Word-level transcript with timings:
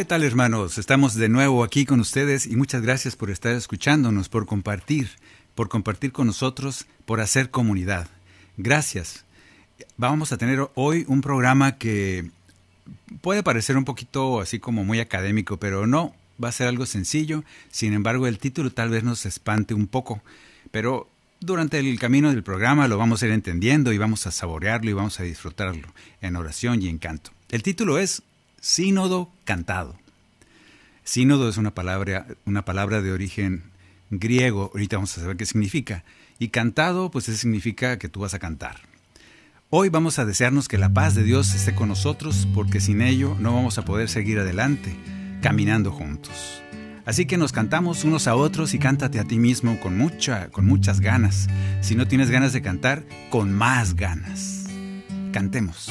¿Qué 0.00 0.06
tal 0.06 0.24
hermanos? 0.24 0.78
Estamos 0.78 1.14
de 1.14 1.28
nuevo 1.28 1.62
aquí 1.62 1.84
con 1.84 2.00
ustedes 2.00 2.46
y 2.46 2.56
muchas 2.56 2.80
gracias 2.80 3.16
por 3.16 3.30
estar 3.30 3.54
escuchándonos, 3.54 4.30
por 4.30 4.46
compartir, 4.46 5.10
por 5.54 5.68
compartir 5.68 6.10
con 6.10 6.26
nosotros, 6.26 6.86
por 7.04 7.20
hacer 7.20 7.50
comunidad. 7.50 8.08
Gracias. 8.56 9.26
Vamos 9.98 10.32
a 10.32 10.38
tener 10.38 10.70
hoy 10.74 11.04
un 11.06 11.20
programa 11.20 11.76
que 11.76 12.30
puede 13.20 13.42
parecer 13.42 13.76
un 13.76 13.84
poquito 13.84 14.40
así 14.40 14.58
como 14.58 14.86
muy 14.86 15.00
académico, 15.00 15.58
pero 15.58 15.86
no, 15.86 16.14
va 16.42 16.48
a 16.48 16.52
ser 16.52 16.68
algo 16.68 16.86
sencillo. 16.86 17.44
Sin 17.70 17.92
embargo, 17.92 18.26
el 18.26 18.38
título 18.38 18.70
tal 18.70 18.88
vez 18.88 19.04
nos 19.04 19.26
espante 19.26 19.74
un 19.74 19.86
poco, 19.86 20.22
pero 20.70 21.10
durante 21.40 21.78
el 21.78 21.98
camino 21.98 22.30
del 22.30 22.42
programa 22.42 22.88
lo 22.88 22.96
vamos 22.96 23.22
a 23.22 23.26
ir 23.26 23.32
entendiendo 23.32 23.92
y 23.92 23.98
vamos 23.98 24.26
a 24.26 24.30
saborearlo 24.30 24.88
y 24.88 24.94
vamos 24.94 25.20
a 25.20 25.24
disfrutarlo 25.24 25.92
en 26.22 26.36
oración 26.36 26.80
y 26.80 26.88
en 26.88 26.96
canto. 26.96 27.32
El 27.50 27.62
título 27.62 27.98
es 27.98 28.22
Sínodo 28.60 29.32
cantado. 29.44 29.96
Sínodo 31.02 31.48
es 31.48 31.56
una 31.56 31.74
palabra, 31.74 32.26
una 32.44 32.64
palabra 32.64 33.00
de 33.00 33.10
origen 33.10 33.62
griego, 34.10 34.70
ahorita 34.74 34.96
vamos 34.96 35.16
a 35.16 35.22
saber 35.22 35.38
qué 35.38 35.46
significa. 35.46 36.04
Y 36.38 36.48
cantado, 36.48 37.10
pues 37.10 37.28
eso 37.28 37.38
significa 37.38 37.98
que 37.98 38.10
tú 38.10 38.20
vas 38.20 38.34
a 38.34 38.38
cantar. 38.38 38.76
Hoy 39.70 39.88
vamos 39.88 40.18
a 40.18 40.26
desearnos 40.26 40.68
que 40.68 40.76
la 40.76 40.92
paz 40.92 41.14
de 41.14 41.22
Dios 41.22 41.54
esté 41.54 41.74
con 41.74 41.88
nosotros, 41.88 42.46
porque 42.54 42.80
sin 42.80 43.00
ello 43.00 43.34
no 43.40 43.54
vamos 43.54 43.78
a 43.78 43.84
poder 43.84 44.10
seguir 44.10 44.38
adelante, 44.38 44.94
caminando 45.40 45.90
juntos. 45.90 46.62
Así 47.06 47.24
que 47.24 47.38
nos 47.38 47.52
cantamos 47.52 48.04
unos 48.04 48.26
a 48.26 48.34
otros 48.34 48.74
y 48.74 48.78
cántate 48.78 49.20
a 49.20 49.24
ti 49.24 49.38
mismo 49.38 49.80
con 49.80 49.96
mucha, 49.96 50.50
con 50.50 50.66
muchas 50.66 51.00
ganas. 51.00 51.48
Si 51.80 51.94
no 51.94 52.06
tienes 52.06 52.30
ganas 52.30 52.52
de 52.52 52.60
cantar, 52.60 53.04
con 53.30 53.52
más 53.52 53.96
ganas. 53.96 54.66
Cantemos. 55.32 55.90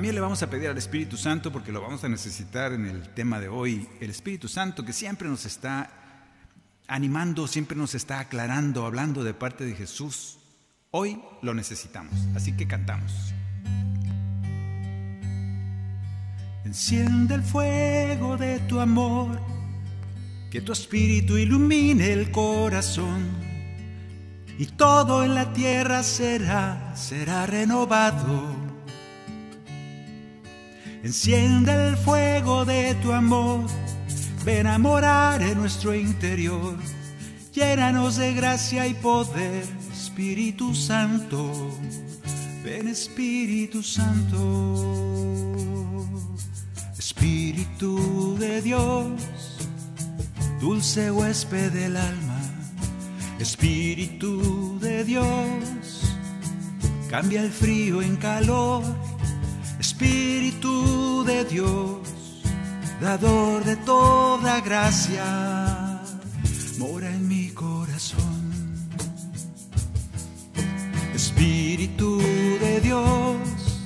También 0.00 0.14
le 0.14 0.22
vamos 0.22 0.42
a 0.42 0.48
pedir 0.48 0.70
al 0.70 0.78
Espíritu 0.78 1.18
Santo, 1.18 1.52
porque 1.52 1.72
lo 1.72 1.82
vamos 1.82 2.02
a 2.04 2.08
necesitar 2.08 2.72
en 2.72 2.86
el 2.86 3.10
tema 3.10 3.38
de 3.38 3.48
hoy, 3.48 3.86
el 4.00 4.08
Espíritu 4.08 4.48
Santo 4.48 4.82
que 4.82 4.94
siempre 4.94 5.28
nos 5.28 5.44
está 5.44 5.90
animando, 6.88 7.46
siempre 7.46 7.76
nos 7.76 7.94
está 7.94 8.18
aclarando, 8.18 8.86
hablando 8.86 9.22
de 9.22 9.34
parte 9.34 9.66
de 9.66 9.74
Jesús. 9.74 10.38
Hoy 10.90 11.20
lo 11.42 11.52
necesitamos, 11.52 12.14
así 12.34 12.56
que 12.56 12.66
cantamos. 12.66 13.12
Enciende 16.64 17.34
el 17.34 17.42
fuego 17.42 18.38
de 18.38 18.58
tu 18.60 18.80
amor, 18.80 19.38
que 20.50 20.62
tu 20.62 20.72
espíritu 20.72 21.36
ilumine 21.36 22.10
el 22.10 22.30
corazón 22.30 23.28
y 24.58 24.64
todo 24.64 25.24
en 25.24 25.34
la 25.34 25.52
tierra 25.52 26.02
será, 26.02 26.96
será 26.96 27.44
renovado. 27.44 28.59
Enciende 31.02 31.88
el 31.88 31.96
fuego 31.96 32.66
de 32.66 32.94
tu 32.96 33.12
amor, 33.12 33.64
ven 34.44 34.66
a 34.66 34.78
morar 34.78 35.40
en 35.40 35.58
nuestro 35.58 35.94
interior, 35.94 36.76
llénanos 37.54 38.16
de 38.16 38.34
gracia 38.34 38.86
y 38.86 38.92
poder, 38.92 39.64
Espíritu 39.90 40.74
Santo, 40.74 41.74
ven 42.62 42.88
Espíritu 42.88 43.82
Santo. 43.82 45.00
Espíritu 46.98 48.36
de 48.38 48.60
Dios, 48.60 49.58
dulce 50.60 51.10
huésped 51.10 51.72
del 51.72 51.96
alma, 51.96 52.40
Espíritu 53.38 54.78
de 54.80 55.04
Dios, 55.04 56.02
cambia 57.08 57.42
el 57.42 57.50
frío 57.50 58.02
en 58.02 58.16
calor, 58.16 58.82
Espíritu 60.00 61.24
de 61.26 61.44
Dios, 61.44 61.98
dador 63.02 63.62
de 63.64 63.76
toda 63.76 64.58
gracia, 64.62 66.00
mora 66.78 67.10
en 67.10 67.28
mi 67.28 67.50
corazón. 67.50 68.40
Espíritu 71.14 72.18
de 72.18 72.80
Dios, 72.80 73.82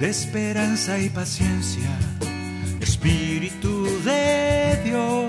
de 0.00 0.08
esperanza 0.08 0.98
y 0.98 1.10
paciencia, 1.10 1.90
Espíritu 2.80 3.84
de 4.06 4.80
Dios, 4.82 5.28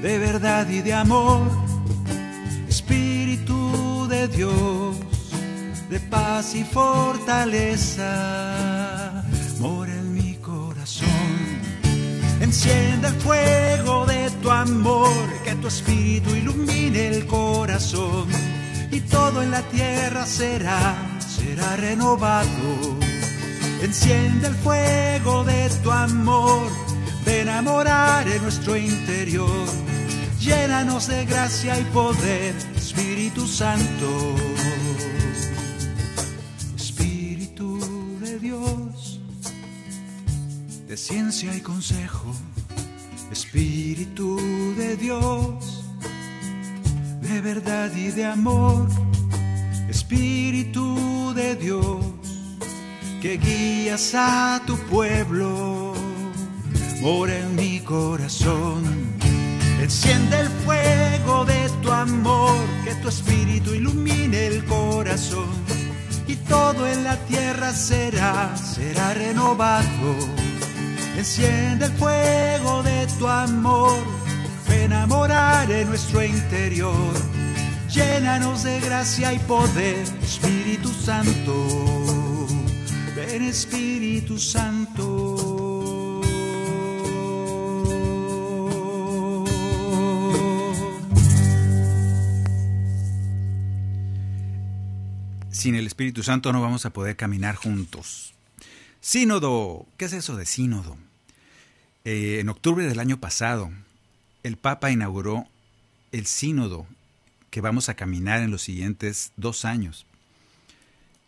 de 0.00 0.18
verdad 0.18 0.66
y 0.70 0.80
de 0.80 0.94
amor, 0.94 1.42
Espíritu 2.66 4.06
de 4.08 4.26
Dios, 4.26 4.96
de 5.90 6.00
paz 6.00 6.54
y 6.54 6.64
fortaleza, 6.64 8.04
mora 9.58 9.92
en 9.92 10.14
mi 10.14 10.34
corazón. 10.36 11.08
Encienda 12.40 13.08
el 13.08 13.14
fuego 13.14 14.06
de 14.06 14.30
tu 14.42 14.50
amor, 14.50 15.10
que 15.44 15.54
tu 15.56 15.68
espíritu 15.68 16.34
ilumine 16.34 17.08
el 17.08 17.26
corazón 17.26 18.28
y 18.90 19.00
todo 19.00 19.42
en 19.42 19.50
la 19.50 19.62
tierra 19.62 20.26
será, 20.26 20.94
será 21.18 21.76
renovado. 21.76 22.98
Enciende 23.82 24.48
el 24.48 24.54
fuego 24.54 25.44
de 25.44 25.70
tu 25.82 25.90
amor, 25.90 26.70
de 27.24 27.40
enamorar 27.42 28.28
en 28.28 28.42
nuestro 28.42 28.76
interior. 28.76 29.66
Llénanos 30.40 31.08
de 31.08 31.24
gracia 31.24 31.78
y 31.78 31.84
poder, 31.84 32.54
Espíritu 32.76 33.46
Santo. 33.46 34.36
De 40.88 40.96
ciencia 40.96 41.54
y 41.54 41.60
consejo. 41.60 42.34
Espíritu 43.30 44.40
de 44.74 44.96
Dios, 44.96 45.84
de 47.20 47.40
verdad 47.42 47.94
y 47.94 48.08
de 48.08 48.24
amor. 48.24 48.88
Espíritu 49.90 51.34
de 51.34 51.56
Dios 51.56 52.04
que 53.20 53.36
guías 53.36 54.14
a 54.14 54.62
tu 54.66 54.78
pueblo, 54.78 55.92
mora 57.02 57.36
en 57.36 57.54
mi 57.54 57.80
corazón. 57.80 58.82
Enciende 59.82 60.40
el 60.40 60.48
fuego 60.64 61.44
de 61.44 61.68
tu 61.82 61.90
amor, 61.90 62.56
que 62.84 62.94
tu 62.96 63.08
espíritu 63.08 63.74
ilumine 63.74 64.46
el 64.46 64.64
corazón. 64.64 65.50
Y 66.26 66.36
todo 66.36 66.86
en 66.86 67.04
la 67.04 67.16
tierra 67.26 67.74
será, 67.74 68.56
será 68.56 69.12
renovado. 69.12 70.47
Enciende 71.18 71.86
el 71.86 71.92
fuego 71.94 72.84
de 72.84 73.08
tu 73.18 73.26
amor, 73.26 73.98
enamorar 74.70 75.68
en 75.68 75.88
nuestro 75.88 76.22
interior. 76.22 77.12
Llénanos 77.92 78.62
de 78.62 78.78
gracia 78.78 79.32
y 79.32 79.40
poder, 79.40 80.06
Espíritu 80.22 80.90
Santo. 80.90 82.46
Ven 83.16 83.42
Espíritu 83.42 84.38
Santo. 84.38 86.20
Sin 95.50 95.74
el 95.74 95.88
Espíritu 95.88 96.22
Santo 96.22 96.52
no 96.52 96.62
vamos 96.62 96.86
a 96.86 96.90
poder 96.90 97.16
caminar 97.16 97.56
juntos. 97.56 98.34
Sínodo. 99.00 99.88
¿Qué 99.96 100.04
es 100.04 100.12
eso 100.12 100.36
de 100.36 100.46
sínodo? 100.46 101.07
Eh, 102.10 102.40
en 102.40 102.48
octubre 102.48 102.86
del 102.86 103.00
año 103.00 103.20
pasado, 103.20 103.70
el 104.42 104.56
Papa 104.56 104.90
inauguró 104.90 105.46
el 106.10 106.24
sínodo 106.24 106.86
que 107.50 107.60
vamos 107.60 107.90
a 107.90 107.96
caminar 107.96 108.40
en 108.40 108.50
los 108.50 108.62
siguientes 108.62 109.32
dos 109.36 109.66
años. 109.66 110.06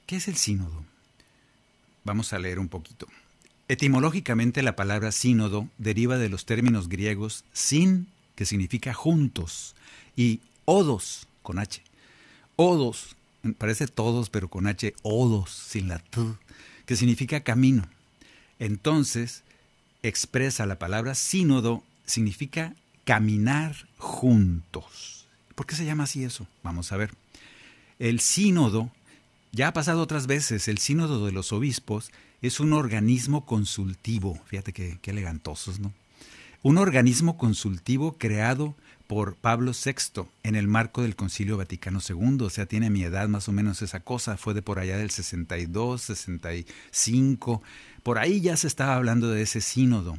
¿Qué 0.07 0.17
es 0.17 0.27
el 0.27 0.37
sínodo? 0.37 0.83
Vamos 2.03 2.33
a 2.33 2.39
leer 2.39 2.59
un 2.59 2.69
poquito. 2.69 3.07
Etimológicamente 3.69 4.63
la 4.63 4.75
palabra 4.75 5.13
sínodo 5.13 5.69
deriva 5.77 6.17
de 6.17 6.31
los 6.31 6.47
términos 6.47 6.89
griegos 6.89 7.45
sin, 7.53 8.07
que 8.35 8.47
significa 8.47 8.95
juntos, 8.95 9.75
y 10.17 10.41
odos, 10.65 11.29
con 11.43 11.59
H. 11.59 11.83
Odos, 12.57 13.17
parece 13.59 13.87
todos, 13.87 14.31
pero 14.31 14.49
con 14.49 14.67
H, 14.67 14.95
odos, 15.03 15.51
sin 15.51 15.89
la 15.89 15.99
T, 15.99 16.23
que 16.87 16.97
significa 16.97 17.41
camino. 17.41 17.87
Entonces, 18.59 19.43
expresa 20.03 20.67
la 20.67 20.79
palabra 20.79 21.15
sínodo, 21.15 21.83
significa 22.07 22.75
caminar 23.05 23.75
juntos. 23.99 25.27
¿Por 25.55 25.67
qué 25.67 25.75
se 25.75 25.85
llama 25.85 26.05
así 26.05 26.25
eso? 26.25 26.47
Vamos 26.63 26.93
a 26.93 26.97
ver. 26.97 27.13
El 27.99 28.21
sínodo 28.21 28.91
ya 29.53 29.69
ha 29.69 29.73
pasado 29.73 30.01
otras 30.01 30.29
veces, 30.29 30.69
el 30.69 30.79
Sínodo 30.79 31.27
de 31.27 31.33
los 31.33 31.53
Obispos 31.53 32.13
es 32.41 32.61
un 32.61 32.73
organismo 32.73 33.45
consultivo, 33.47 34.41
fíjate 34.47 34.73
qué, 34.73 34.99
elegantosos, 35.03 35.81
¿no? 35.81 35.93
Un 36.63 36.79
organismo 36.79 37.37
consultivo 37.37 38.17
creado 38.17 38.77
por 39.09 39.35
Pablo 39.35 39.73
VI 39.73 40.29
en 40.45 40.55
el 40.55 40.69
marco 40.69 41.03
del 41.03 41.17
Concilio 41.17 41.57
Vaticano 41.57 41.99
II, 42.07 42.43
o 42.43 42.51
sea, 42.51 42.67
tiene 42.67 42.91
mi 42.91 43.03
edad 43.03 43.29
más 43.29 43.49
o 43.49 43.53
menos 43.53 43.83
esa 43.83 44.01
cosa, 44.01 44.37
fue 44.37 44.55
de 44.55 44.63
por 44.63 44.79
allá 44.79 44.97
del 44.97 45.11
62, 45.11 46.01
65, 46.01 47.63
por 48.03 48.19
ahí 48.19 48.41
ya 48.41 48.57
se 48.57 48.67
estaba 48.67 48.97
hablando 48.97 49.31
de 49.31 49.43
ese 49.43 49.61
sínodo 49.61 50.19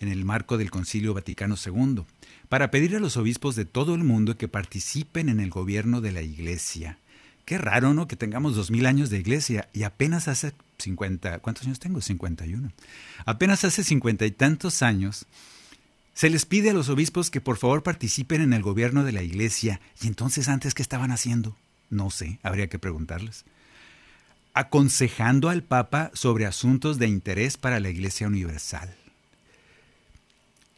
en 0.00 0.08
el 0.08 0.24
marco 0.24 0.58
del 0.58 0.70
Concilio 0.70 1.14
Vaticano 1.14 1.54
II, 1.64 2.04
para 2.48 2.70
pedir 2.70 2.96
a 2.96 3.00
los 3.00 3.16
obispos 3.16 3.54
de 3.54 3.64
todo 3.64 3.94
el 3.94 4.04
mundo 4.04 4.36
que 4.36 4.48
participen 4.48 5.28
en 5.28 5.40
el 5.40 5.50
gobierno 5.50 6.00
de 6.00 6.12
la 6.12 6.22
Iglesia 6.22 6.98
Qué 7.44 7.58
raro, 7.58 7.92
¿no? 7.92 8.06
Que 8.06 8.16
tengamos 8.16 8.54
dos 8.54 8.70
mil 8.70 8.86
años 8.86 9.10
de 9.10 9.18
iglesia 9.18 9.68
y 9.72 9.82
apenas 9.82 10.28
hace 10.28 10.52
50, 10.78 11.40
¿cuántos 11.40 11.66
años 11.66 11.80
tengo? 11.80 12.00
51. 12.00 12.72
Apenas 13.24 13.64
hace 13.64 13.82
cincuenta 13.82 14.26
y 14.26 14.30
tantos 14.30 14.82
años 14.82 15.26
se 16.14 16.30
les 16.30 16.46
pide 16.46 16.70
a 16.70 16.74
los 16.74 16.88
obispos 16.88 17.30
que 17.30 17.40
por 17.40 17.56
favor 17.56 17.82
participen 17.82 18.42
en 18.42 18.52
el 18.52 18.62
gobierno 18.62 19.02
de 19.02 19.12
la 19.12 19.22
iglesia. 19.22 19.80
Y 20.00 20.06
entonces 20.06 20.48
antes, 20.48 20.74
¿qué 20.74 20.82
estaban 20.82 21.10
haciendo? 21.10 21.56
No 21.90 22.10
sé, 22.10 22.38
habría 22.42 22.68
que 22.68 22.78
preguntarles. 22.78 23.44
Aconsejando 24.54 25.48
al 25.48 25.62
Papa 25.62 26.10
sobre 26.12 26.44
asuntos 26.44 26.98
de 26.98 27.08
interés 27.08 27.56
para 27.56 27.80
la 27.80 27.88
Iglesia 27.88 28.26
Universal. 28.26 28.94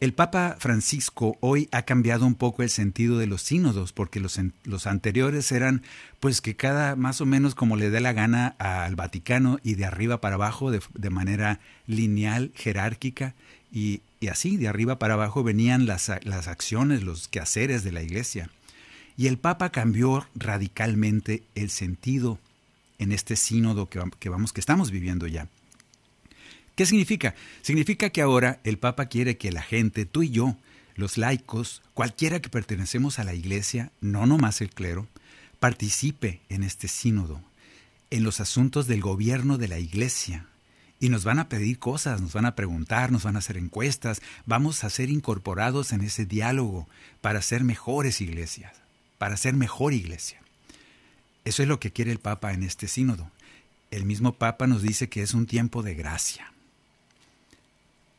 El 0.01 0.13
Papa 0.13 0.57
Francisco 0.59 1.37
hoy 1.39 1.69
ha 1.71 1.83
cambiado 1.83 2.25
un 2.25 2.35
poco 2.35 2.63
el 2.63 2.69
sentido 2.69 3.17
de 3.17 3.27
los 3.27 3.41
sínodos, 3.41 3.93
porque 3.93 4.19
los, 4.19 4.87
anteriores 4.87 5.51
eran 5.51 5.83
pues 6.19 6.41
que 6.41 6.55
cada 6.55 6.95
más 6.95 7.21
o 7.21 7.25
menos 7.25 7.55
como 7.55 7.75
le 7.75 7.89
dé 7.89 8.01
la 8.01 8.13
gana 8.13 8.55
al 8.59 8.95
Vaticano 8.95 9.57
y 9.63 9.75
de 9.75 9.85
arriba 9.85 10.19
para 10.19 10.35
abajo 10.35 10.69
de, 10.69 11.09
manera 11.09 11.59
lineal, 11.87 12.51
jerárquica, 12.55 13.35
y, 13.71 14.01
así 14.29 14.57
de 14.57 14.67
arriba 14.67 14.99
para 14.99 15.13
abajo 15.15 15.43
venían 15.43 15.85
las 15.85 16.09
acciones, 16.09 17.03
los 17.03 17.27
quehaceres 17.27 17.83
de 17.83 17.91
la 17.91 18.03
iglesia. 18.03 18.49
Y 19.17 19.27
el 19.27 19.37
Papa 19.37 19.69
cambió 19.71 20.27
radicalmente 20.35 21.43
el 21.55 21.69
sentido 21.69 22.37
en 22.99 23.11
este 23.11 23.35
sínodo 23.35 23.89
que, 23.89 24.29
vamos, 24.29 24.53
que 24.53 24.59
estamos 24.59 24.91
viviendo 24.91 25.27
ya. 25.27 25.47
¿Qué 26.75 26.85
significa? 26.85 27.35
Significa 27.61 28.09
que 28.09 28.21
ahora 28.21 28.59
el 28.63 28.77
Papa 28.77 29.05
quiere 29.05 29.37
que 29.37 29.51
la 29.51 29.61
gente, 29.61 30.05
tú 30.05 30.23
y 30.23 30.29
yo, 30.29 30.57
los 30.95 31.17
laicos, 31.17 31.81
cualquiera 31.93 32.41
que 32.41 32.49
pertenecemos 32.49 33.19
a 33.19 33.23
la 33.23 33.33
Iglesia, 33.33 33.91
no 34.01 34.25
nomás 34.25 34.61
el 34.61 34.69
clero, 34.69 35.07
participe 35.59 36.41
en 36.49 36.63
este 36.63 36.87
sínodo, 36.87 37.41
en 38.11 38.23
los 38.23 38.39
asuntos 38.39 38.87
del 38.87 39.01
gobierno 39.01 39.57
de 39.57 39.67
la 39.67 39.79
Iglesia. 39.79 40.47
Y 40.99 41.09
nos 41.09 41.23
van 41.23 41.39
a 41.39 41.49
pedir 41.49 41.79
cosas, 41.79 42.21
nos 42.21 42.33
van 42.33 42.45
a 42.45 42.55
preguntar, 42.55 43.11
nos 43.11 43.23
van 43.23 43.35
a 43.35 43.39
hacer 43.39 43.57
encuestas, 43.57 44.21
vamos 44.45 44.83
a 44.83 44.89
ser 44.89 45.09
incorporados 45.09 45.91
en 45.91 46.01
ese 46.01 46.25
diálogo 46.25 46.87
para 47.21 47.41
ser 47.41 47.63
mejores 47.63 48.21
iglesias, 48.21 48.73
para 49.17 49.37
ser 49.37 49.53
mejor 49.53 49.93
iglesia. 49.93 50.44
Eso 51.45 51.61
es 51.61 51.69
lo 51.69 51.79
que 51.79 51.93
quiere 51.93 52.11
el 52.11 52.19
Papa 52.19 52.53
en 52.53 52.63
este 52.63 52.87
sínodo. 52.87 53.31
El 53.91 54.05
mismo 54.05 54.33
Papa 54.33 54.65
nos 54.67 54.81
dice 54.81 55.09
que 55.09 55.21
es 55.21 55.33
un 55.33 55.45
tiempo 55.45 55.83
de 55.83 55.93
gracia. 55.93 56.51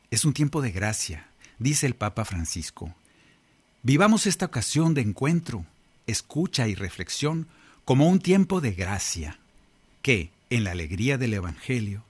Es 0.09 0.23
un 0.23 0.33
tiempo 0.33 0.61
de 0.61 0.71
gracia, 0.71 1.27
dice 1.59 1.85
el 1.85 1.93
Papa 1.93 2.23
Francisco. 2.23 2.95
Vivamos 3.83 4.25
esta 4.25 4.45
ocasión 4.45 4.93
de 4.93 5.01
encuentro, 5.01 5.65
escucha 6.07 6.69
y 6.69 6.75
reflexión 6.75 7.47
como 7.83 8.09
un 8.09 8.19
tiempo 8.19 8.61
de 8.61 8.71
gracia, 8.71 9.39
que, 10.01 10.31
en 10.49 10.63
la 10.63 10.71
alegría 10.71 11.17
del 11.17 11.33
Evangelio, 11.33 12.03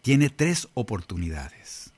tiene 0.00 0.30
tres 0.30 0.68
oportunidades. 0.72 1.90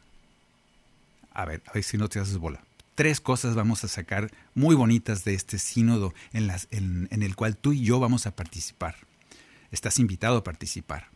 A 1.32 1.44
ver, 1.44 1.62
a 1.66 1.72
ver 1.72 1.84
si 1.84 1.96
no 1.96 2.08
te 2.08 2.18
haces 2.18 2.38
bola. 2.38 2.64
Tres 2.98 3.20
cosas 3.20 3.54
vamos 3.54 3.84
a 3.84 3.88
sacar 3.88 4.28
muy 4.56 4.74
bonitas 4.74 5.22
de 5.22 5.34
este 5.34 5.60
sínodo 5.60 6.14
en, 6.32 6.48
las, 6.48 6.66
en, 6.72 7.06
en 7.12 7.22
el 7.22 7.36
cual 7.36 7.56
tú 7.56 7.72
y 7.72 7.82
yo 7.82 8.00
vamos 8.00 8.26
a 8.26 8.34
participar. 8.34 8.96
Estás 9.70 10.00
invitado 10.00 10.38
a 10.38 10.42
participar. 10.42 11.06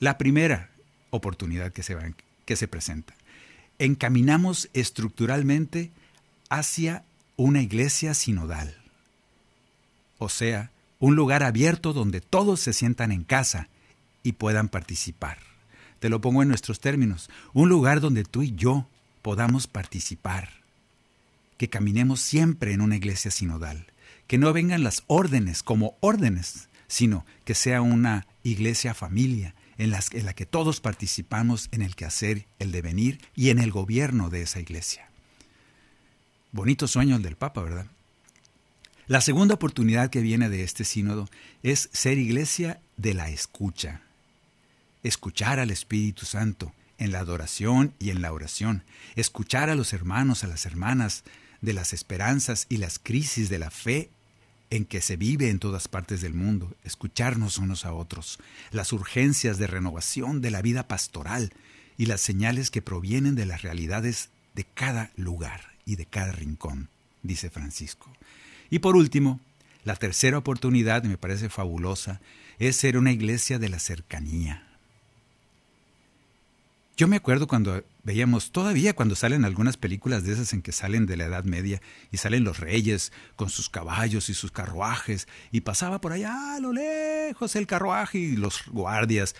La 0.00 0.18
primera 0.18 0.68
oportunidad 1.08 1.72
que 1.72 1.82
se, 1.82 1.94
va, 1.94 2.02
que 2.44 2.56
se 2.56 2.68
presenta 2.68 3.14
encaminamos 3.78 4.68
estructuralmente 4.74 5.92
hacia 6.50 7.04
una 7.36 7.62
iglesia 7.62 8.12
sinodal. 8.12 8.76
O 10.18 10.28
sea, 10.28 10.70
un 10.98 11.16
lugar 11.16 11.42
abierto 11.42 11.94
donde 11.94 12.20
todos 12.20 12.60
se 12.60 12.74
sientan 12.74 13.12
en 13.12 13.24
casa 13.24 13.70
y 14.22 14.32
puedan 14.32 14.68
participar. 14.68 15.38
Te 16.00 16.10
lo 16.10 16.20
pongo 16.20 16.42
en 16.42 16.48
nuestros 16.48 16.80
términos, 16.80 17.30
un 17.54 17.70
lugar 17.70 18.02
donde 18.02 18.24
tú 18.24 18.42
y 18.42 18.52
yo 18.52 18.86
podamos 19.22 19.66
participar. 19.66 20.57
Que 21.58 21.68
caminemos 21.68 22.20
siempre 22.20 22.72
en 22.72 22.80
una 22.80 22.96
iglesia 22.96 23.30
sinodal, 23.30 23.92
que 24.26 24.38
no 24.38 24.52
vengan 24.54 24.82
las 24.82 25.04
órdenes 25.06 25.62
como 25.62 25.98
órdenes, 26.00 26.70
sino 26.86 27.26
que 27.44 27.54
sea 27.54 27.82
una 27.82 28.26
iglesia 28.42 28.94
familia, 28.94 29.54
en, 29.78 29.90
la 29.90 30.32
que 30.32 30.46
todos 30.46 30.80
participamos 30.80 31.68
en 31.70 31.82
el 31.82 31.94
quehacer, 31.94 32.46
el 32.58 32.72
devenir 32.72 33.20
y 33.36 33.50
en 33.50 33.60
el 33.60 33.70
gobierno 33.70 34.28
de 34.28 34.42
esa 34.42 34.60
iglesia. 34.60 35.08
Bonito 36.50 36.88
sueño 36.88 37.16
el 37.16 37.22
del 37.22 37.36
Papa, 37.36 37.62
¿verdad? 37.62 37.86
La 39.06 39.20
segunda 39.20 39.54
oportunidad 39.54 40.10
que 40.10 40.20
viene 40.20 40.48
de 40.48 40.64
este 40.64 40.84
sínodo 40.84 41.28
es 41.62 41.88
ser 41.92 42.18
iglesia 42.18 42.80
de 42.96 43.14
la 43.14 43.30
escucha. 43.30 44.02
escuchar 45.04 45.60
al 45.60 45.70
Espíritu 45.70 46.26
Santo 46.26 46.72
en 46.98 47.12
la 47.12 47.20
adoración 47.20 47.94
y 48.00 48.10
en 48.10 48.20
la 48.20 48.32
oración, 48.32 48.82
escuchar 49.14 49.70
a 49.70 49.76
los 49.76 49.92
hermanos, 49.92 50.42
a 50.42 50.48
las 50.48 50.66
hermanas, 50.66 51.22
de 51.60 51.72
las 51.72 51.92
esperanzas 51.92 52.66
y 52.68 52.76
las 52.76 52.98
crisis 52.98 53.48
de 53.48 53.58
la 53.58 53.70
fe 53.70 54.10
en 54.70 54.84
que 54.84 55.00
se 55.00 55.16
vive 55.16 55.48
en 55.48 55.58
todas 55.58 55.88
partes 55.88 56.20
del 56.20 56.34
mundo, 56.34 56.74
escucharnos 56.84 57.58
unos 57.58 57.84
a 57.86 57.92
otros, 57.92 58.38
las 58.70 58.92
urgencias 58.92 59.58
de 59.58 59.66
renovación 59.66 60.40
de 60.40 60.50
la 60.50 60.62
vida 60.62 60.86
pastoral 60.86 61.52
y 61.96 62.06
las 62.06 62.20
señales 62.20 62.70
que 62.70 62.82
provienen 62.82 63.34
de 63.34 63.46
las 63.46 63.62
realidades 63.62 64.28
de 64.54 64.64
cada 64.64 65.10
lugar 65.16 65.72
y 65.86 65.96
de 65.96 66.06
cada 66.06 66.32
rincón, 66.32 66.88
dice 67.22 67.50
Francisco. 67.50 68.12
Y 68.70 68.80
por 68.80 68.94
último, 68.96 69.40
la 69.84 69.96
tercera 69.96 70.36
oportunidad, 70.36 71.02
me 71.04 71.16
parece 71.16 71.48
fabulosa, 71.48 72.20
es 72.58 72.76
ser 72.76 72.98
una 72.98 73.12
iglesia 73.12 73.58
de 73.58 73.70
la 73.70 73.78
cercanía. 73.78 74.67
Yo 76.98 77.06
me 77.06 77.14
acuerdo 77.14 77.46
cuando 77.46 77.84
veíamos, 78.02 78.50
todavía 78.50 78.92
cuando 78.92 79.14
salen 79.14 79.44
algunas 79.44 79.76
películas 79.76 80.24
de 80.24 80.32
esas 80.32 80.52
en 80.52 80.62
que 80.62 80.72
salen 80.72 81.06
de 81.06 81.16
la 81.16 81.26
Edad 81.26 81.44
Media 81.44 81.80
y 82.10 82.16
salen 82.16 82.42
los 82.42 82.58
reyes 82.58 83.12
con 83.36 83.50
sus 83.50 83.70
caballos 83.70 84.28
y 84.28 84.34
sus 84.34 84.50
carruajes 84.50 85.28
y 85.52 85.60
pasaba 85.60 86.00
por 86.00 86.12
allá 86.12 86.56
a 86.56 86.58
lo 86.58 86.72
lejos 86.72 87.54
el 87.54 87.68
carruaje 87.68 88.18
y 88.18 88.36
los 88.36 88.64
guardias 88.66 89.36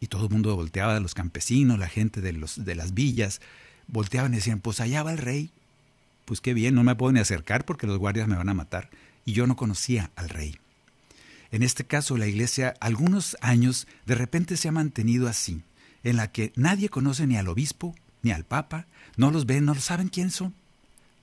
y 0.00 0.06
todo 0.06 0.24
el 0.24 0.30
mundo 0.30 0.56
volteaba, 0.56 0.98
los 0.98 1.12
campesinos, 1.12 1.78
la 1.78 1.88
gente 1.88 2.22
de, 2.22 2.32
los, 2.32 2.64
de 2.64 2.74
las 2.74 2.94
villas, 2.94 3.42
volteaban 3.86 4.32
y 4.32 4.36
decían, 4.36 4.60
pues 4.60 4.80
allá 4.80 5.02
va 5.02 5.12
el 5.12 5.18
rey. 5.18 5.50
Pues 6.24 6.40
qué 6.40 6.54
bien, 6.54 6.74
no 6.74 6.84
me 6.84 6.94
puedo 6.94 7.12
ni 7.12 7.20
acercar 7.20 7.66
porque 7.66 7.86
los 7.86 7.98
guardias 7.98 8.28
me 8.28 8.36
van 8.36 8.48
a 8.48 8.54
matar. 8.54 8.88
Y 9.26 9.34
yo 9.34 9.46
no 9.46 9.56
conocía 9.56 10.10
al 10.16 10.30
rey. 10.30 10.58
En 11.50 11.62
este 11.62 11.84
caso, 11.84 12.16
la 12.16 12.26
iglesia, 12.26 12.72
algunos 12.80 13.36
años, 13.42 13.86
de 14.06 14.14
repente 14.14 14.56
se 14.56 14.68
ha 14.68 14.72
mantenido 14.72 15.28
así 15.28 15.62
en 16.04 16.16
la 16.16 16.30
que 16.30 16.52
nadie 16.54 16.88
conoce 16.88 17.26
ni 17.26 17.36
al 17.36 17.48
obispo 17.48 17.94
ni 18.22 18.30
al 18.30 18.44
papa, 18.44 18.86
no 19.16 19.30
los 19.30 19.46
ven, 19.46 19.64
no 19.64 19.74
saben 19.74 20.08
quién 20.08 20.30
son. 20.30 20.54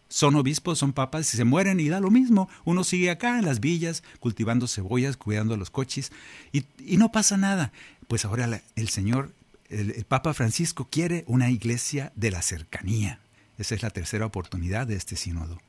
Son 0.08 0.36
obispos, 0.36 0.78
son 0.78 0.92
papas 0.92 1.34
y 1.34 1.38
se 1.38 1.46
mueren 1.46 1.80
y 1.80 1.88
da 1.88 2.00
lo 2.00 2.12
mismo. 2.12 2.50
Uno 2.66 2.84
sigue 2.84 3.10
acá 3.10 3.40
en 3.40 3.46
las 3.46 3.62
villas 3.62 4.04
cultivando 4.20 4.68
cebollas, 4.68 5.16
cuidando 5.16 5.56
los 5.56 5.70
coches 5.70 6.12
y, 6.52 6.66
no 6.98 7.12
pasa 7.12 7.38
nada. 7.38 7.72
Pues 8.08 8.26
ahora 8.26 8.62
el 8.76 8.90
Señor, 8.90 9.34
el, 9.70 9.92
el 9.92 10.04
Papa 10.04 10.34
Francisco 10.34 10.88
quiere 10.92 11.24
una 11.28 11.50
iglesia 11.50 12.12
de 12.16 12.30
la 12.30 12.42
cercanía. 12.42 13.20
Esa 13.58 13.74
es 13.76 13.84
la 13.84 13.90
tercera 13.90 14.26
oportunidad 14.26 14.86
de 14.86 14.96
este 14.96 15.16
sínodo. 15.16 15.60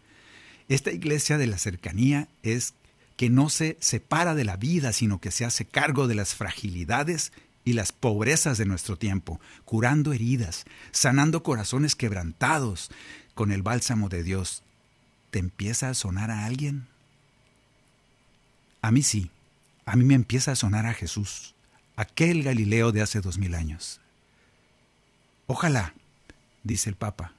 Esta 0.69 0.91
iglesia 0.91 1.39
de 1.39 1.47
la 1.47 1.59
cercanía 1.59 2.29
es 2.43 2.75
que 3.17 3.31
no 3.31 3.49
se 3.49 3.77
separa 3.81 4.35
de 4.35 4.45
la 4.45 4.57
vida, 4.57 4.93
sino 4.93 5.21
que 5.21 5.31
se 5.31 5.45
hace 5.45 5.65
cargo 5.65 6.09
de 6.09 6.15
las 6.15 6.35
fragilidades 6.35 7.33
y 7.65 7.75
las 7.75 7.93
pobrezas 7.93 8.59
de 8.59 8.67
nuestro 8.67 8.97
tiempo, 8.97 9.41
curando 9.65 10.13
heridas, 10.13 10.65
sanando 10.91 11.43
corazones 11.43 11.95
quebrantados 11.95 12.91
con 13.35 13.53
el 13.53 13.63
bálsamo 13.63 14.09
de 14.09 14.23
Dios. 14.23 14.63
¿Te 15.31 15.39
empieza 15.39 15.89
a 15.89 15.95
sonar 15.95 16.31
a 16.31 16.45
alguien? 16.45 16.87
A 18.83 18.91
mí 18.91 19.03
sí, 19.03 19.31
a 19.85 19.97
mí 19.97 20.05
me 20.05 20.15
empieza 20.15 20.53
a 20.53 20.57
sonar 20.57 20.87
a 20.87 20.95
Jesús, 20.95 21.55
aquel 21.97 22.43
Galileo 22.43 22.93
de 22.93 23.03
hace 23.03 23.21
dos 23.21 23.39
mil 23.39 23.55
años. 23.55 24.01
Ojalá, 25.47 25.95
dice 26.65 26.91
el 26.91 26.97
Papa, 26.97 27.33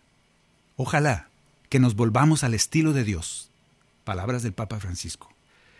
ojalá 0.77 1.30
que 1.70 1.80
nos 1.80 1.96
volvamos 1.96 2.44
al 2.44 2.53
estilo 2.53 2.94
de 2.94 3.03
Dios. 3.03 3.50
Palabras 4.03 4.44
del 4.44 4.53
Papa 4.53 4.80
Francisco. 4.80 5.34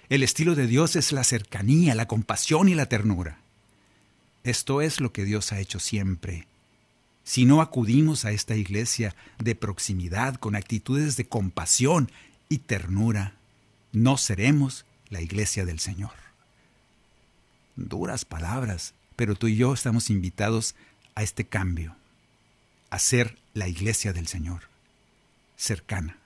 El 0.09 0.23
estilo 0.23 0.55
de 0.55 0.67
Dios 0.67 0.95
es 0.95 1.12
la 1.12 1.23
cercanía, 1.23 1.95
la 1.95 2.07
compasión 2.07 2.67
y 2.67 2.75
la 2.75 2.88
ternura. 2.88 3.42
Esto 4.43 4.81
es 4.81 5.00
lo 5.00 5.13
que 5.13 5.23
Dios 5.23 5.53
ha 5.53 5.59
hecho 5.59 5.79
siempre. 5.79 6.47
Si 7.23 7.45
no 7.45 7.62
acudimos 7.62 8.25
a 8.25 8.31
esta 8.31 8.55
iglesia 8.55 9.15
de 9.39 9.55
proximidad 9.55 10.35
con 10.35 10.55
actitudes 10.55 11.15
de 11.15 11.25
compasión 11.25 12.12
y 12.50 12.57
ternura, 12.57 13.35
no 13.93 14.17
seremos 14.17 14.85
la 15.09 15.21
iglesia 15.21 15.65
del 15.65 15.79
Señor. 15.79 16.12
Duras 17.77 18.25
palabras, 18.25 18.93
pero 19.15 19.35
tú 19.35 19.47
y 19.47 19.55
yo 19.55 19.73
estamos 19.73 20.09
invitados 20.09 20.75
a 21.15 21.23
este 21.23 21.45
cambio, 21.45 21.95
a 22.89 23.00
ser 23.00 23.38
la 23.53 23.69
iglesia 23.69 24.12
del 24.12 24.27
Señor, 24.27 24.63
cercana, 25.55 26.17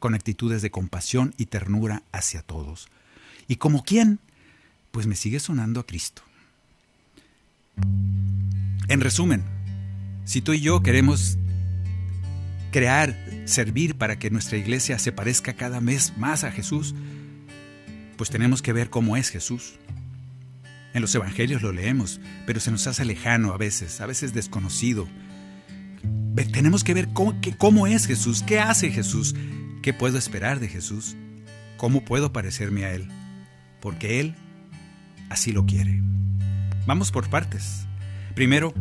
con 0.00 0.14
actitudes 0.14 0.62
de 0.62 0.72
compasión 0.72 1.32
y 1.36 1.46
ternura 1.46 2.02
hacia 2.10 2.42
todos. 2.42 2.88
¿Y 3.46 3.56
como 3.56 3.84
quién? 3.84 4.18
Pues 4.90 5.06
me 5.06 5.16
sigue 5.16 5.38
sonando 5.38 5.80
a 5.80 5.86
Cristo. 5.86 6.22
En 8.88 9.00
resumen, 9.00 9.44
si 10.24 10.40
tú 10.40 10.52
y 10.52 10.60
yo 10.60 10.82
queremos 10.82 11.38
crear, 12.70 13.16
servir 13.44 13.96
para 13.96 14.18
que 14.18 14.30
nuestra 14.30 14.58
iglesia 14.58 14.98
se 14.98 15.12
parezca 15.12 15.54
cada 15.54 15.80
vez 15.80 16.12
más 16.16 16.44
a 16.44 16.50
Jesús, 16.50 16.94
pues 18.16 18.30
tenemos 18.30 18.62
que 18.62 18.72
ver 18.72 18.90
cómo 18.90 19.16
es 19.16 19.30
Jesús. 19.30 19.74
En 20.92 21.02
los 21.02 21.14
evangelios 21.14 21.62
lo 21.62 21.72
leemos, 21.72 22.20
pero 22.46 22.60
se 22.60 22.70
nos 22.70 22.86
hace 22.86 23.04
lejano 23.04 23.52
a 23.52 23.56
veces, 23.56 24.00
a 24.00 24.06
veces 24.06 24.32
desconocido. 24.32 25.08
Tenemos 26.52 26.84
que 26.84 26.94
ver 26.94 27.08
cómo, 27.12 27.34
cómo 27.58 27.86
es 27.86 28.06
Jesús, 28.06 28.42
qué 28.42 28.60
hace 28.60 28.90
Jesús, 28.90 29.34
qué 29.82 29.92
puedo 29.92 30.18
esperar 30.18 30.60
de 30.60 30.68
Jesús, 30.68 31.16
cómo 31.76 32.04
puedo 32.04 32.32
parecerme 32.32 32.84
a 32.84 32.92
Él, 32.92 33.08
porque 33.80 34.20
Él 34.20 34.34
así 35.30 35.52
lo 35.52 35.66
quiere. 35.66 36.00
Vamos 36.86 37.10
por 37.10 37.30
partes. 37.30 37.86
Primero, 38.34 38.74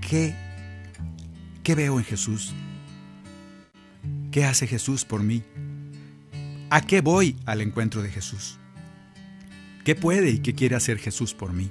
¿qué, 0.00 0.34
¿qué 1.62 1.74
veo 1.74 1.98
en 1.98 2.04
Jesús? 2.06 2.54
¿Qué 4.30 4.46
hace 4.46 4.66
Jesús 4.66 5.04
por 5.04 5.22
mí? 5.22 5.42
¿A 6.70 6.80
qué 6.80 7.02
voy 7.02 7.36
al 7.44 7.60
encuentro 7.60 8.02
de 8.02 8.10
Jesús? 8.10 8.58
¿Qué 9.84 9.94
puede 9.94 10.30
y 10.30 10.38
qué 10.38 10.54
quiere 10.54 10.74
hacer 10.74 10.98
Jesús 10.98 11.34
por 11.34 11.52
mí? 11.52 11.70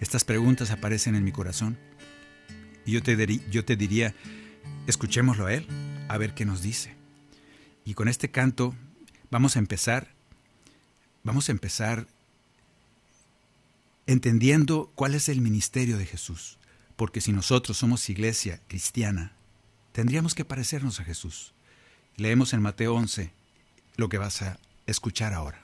Estas 0.00 0.22
preguntas 0.22 0.70
aparecen 0.70 1.16
en 1.16 1.24
mi 1.24 1.32
corazón. 1.32 1.76
Y 2.86 2.92
yo 2.92 3.02
te, 3.02 3.16
yo 3.50 3.64
te 3.64 3.74
diría, 3.74 4.14
escuchémoslo 4.86 5.46
a 5.46 5.54
Él, 5.54 5.66
a 6.08 6.16
ver 6.18 6.34
qué 6.34 6.44
nos 6.44 6.62
dice. 6.62 6.94
Y 7.84 7.94
con 7.94 8.06
este 8.06 8.30
canto 8.30 8.76
vamos 9.30 9.56
a 9.56 9.58
empezar, 9.58 10.14
vamos 11.24 11.48
a 11.48 11.52
empezar 11.52 12.06
entendiendo 14.06 14.92
cuál 14.94 15.14
es 15.14 15.28
el 15.28 15.40
ministerio 15.40 15.96
de 15.96 16.06
Jesús, 16.06 16.58
porque 16.96 17.20
si 17.20 17.32
nosotros 17.32 17.76
somos 17.76 18.08
iglesia 18.10 18.60
cristiana, 18.68 19.32
tendríamos 19.92 20.34
que 20.34 20.44
parecernos 20.44 21.00
a 21.00 21.04
Jesús. 21.04 21.54
Leemos 22.16 22.52
en 22.52 22.62
Mateo 22.62 22.94
11 22.94 23.32
lo 23.96 24.08
que 24.08 24.18
vas 24.18 24.42
a 24.42 24.58
escuchar 24.86 25.32
ahora. 25.32 25.62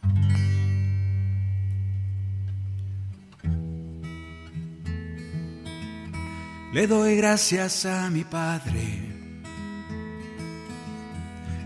Le 6.73 6.87
doy 6.87 7.16
gracias 7.16 7.85
a 7.85 8.11
mi 8.11 8.23
Padre. 8.23 9.11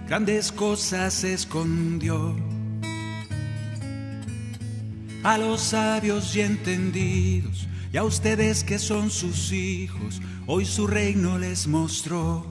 Grandes 0.07 0.51
cosas 0.53 1.25
escondió 1.25 2.54
a 5.25 5.39
los 5.39 5.61
sabios 5.61 6.37
y 6.37 6.43
entendidos, 6.43 7.67
y 7.93 7.97
a 7.97 8.05
ustedes 8.05 8.63
que 8.63 8.79
son 8.79 9.11
sus 9.11 9.51
hijos, 9.53 10.21
hoy 10.47 10.67
su 10.67 10.87
reino 10.87 11.39
les 11.39 11.67
mostró. 11.67 12.47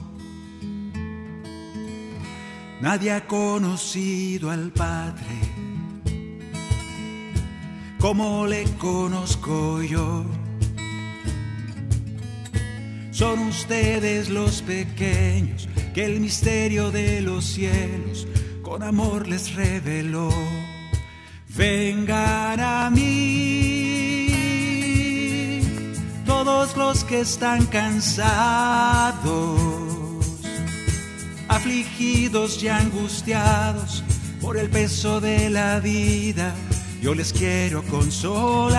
Nadie 2.82 3.12
ha 3.12 3.28
conocido 3.28 4.50
al 4.52 4.72
Padre 4.72 5.54
como 8.00 8.48
le 8.48 8.66
conozco 8.80 9.82
yo. 9.82 10.26
Son 13.12 13.40
ustedes 13.40 14.30
los 14.30 14.62
pequeños 14.62 15.70
que 15.94 16.04
el 16.04 16.20
misterio 16.20 16.92
de 16.92 17.22
los 17.22 17.46
cielos 17.46 18.28
con 18.62 18.84
amor 18.84 19.30
les 19.30 19.56
reveló 19.56 20.30
vengan 21.56 22.60
a 22.60 22.90
mí 22.90 23.14
todos 26.26 26.76
los 26.76 27.04
que 27.04 27.22
están 27.22 27.66
cansados, 27.68 29.24
afligidos 31.48 32.62
y 32.64 32.68
angustiados 32.68 34.04
por 34.42 34.58
el 34.58 34.70
peso 34.70 35.22
de 35.22 35.50
la 35.50 35.80
vida, 35.80 36.54
yo 37.02 37.14
les 37.14 37.32
quiero 37.32 37.84
consolar. 37.84 38.74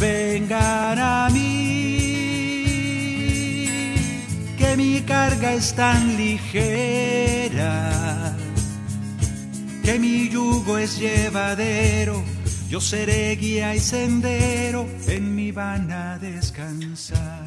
Vengan 0.00 0.98
a 0.98 1.30
mí, 1.30 1.40
que 4.58 4.76
mi 4.76 5.00
carga 5.00 5.54
es 5.54 5.74
tan 5.74 6.16
ligera 6.16 8.03
que 9.84 9.98
mi 9.98 10.30
yugo 10.30 10.78
es 10.78 10.98
llevadero, 10.98 12.22
yo 12.70 12.80
seré 12.80 13.36
guía 13.36 13.74
y 13.74 13.78
sendero, 13.78 14.88
en 15.06 15.36
mi 15.36 15.52
van 15.52 15.92
a 15.92 16.18
descansar. 16.18 17.44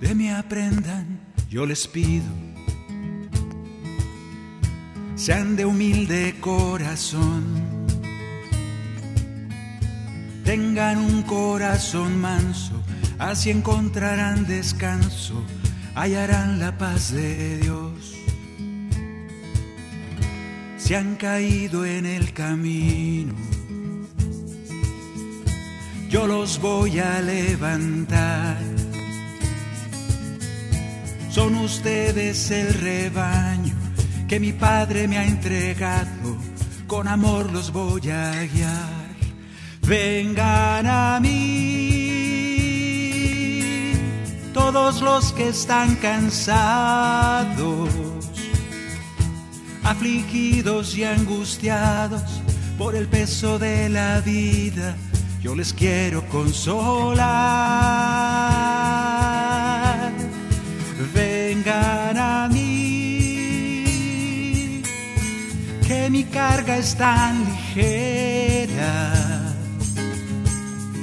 De 0.00 0.14
mí 0.14 0.28
aprendan, 0.28 1.20
yo 1.48 1.64
les 1.66 1.86
pido, 1.86 2.26
sean 5.14 5.54
de 5.54 5.64
humilde 5.64 6.34
corazón, 6.40 7.44
tengan 10.44 10.98
un 10.98 11.22
corazón 11.22 12.20
manso, 12.20 12.82
así 13.20 13.50
encontrarán 13.50 14.46
descanso, 14.46 15.44
hallarán 15.94 16.58
la 16.58 16.76
paz 16.76 17.12
de 17.12 17.58
Dios 17.58 18.13
se 20.84 20.94
han 20.96 21.16
caído 21.16 21.86
en 21.86 22.04
el 22.04 22.34
camino. 22.34 23.32
Yo 26.10 26.26
los 26.26 26.60
voy 26.60 26.98
a 26.98 27.22
levantar. 27.22 28.58
Son 31.30 31.54
ustedes 31.54 32.50
el 32.50 32.74
rebaño 32.74 33.74
que 34.28 34.38
mi 34.38 34.52
Padre 34.52 35.08
me 35.08 35.16
ha 35.16 35.24
entregado. 35.24 36.36
Con 36.86 37.08
amor 37.08 37.50
los 37.50 37.72
voy 37.72 38.10
a 38.10 38.44
guiar. 38.44 39.06
Vengan 39.88 40.86
a 40.86 41.18
mí 41.18 41.94
todos 44.52 45.00
los 45.00 45.32
que 45.32 45.48
están 45.48 45.96
cansados 45.96 47.88
afligidos 49.84 50.96
y 50.96 51.04
angustiados 51.04 52.22
por 52.78 52.96
el 52.96 53.06
peso 53.06 53.58
de 53.58 53.88
la 53.88 54.20
vida, 54.20 54.96
yo 55.42 55.54
les 55.54 55.72
quiero 55.72 56.26
consolar. 56.28 57.24
Vengan 61.14 62.16
a 62.18 62.48
mí, 62.48 63.84
que 65.86 66.10
mi 66.10 66.24
carga 66.24 66.78
es 66.78 66.96
tan 66.96 67.44
ligera, 67.44 69.12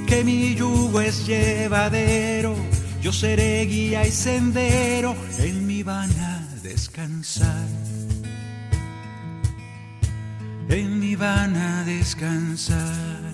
que 0.07 0.23
mi 0.23 0.55
yugo 0.55 0.99
es 1.01 1.25
llevadero, 1.25 2.55
yo 3.01 3.13
seré 3.13 3.65
guía 3.65 4.05
y 4.05 4.11
sendero, 4.11 5.15
en 5.37 5.65
mi 5.65 5.83
van 5.83 6.11
a 6.19 6.47
descansar 6.61 7.80
en 10.71 10.99
mi 10.99 11.15
van 11.15 11.55
a 11.55 11.83
descansar. 11.83 13.33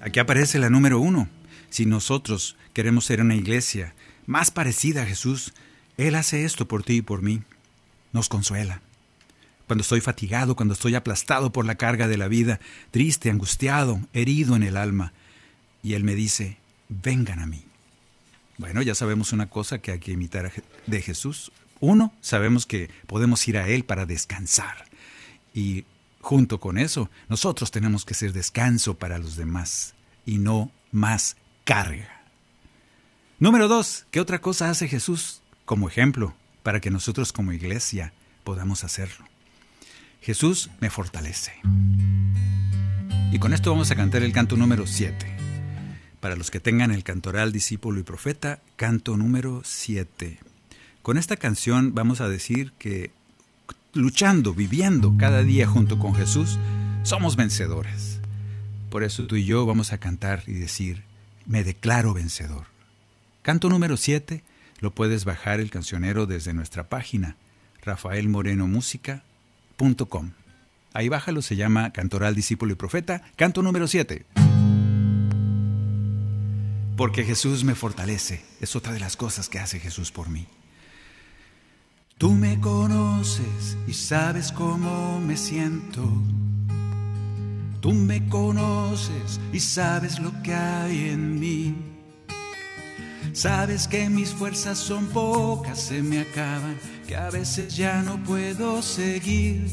Aquí 0.00 0.18
aparece 0.18 0.58
la 0.58 0.68
número 0.68 0.98
uno. 0.98 1.28
Si 1.70 1.86
nosotros 1.86 2.56
queremos 2.72 3.04
ser 3.04 3.20
una 3.20 3.36
iglesia 3.36 3.94
más 4.26 4.50
parecida 4.50 5.02
a 5.02 5.06
Jesús, 5.06 5.54
Él 5.96 6.16
hace 6.16 6.44
esto 6.44 6.66
por 6.66 6.82
ti 6.82 6.96
y 6.96 7.02
por 7.02 7.22
mí. 7.22 7.42
Nos 8.12 8.28
consuela. 8.28 8.82
Cuando 9.68 9.82
estoy 9.82 10.00
fatigado, 10.00 10.56
cuando 10.56 10.74
estoy 10.74 10.96
aplastado 10.96 11.52
por 11.52 11.64
la 11.64 11.76
carga 11.76 12.08
de 12.08 12.18
la 12.18 12.28
vida, 12.28 12.60
triste, 12.90 13.30
angustiado, 13.30 14.00
herido 14.12 14.56
en 14.56 14.64
el 14.64 14.76
alma, 14.76 15.12
y 15.82 15.94
Él 15.94 16.04
me 16.04 16.14
dice, 16.14 16.58
vengan 16.88 17.38
a 17.38 17.46
mí. 17.46 17.64
Bueno, 18.58 18.82
ya 18.82 18.94
sabemos 18.94 19.32
una 19.32 19.48
cosa 19.48 19.78
que 19.78 19.92
hay 19.92 19.98
que 19.98 20.12
imitar 20.12 20.52
de 20.86 21.00
Jesús, 21.00 21.52
uno, 21.82 22.14
sabemos 22.20 22.64
que 22.64 22.90
podemos 23.08 23.46
ir 23.48 23.58
a 23.58 23.68
Él 23.68 23.84
para 23.84 24.06
descansar. 24.06 24.86
Y 25.52 25.84
junto 26.20 26.60
con 26.60 26.78
eso, 26.78 27.10
nosotros 27.28 27.72
tenemos 27.72 28.04
que 28.04 28.14
ser 28.14 28.32
descanso 28.32 28.94
para 28.94 29.18
los 29.18 29.36
demás 29.36 29.94
y 30.24 30.38
no 30.38 30.70
más 30.92 31.36
carga. 31.64 32.22
Número 33.40 33.66
dos, 33.66 34.06
¿qué 34.12 34.20
otra 34.20 34.40
cosa 34.40 34.70
hace 34.70 34.86
Jesús 34.86 35.42
como 35.64 35.88
ejemplo 35.88 36.34
para 36.62 36.80
que 36.80 36.92
nosotros 36.92 37.32
como 37.32 37.52
iglesia 37.52 38.12
podamos 38.44 38.84
hacerlo? 38.84 39.26
Jesús 40.20 40.70
me 40.80 40.88
fortalece. 40.88 41.52
Y 43.32 43.40
con 43.40 43.52
esto 43.52 43.72
vamos 43.72 43.90
a 43.90 43.96
cantar 43.96 44.22
el 44.22 44.32
canto 44.32 44.56
número 44.56 44.86
7. 44.86 45.36
Para 46.20 46.36
los 46.36 46.52
que 46.52 46.60
tengan 46.60 46.92
el 46.92 47.02
cantoral 47.02 47.50
discípulo 47.50 47.98
y 47.98 48.04
profeta, 48.04 48.60
canto 48.76 49.16
número 49.16 49.62
7. 49.64 50.51
Con 51.02 51.18
esta 51.18 51.36
canción 51.36 51.94
vamos 51.94 52.20
a 52.20 52.28
decir 52.28 52.72
que 52.78 53.10
luchando, 53.92 54.54
viviendo 54.54 55.16
cada 55.18 55.42
día 55.42 55.66
junto 55.66 55.98
con 55.98 56.14
Jesús, 56.14 56.60
somos 57.02 57.34
vencedores. 57.34 58.20
Por 58.88 59.02
eso 59.02 59.26
tú 59.26 59.34
y 59.34 59.44
yo 59.44 59.66
vamos 59.66 59.92
a 59.92 59.98
cantar 59.98 60.44
y 60.46 60.52
decir, 60.52 61.02
me 61.44 61.64
declaro 61.64 62.14
vencedor. 62.14 62.66
Canto 63.42 63.68
número 63.68 63.96
7, 63.96 64.44
lo 64.78 64.92
puedes 64.92 65.24
bajar 65.24 65.58
el 65.58 65.70
cancionero 65.70 66.26
desde 66.26 66.52
nuestra 66.52 66.88
página, 66.88 67.34
rafaelmorenomusica.com. 67.82 70.30
Ahí 70.92 71.08
bájalo, 71.08 71.42
se 71.42 71.56
llama 71.56 71.92
Cantoral 71.92 72.36
Discípulo 72.36 72.74
y 72.74 72.76
Profeta, 72.76 73.22
canto 73.34 73.62
número 73.62 73.88
7. 73.88 74.24
Porque 76.96 77.24
Jesús 77.24 77.64
me 77.64 77.74
fortalece, 77.74 78.44
es 78.60 78.76
otra 78.76 78.92
de 78.92 79.00
las 79.00 79.16
cosas 79.16 79.48
que 79.48 79.58
hace 79.58 79.80
Jesús 79.80 80.12
por 80.12 80.28
mí. 80.28 80.46
Tú 82.22 82.30
me 82.30 82.60
conoces 82.60 83.76
y 83.84 83.92
sabes 83.92 84.52
cómo 84.52 85.18
me 85.18 85.36
siento. 85.36 86.08
Tú 87.80 87.92
me 87.92 88.28
conoces 88.28 89.40
y 89.52 89.58
sabes 89.58 90.20
lo 90.20 90.30
que 90.40 90.54
hay 90.54 91.08
en 91.08 91.40
mí. 91.40 91.74
Sabes 93.32 93.88
que 93.88 94.08
mis 94.08 94.28
fuerzas 94.28 94.78
son 94.78 95.06
pocas, 95.06 95.80
se 95.80 96.00
me 96.00 96.20
acaban, 96.20 96.78
que 97.08 97.16
a 97.16 97.28
veces 97.28 97.74
ya 97.74 98.02
no 98.02 98.22
puedo 98.22 98.82
seguir. 98.82 99.66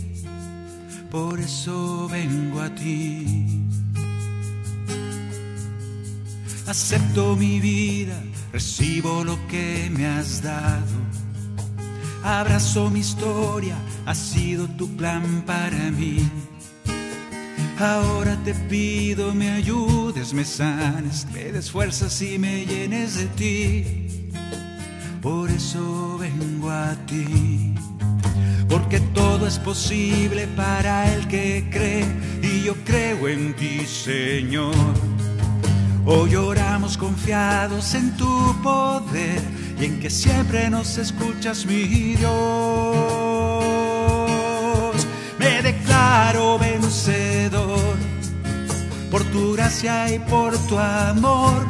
Por 1.11 1.39
eso 1.39 2.09
vengo 2.09 2.61
a 2.61 2.73
ti. 2.73 3.61
Acepto 6.65 7.35
mi 7.35 7.59
vida, 7.59 8.19
recibo 8.51 9.23
lo 9.23 9.37
que 9.47 9.91
me 9.95 10.07
has 10.07 10.41
dado 10.41 11.08
abrazo 12.23 12.89
mi 12.89 12.99
historia, 12.99 13.75
ha 14.05 14.15
sido 14.15 14.67
tu 14.67 14.87
plan 14.95 15.43
para 15.45 15.91
mí. 15.91 16.29
Ahora 17.79 18.37
te 18.43 18.53
pido 18.53 19.33
me 19.33 19.51
ayudes, 19.51 20.33
me 20.33 20.43
sanes, 20.43 21.25
me 21.33 21.51
des 21.51 21.71
fuerzas 21.71 22.21
y 22.21 22.37
me 22.37 22.65
llenes 22.65 23.17
de 23.17 23.25
ti. 23.27 24.31
Por 25.21 25.49
eso 25.49 26.17
vengo 26.17 26.69
a 26.69 26.95
ti, 27.05 27.73
porque 28.67 28.99
todo 29.13 29.47
es 29.47 29.59
posible 29.59 30.47
para 30.55 31.13
el 31.13 31.27
que 31.27 31.67
cree 31.71 32.05
y 32.41 32.63
yo 32.63 32.75
creo 32.83 33.27
en 33.29 33.53
ti, 33.55 33.85
Señor. 33.85 35.18
Hoy 36.11 36.35
oramos 36.35 36.97
confiados 36.97 37.93
en 37.93 38.17
tu 38.17 38.55
poder 38.63 39.43
y 39.79 39.85
en 39.85 39.99
que 39.99 40.09
siempre 40.09 40.67
nos 40.67 40.97
escuchas, 40.97 41.67
mi 41.67 42.15
Dios. 42.15 42.25
Me 45.37 45.61
declaro 45.61 46.57
vencedor 46.57 47.95
por 49.11 49.23
tu 49.25 49.53
gracia 49.53 50.11
y 50.11 50.17
por 50.17 50.57
tu 50.67 50.79
amor. 50.79 51.67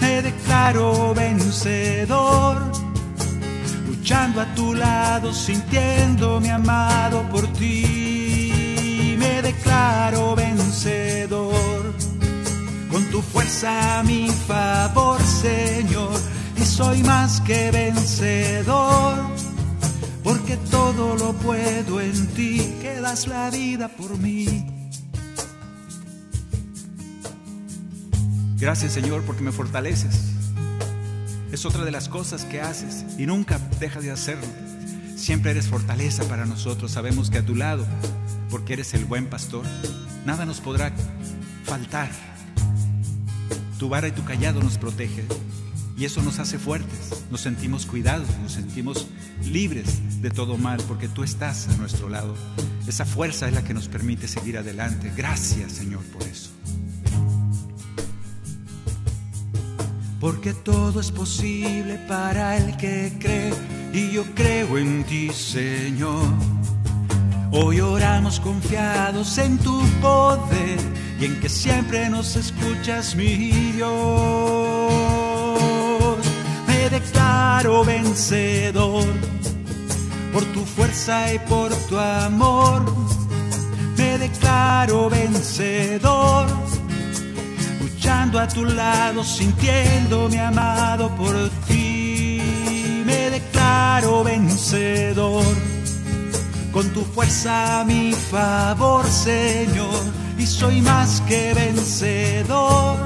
Me 0.00 0.22
declaro 0.22 1.14
vencedor, 1.14 2.56
luchando 3.86 4.40
a 4.40 4.46
tu 4.56 4.74
lado, 4.74 5.32
sintiéndome 5.32 6.50
amado 6.50 7.22
por 7.30 7.46
ti. 7.52 9.14
Me 9.16 9.40
declaro 9.40 10.34
vencedor, 10.34 11.79
con 13.00 13.10
tu 13.10 13.22
fuerza 13.22 14.00
a 14.00 14.02
mi 14.02 14.28
favor, 14.28 15.20
Señor 15.22 16.12
y 16.56 16.64
soy 16.64 17.02
más 17.02 17.40
que 17.40 17.70
vencedor, 17.70 19.16
porque 20.22 20.56
todo 20.70 21.16
lo 21.16 21.32
puedo 21.34 22.00
en 22.00 22.26
ti, 22.28 22.76
que 22.82 23.00
das 23.00 23.26
la 23.26 23.50
vida 23.50 23.88
por 23.88 24.18
mí. 24.18 24.66
Gracias 28.58 28.92
Señor 28.92 29.22
porque 29.22 29.42
me 29.42 29.52
fortaleces. 29.52 30.32
Es 31.52 31.64
otra 31.64 31.84
de 31.84 31.90
las 31.90 32.08
cosas 32.08 32.44
que 32.44 32.60
haces 32.60 33.04
y 33.18 33.24
nunca 33.26 33.58
dejas 33.80 34.04
de 34.04 34.10
hacerlo. 34.10 34.46
Siempre 35.16 35.52
eres 35.52 35.68
fortaleza 35.68 36.24
para 36.24 36.44
nosotros. 36.44 36.92
Sabemos 36.92 37.30
que 37.30 37.38
a 37.38 37.46
tu 37.46 37.54
lado, 37.54 37.86
porque 38.50 38.74
eres 38.74 38.94
el 38.94 39.04
buen 39.06 39.28
pastor, 39.28 39.64
nada 40.26 40.44
nos 40.44 40.60
podrá 40.60 40.92
faltar. 41.64 42.29
Tu 43.80 43.88
vara 43.88 44.08
y 44.08 44.12
tu 44.12 44.22
callado 44.24 44.60
nos 44.60 44.76
protegen 44.76 45.26
Y 45.96 46.04
eso 46.04 46.20
nos 46.20 46.38
hace 46.38 46.58
fuertes, 46.58 47.24
nos 47.30 47.40
sentimos 47.40 47.86
cuidados, 47.86 48.28
nos 48.42 48.52
sentimos 48.52 49.06
libres 49.46 50.20
de 50.20 50.30
todo 50.30 50.58
mal, 50.58 50.78
porque 50.86 51.08
tú 51.08 51.24
estás 51.24 51.66
a 51.68 51.76
nuestro 51.78 52.10
lado. 52.10 52.34
Esa 52.86 53.06
fuerza 53.06 53.48
es 53.48 53.54
la 53.54 53.64
que 53.64 53.72
nos 53.72 53.88
permite 53.88 54.28
seguir 54.28 54.58
adelante. 54.58 55.10
Gracias 55.16 55.72
Señor 55.72 56.02
por 56.12 56.22
eso. 56.24 56.50
Porque 60.20 60.52
todo 60.52 61.00
es 61.00 61.10
posible 61.10 61.96
para 62.06 62.58
el 62.58 62.76
que 62.76 63.16
cree, 63.18 63.54
y 63.94 64.12
yo 64.12 64.26
creo 64.34 64.76
en 64.76 65.04
ti 65.04 65.30
Señor. 65.30 66.28
Hoy 67.50 67.80
oramos 67.80 68.40
confiados 68.40 69.38
en 69.38 69.56
tu 69.56 69.80
poder 70.02 70.78
y 71.20 71.24
en 71.26 71.38
que 71.38 71.48
siempre 71.50 72.08
nos 72.08 72.34
escuchas, 72.36 73.14
mi 73.14 73.72
Dios. 73.72 73.90
Me 76.66 76.88
declaro 76.88 77.84
vencedor 77.84 79.04
por 80.32 80.44
tu 80.46 80.64
fuerza 80.64 81.34
y 81.34 81.38
por 81.40 81.70
tu 81.88 81.98
amor. 81.98 82.84
Me 83.98 84.16
declaro 84.16 85.10
vencedor, 85.10 86.46
luchando 87.82 88.38
a 88.38 88.48
tu 88.48 88.64
lado, 88.64 89.22
sintiéndome 89.22 90.40
amado 90.40 91.14
por 91.16 91.34
ti. 91.68 92.40
Me 93.04 93.28
declaro 93.28 94.24
vencedor 94.24 95.44
con 96.72 96.88
tu 96.90 97.02
fuerza 97.02 97.80
a 97.80 97.84
mi 97.84 98.12
favor, 98.12 99.04
Señor, 99.06 100.19
y 100.40 100.46
soy 100.46 100.80
más 100.80 101.20
que 101.22 101.52
vencedor, 101.52 102.96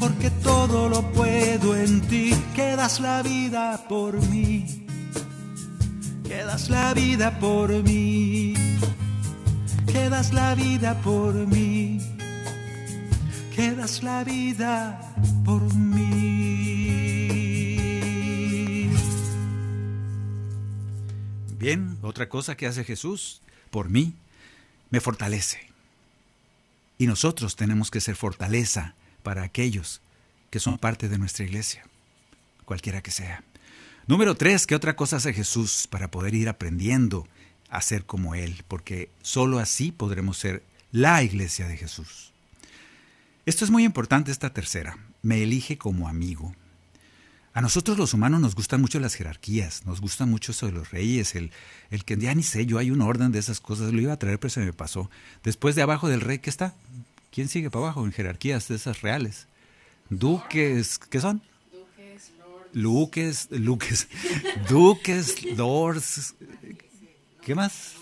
porque 0.00 0.30
todo 0.30 0.88
lo 0.88 1.02
puedo 1.12 1.76
en 1.76 2.00
ti, 2.00 2.34
que 2.56 2.74
das 2.74 2.98
la 2.98 3.22
vida 3.22 3.86
por 3.88 4.20
mí, 4.28 4.86
que 6.24 6.42
das 6.42 6.70
la 6.70 6.92
vida 6.92 7.38
por 7.38 7.70
mí, 7.84 8.54
que 9.86 10.08
das 10.10 10.32
la 10.32 10.56
vida 10.56 11.00
por 11.02 11.34
mí, 11.34 12.00
que 13.54 13.70
das 13.76 14.02
la 14.02 14.24
vida 14.24 15.14
por 15.44 15.62
mí. 15.72 16.10
Bien, 21.56 21.96
otra 22.02 22.28
cosa 22.28 22.56
que 22.56 22.66
hace 22.66 22.82
Jesús 22.82 23.40
por 23.70 23.88
mí, 23.88 24.14
me 24.90 25.00
fortalece. 25.00 25.73
Y 26.98 27.06
nosotros 27.06 27.56
tenemos 27.56 27.90
que 27.90 28.00
ser 28.00 28.16
fortaleza 28.16 28.94
para 29.22 29.42
aquellos 29.42 30.00
que 30.50 30.60
son 30.60 30.78
parte 30.78 31.08
de 31.08 31.18
nuestra 31.18 31.44
iglesia, 31.44 31.84
cualquiera 32.64 33.02
que 33.02 33.10
sea. 33.10 33.42
Número 34.06 34.34
tres, 34.34 34.66
¿qué 34.66 34.74
otra 34.74 34.96
cosa 34.96 35.16
hace 35.16 35.32
Jesús 35.32 35.88
para 35.88 36.10
poder 36.10 36.34
ir 36.34 36.48
aprendiendo 36.48 37.26
a 37.70 37.80
ser 37.80 38.04
como 38.04 38.34
Él? 38.34 38.62
Porque 38.68 39.10
sólo 39.22 39.58
así 39.58 39.92
podremos 39.92 40.38
ser 40.38 40.62
la 40.92 41.22
iglesia 41.22 41.66
de 41.66 41.76
Jesús. 41.76 42.32
Esto 43.46 43.64
es 43.64 43.70
muy 43.70 43.84
importante, 43.84 44.30
esta 44.30 44.52
tercera. 44.52 44.96
Me 45.22 45.42
elige 45.42 45.76
como 45.76 46.08
amigo. 46.08 46.54
A 47.54 47.60
nosotros 47.60 47.96
los 47.96 48.12
humanos 48.14 48.40
nos 48.40 48.56
gustan 48.56 48.80
mucho 48.80 48.98
las 48.98 49.14
jerarquías, 49.14 49.86
nos 49.86 50.00
gusta 50.00 50.26
mucho 50.26 50.50
eso 50.50 50.66
de 50.66 50.72
los 50.72 50.90
reyes, 50.90 51.36
el, 51.36 51.52
el 51.92 52.04
que 52.04 52.16
ya 52.16 52.34
ni 52.34 52.42
sé, 52.42 52.66
yo 52.66 52.78
hay 52.78 52.90
un 52.90 53.00
orden 53.00 53.30
de 53.30 53.38
esas 53.38 53.60
cosas, 53.60 53.92
lo 53.92 54.00
iba 54.00 54.12
a 54.12 54.18
traer 54.18 54.40
pero 54.40 54.50
se 54.50 54.58
me 54.58 54.72
pasó. 54.72 55.08
Después 55.44 55.76
de 55.76 55.82
abajo 55.82 56.08
del 56.08 56.20
rey, 56.20 56.40
¿qué 56.40 56.50
está? 56.50 56.74
¿Quién 57.30 57.48
sigue 57.48 57.70
para 57.70 57.84
abajo 57.84 58.04
en 58.04 58.10
jerarquías 58.10 58.66
de 58.66 58.74
esas 58.74 59.02
reales? 59.02 59.46
Duques, 60.10 60.98
¿qué 60.98 61.20
son? 61.20 61.42
Duques, 61.72 62.32
lords. 62.40 62.70
Luques, 62.72 63.48
luques, 63.52 64.08
duques, 64.68 65.44
lords, 65.56 66.34
¿qué 67.44 67.54
más? 67.54 67.94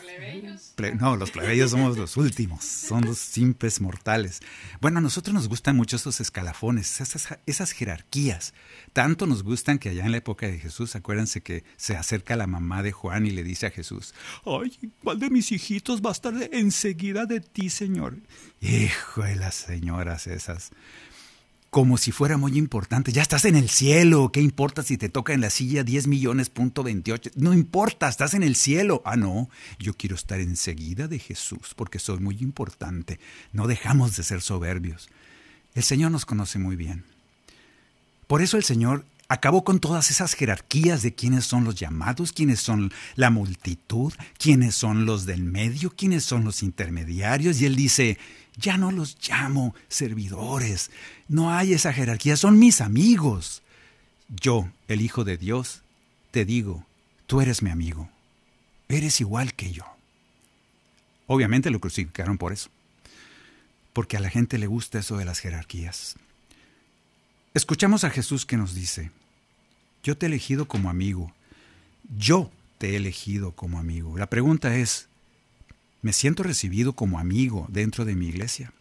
no, 1.00 1.16
los 1.16 1.31
plebeyos 1.31 1.70
somos 1.70 1.96
los 1.96 2.16
últimos, 2.16 2.64
son 2.64 3.05
los 3.05 3.18
simples 3.18 3.81
mortales. 3.81 4.40
Bueno, 4.81 4.98
a 4.98 5.02
nosotros 5.02 5.35
nos 5.35 5.48
gustan 5.48 5.76
mucho 5.76 5.96
esos 5.96 6.20
escalafones, 6.20 7.00
esas, 7.00 7.38
esas 7.46 7.72
jerarquías. 7.72 8.55
Tanto 8.92 9.26
nos 9.26 9.42
gustan 9.42 9.78
que 9.78 9.88
allá 9.88 10.05
en 10.05 10.12
la 10.12 10.18
época 10.18 10.46
de 10.46 10.59
Jesús, 10.59 10.94
acuérdense 10.94 11.40
que 11.40 11.64
se 11.76 11.96
acerca 11.96 12.37
la 12.37 12.46
mamá 12.46 12.83
de 12.83 12.92
Juan 12.92 13.26
y 13.26 13.31
le 13.31 13.42
dice 13.42 13.66
a 13.66 13.70
Jesús, 13.70 14.14
ay, 14.44 14.92
¿cuál 15.02 15.18
de 15.18 15.31
mis 15.31 15.50
hijitos 15.50 16.02
va 16.02 16.11
a 16.11 16.12
estar 16.12 16.35
enseguida 16.52 17.26
de 17.26 17.40
ti, 17.40 17.70
Señor? 17.70 18.18
Hijo 18.61 19.22
de 19.22 19.37
las 19.37 19.55
señoras 19.55 20.26
esas 20.26 20.70
como 21.72 21.96
si 21.96 22.12
fuera 22.12 22.37
muy 22.37 22.58
importante. 22.58 23.12
Ya 23.12 23.22
estás 23.22 23.46
en 23.46 23.56
el 23.56 23.70
cielo. 23.70 24.30
¿Qué 24.30 24.42
importa 24.42 24.82
si 24.82 24.98
te 24.98 25.08
toca 25.08 25.32
en 25.32 25.40
la 25.40 25.48
silla 25.48 25.82
10 25.82 26.06
millones 26.06 26.50
punto 26.50 26.82
28? 26.82 27.30
No 27.37 27.54
importa, 27.54 28.11
estás 28.11 28.35
en 28.35 28.42
el 28.42 28.56
cielo. 28.56 29.00
Ah, 29.06 29.16
no, 29.16 29.48
yo 29.78 29.94
quiero 29.94 30.14
estar 30.14 30.38
enseguida 30.38 31.08
de 31.08 31.18
Jesús 31.18 31.72
porque 31.74 31.98
soy 31.98 32.18
muy 32.18 32.37
importante. 32.42 33.18
No 33.54 33.66
dejamos 33.66 34.14
de 34.16 34.22
ser 34.22 34.42
soberbios. 34.42 35.08
El 35.74 35.82
Señor 35.82 36.11
nos 36.11 36.26
conoce 36.26 36.58
muy 36.58 36.76
bien. 36.76 37.04
Por 38.26 38.42
eso 38.42 38.58
el 38.58 38.64
Señor 38.64 39.06
acabó 39.33 39.64
con 39.64 39.81
todas 39.81 40.11
esas 40.11 40.35
jerarquías 40.35 41.01
de 41.01 41.14
quiénes 41.14 41.47
son 41.47 41.64
los 41.64 41.77
llamados, 41.77 42.35
quiénes 42.35 42.61
son 42.61 42.92
la 43.16 43.31
multitud, 43.31 44.12
quiénes 44.37 44.75
son 44.75 45.07
los 45.07 45.25
del 45.25 45.42
medio, 45.42 45.90
quiénes 45.97 46.23
son 46.23 46.45
los 46.45 46.62
intermediarios. 46.62 47.59
Y 47.59 47.64
Él 47.64 47.75
dice, 47.75 48.18
ya 48.57 48.77
no 48.77 48.92
los 48.92 49.16
llamo 49.27 49.75
servidores. 49.88 50.90
No 51.29 51.51
hay 51.51 51.73
esa 51.73 51.95
jerarquía. 51.95 52.37
Son 52.37 52.59
mis 52.59 52.83
amigos. 52.83 53.62
Yo, 54.29 54.68
el 54.87 55.01
Hijo 55.01 55.25
de 55.25 55.38
Dios, 55.38 55.81
te 56.31 56.45
digo, 56.45 56.85
tú 57.27 57.40
eres 57.40 57.62
mi 57.62 57.71
amigo. 57.71 58.11
Eres 58.90 59.18
igual 59.23 59.55
que 59.55 59.73
yo. 59.73 59.85
Obviamente 61.27 61.71
lo 61.71 61.81
crucificaron 61.81 62.37
por 62.37 62.53
eso. 62.53 62.68
Porque 63.95 64.18
a 64.18 64.21
la 64.21 64.29
gente 64.29 64.59
le 64.59 64.66
gusta 64.66 64.99
eso 64.99 65.16
de 65.16 65.25
las 65.25 65.38
jerarquías. 65.38 66.16
Escuchamos 67.55 68.05
a 68.05 68.11
Jesús 68.11 68.45
que 68.45 68.59
nos 68.59 68.75
dice, 68.75 69.11
yo 70.02 70.16
te 70.16 70.26
he 70.26 70.28
elegido 70.28 70.66
como 70.66 70.90
amigo. 70.90 71.32
Yo 72.18 72.50
te 72.78 72.90
he 72.90 72.96
elegido 72.96 73.52
como 73.52 73.78
amigo. 73.78 74.18
La 74.18 74.28
pregunta 74.28 74.76
es, 74.76 75.08
me 76.02 76.12
siento 76.12 76.42
recibido 76.42 76.94
como 76.94 77.18
amigo 77.18 77.66
dentro 77.68 78.04
de 78.04 78.16
mi 78.16 78.28
iglesia. 78.28 78.72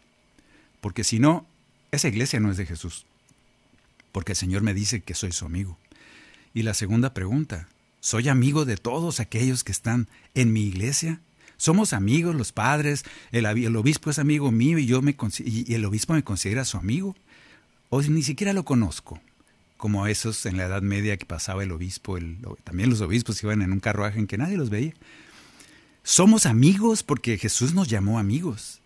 Porque 0.80 1.04
si 1.04 1.20
no, 1.20 1.46
esa 1.92 2.08
iglesia 2.08 2.40
no 2.40 2.50
es 2.50 2.56
de 2.56 2.66
Jesús. 2.66 3.06
Porque 4.10 4.32
el 4.32 4.36
Señor 4.36 4.62
me 4.62 4.74
dice 4.74 5.00
que 5.00 5.14
soy 5.14 5.32
su 5.32 5.46
amigo. 5.46 5.78
Y 6.52 6.62
la 6.62 6.74
segunda 6.74 7.14
pregunta, 7.14 7.68
¿soy 8.00 8.28
amigo 8.28 8.64
de 8.64 8.76
todos 8.76 9.20
aquellos 9.20 9.62
que 9.64 9.72
están 9.72 10.08
en 10.34 10.52
mi 10.52 10.64
iglesia? 10.64 11.20
Somos 11.56 11.92
amigos 11.92 12.34
los 12.34 12.50
padres, 12.50 13.04
el, 13.30 13.46
obispo 13.76 14.10
es 14.10 14.18
amigo 14.18 14.50
mío 14.50 14.78
y, 14.78 14.86
yo 14.86 15.00
me, 15.00 15.16
y 15.38 15.74
el 15.74 15.84
obispo 15.84 16.14
me 16.14 16.24
considera 16.24 16.64
su 16.64 16.76
amigo. 16.76 17.14
O 17.88 18.02
ni 18.02 18.22
siquiera 18.22 18.52
lo 18.52 18.64
conozco, 18.64 19.20
como 19.82 20.06
esos 20.06 20.46
en 20.46 20.58
la 20.58 20.66
Edad 20.66 20.80
Media 20.80 21.16
que 21.16 21.26
pasaba 21.26 21.64
el 21.64 21.72
obispo, 21.72 22.16
también 22.62 22.88
los 22.88 23.00
obispos 23.00 23.42
iban 23.42 23.62
en 23.62 23.72
un 23.72 23.80
carruaje 23.80 24.20
en 24.20 24.28
que 24.28 24.38
nadie 24.38 24.56
los 24.56 24.70
veía. 24.70 24.94
Somos 26.04 26.46
amigos 26.46 27.02
porque 27.02 27.36
Jesús 27.36 27.74
nos 27.74 27.88
llamó 27.88 28.20
amigos. 28.20 28.80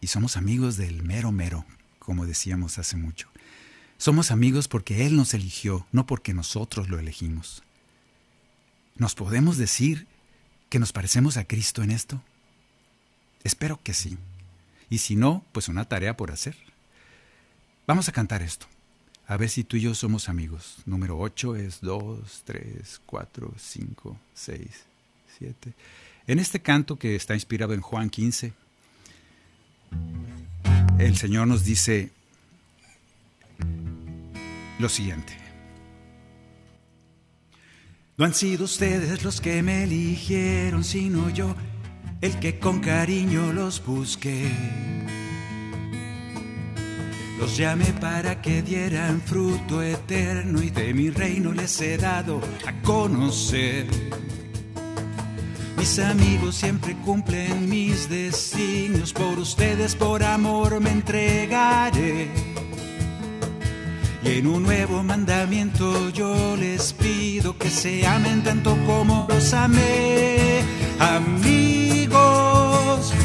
Y 0.00 0.08
somos 0.08 0.36
amigos 0.36 0.76
del 0.76 1.04
mero 1.04 1.30
mero, 1.30 1.64
como 2.00 2.26
decíamos 2.26 2.80
hace 2.80 2.96
mucho. 2.96 3.28
Somos 3.96 4.32
amigos 4.32 4.66
porque 4.66 5.06
Él 5.06 5.14
nos 5.14 5.34
eligió, 5.34 5.86
no 5.92 6.04
porque 6.04 6.34
nosotros 6.34 6.88
lo 6.88 6.98
elegimos. 6.98 7.62
¿Nos 8.96 9.14
podemos 9.14 9.56
decir 9.56 10.08
que 10.68 10.80
nos 10.80 10.90
parecemos 10.90 11.36
a 11.36 11.44
Cristo 11.44 11.84
en 11.84 11.92
esto? 11.92 12.24
Espero 13.44 13.78
que 13.84 13.94
sí. 13.94 14.18
Y 14.88 14.98
si 14.98 15.14
no, 15.14 15.44
pues 15.52 15.68
una 15.68 15.84
tarea 15.84 16.16
por 16.16 16.32
hacer. 16.32 16.56
Vamos 17.86 18.08
a 18.08 18.12
cantar 18.12 18.42
esto. 18.42 18.66
A 19.30 19.36
ver 19.36 19.48
si 19.48 19.62
tú 19.62 19.76
y 19.76 19.82
yo 19.82 19.94
somos 19.94 20.28
amigos. 20.28 20.78
Número 20.86 21.16
8 21.16 21.54
es 21.54 21.80
2, 21.82 22.42
3, 22.44 23.00
4, 23.06 23.54
5, 23.56 24.18
6, 24.34 24.58
7. 25.38 25.72
En 26.26 26.40
este 26.40 26.60
canto 26.60 26.96
que 26.96 27.14
está 27.14 27.34
inspirado 27.34 27.72
en 27.72 27.80
Juan 27.80 28.10
15, 28.10 28.52
el 30.98 31.16
Señor 31.16 31.46
nos 31.46 31.64
dice 31.64 32.10
lo 34.80 34.88
siguiente. 34.88 35.38
No 38.16 38.24
han 38.24 38.34
sido 38.34 38.64
ustedes 38.64 39.22
los 39.22 39.40
que 39.40 39.62
me 39.62 39.84
eligieron, 39.84 40.82
sino 40.82 41.30
yo, 41.30 41.54
el 42.20 42.36
que 42.40 42.58
con 42.58 42.80
cariño 42.80 43.52
los 43.52 43.80
busqué. 43.86 44.50
Los 47.40 47.56
llamé 47.56 47.92
para 47.94 48.42
que 48.42 48.60
dieran 48.60 49.22
fruto 49.22 49.82
eterno 49.82 50.62
y 50.62 50.68
de 50.68 50.92
mi 50.92 51.08
reino 51.08 51.54
les 51.54 51.80
he 51.80 51.96
dado 51.96 52.38
a 52.66 52.82
conocer. 52.82 53.86
Mis 55.78 55.98
amigos 55.98 56.56
siempre 56.56 56.94
cumplen 57.02 57.66
mis 57.66 58.10
designios, 58.10 59.14
por 59.14 59.38
ustedes 59.38 59.96
por 59.96 60.22
amor 60.22 60.80
me 60.80 60.90
entregaré. 60.90 62.28
Y 64.22 64.28
en 64.28 64.46
un 64.46 64.62
nuevo 64.62 65.02
mandamiento 65.02 66.10
yo 66.10 66.56
les 66.56 66.92
pido 66.92 67.56
que 67.56 67.70
se 67.70 68.06
amen 68.06 68.42
tanto 68.42 68.76
como 68.84 69.26
los 69.30 69.54
amé. 69.54 70.60
Amigos, 70.98 72.18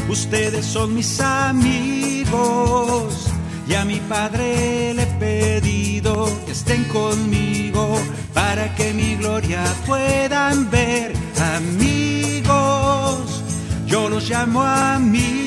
ustedes 0.08 0.64
son 0.64 0.94
mis 0.94 1.20
amigos. 1.20 3.25
Y 3.68 3.74
a 3.74 3.84
mi 3.84 4.00
Padre 4.00 4.94
le 4.94 5.02
he 5.02 5.06
pedido 5.18 6.30
que 6.46 6.52
estén 6.52 6.84
conmigo 6.84 7.98
para 8.32 8.74
que 8.74 8.92
mi 8.94 9.16
gloria 9.16 9.64
puedan 9.86 10.70
ver. 10.70 11.12
Amigos, 11.56 13.42
yo 13.86 14.08
los 14.08 14.28
llamo 14.28 14.62
amigos 14.62 15.46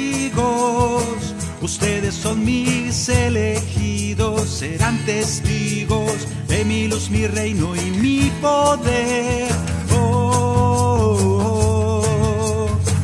Ustedes 1.61 2.15
son 2.15 2.45
mis 2.45 3.09
elegidos, 3.09 4.49
serán 4.49 4.97
testigos 5.05 6.27
de 6.47 6.63
mi 6.63 6.87
luz, 6.87 7.09
mi 7.09 7.27
reino 7.27 7.75
y 7.75 7.91
mi 7.91 8.31
poder. 8.41 9.51
Oh, 9.91 11.21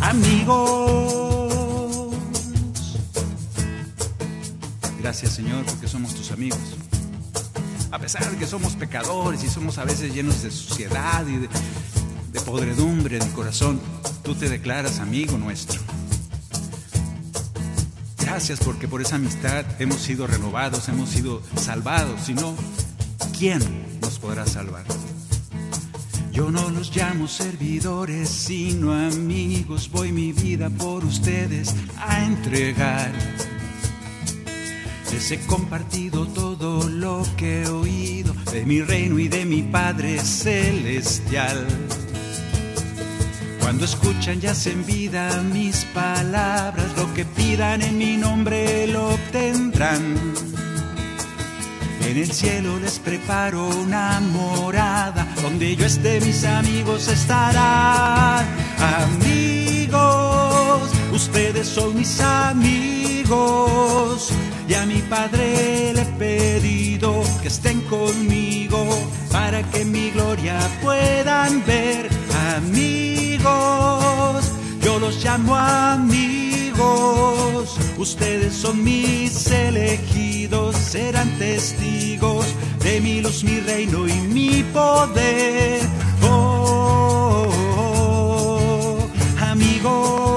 amigos. 0.02 0.95
Gracias 5.16 5.36
Señor 5.36 5.64
porque 5.64 5.88
somos 5.88 6.14
tus 6.14 6.32
amigos. 6.32 6.60
A 7.90 8.00
pesar 8.00 8.30
de 8.30 8.36
que 8.36 8.46
somos 8.46 8.76
pecadores 8.76 9.46
y 9.46 9.48
somos 9.48 9.78
a 9.78 9.86
veces 9.86 10.14
llenos 10.14 10.44
de 10.44 10.52
suciedad 10.52 11.26
y 11.26 11.38
de, 11.38 11.50
de 12.34 12.42
podredumbre 12.42 13.16
el 13.16 13.30
corazón, 13.30 13.80
tú 14.26 14.36
te 14.36 14.50
declaras 14.50 15.00
amigo 15.00 15.38
nuestro. 15.38 15.80
Gracias 18.18 18.60
porque 18.60 18.90
por 18.90 19.02
esa 19.02 19.16
amistad 19.16 19.64
hemos 19.80 20.02
sido 20.02 20.28
renovados, 20.28 20.90
hemos 20.90 21.12
sido 21.12 21.42
salvados. 21.56 22.20
Si 22.26 22.34
no, 22.34 22.54
¿quién 23.40 23.62
nos 24.02 24.20
podrá 24.20 24.46
salvar? 24.46 24.84
Yo 26.34 26.52
no 26.52 26.70
los 26.72 26.94
llamo 26.94 27.30
servidores, 27.30 28.28
sino 28.28 28.92
amigos. 28.92 29.90
Voy 29.90 30.12
mi 30.12 30.34
vida 30.34 30.70
por 30.70 31.06
ustedes 31.06 31.74
a 32.06 32.26
entregar. 32.26 33.14
Les 35.16 35.32
he 35.32 35.40
compartido 35.48 36.28
todo 36.28 36.90
lo 36.90 37.24
que 37.38 37.64
he 37.64 37.68
oído 37.70 38.34
de 38.52 38.66
mi 38.66 38.82
reino 38.82 39.18
y 39.18 39.30
de 39.30 39.46
mi 39.46 39.62
Padre 39.62 40.20
Celestial. 40.20 41.66
Cuando 43.62 43.86
escuchan 43.86 44.42
y 44.44 44.48
hacen 44.48 44.86
vida 44.86 45.42
mis 45.54 45.86
palabras, 45.94 46.98
lo 46.98 47.14
que 47.14 47.24
pidan 47.24 47.82
en 47.82 47.98
mi 47.98 48.18
nombre 48.18 48.88
lo 48.88 49.14
obtendrán. 49.14 50.18
En 52.02 52.18
el 52.18 52.30
cielo 52.30 52.78
les 52.80 53.00
preparo 53.00 53.70
una 53.70 54.20
morada, 54.20 55.26
donde 55.42 55.78
yo 55.78 55.86
esté 55.86 56.20
mis 56.20 56.44
amigos 56.44 57.08
estarán. 57.08 58.46
Amigos, 59.24 60.82
ustedes 61.14 61.70
son 61.70 61.96
mis 61.96 62.20
amigos. 62.20 63.86
Y 64.68 64.74
a 64.74 64.86
mi 64.86 65.02
Padre 65.04 65.94
le 65.94 66.02
he 66.02 66.06
pedido 66.18 67.24
que 67.42 67.50
estén 67.50 67.82
conmigo 67.82 68.84
para 69.32 69.62
que 69.64 69.86
mi 69.86 70.10
gloria 70.10 70.58
puedan 70.82 71.64
ver. 71.66 72.10
Amigos, 72.58 73.46
yo 74.82 74.98
los 75.00 75.24
llamo 75.24 75.56
amigos. 75.56 76.26
Ustedes 77.98 78.54
son 78.54 78.84
mis 78.84 79.48
elegidos, 79.52 80.76
serán 80.76 81.30
testigos 81.38 82.46
de 82.84 83.02
mi 83.02 83.22
luz, 83.22 83.44
mi 83.44 83.60
reino 83.60 84.08
y 84.08 84.14
mi 84.14 84.64
poder. 84.74 85.82
Oh, 86.24 87.48
amigos. 89.40 90.35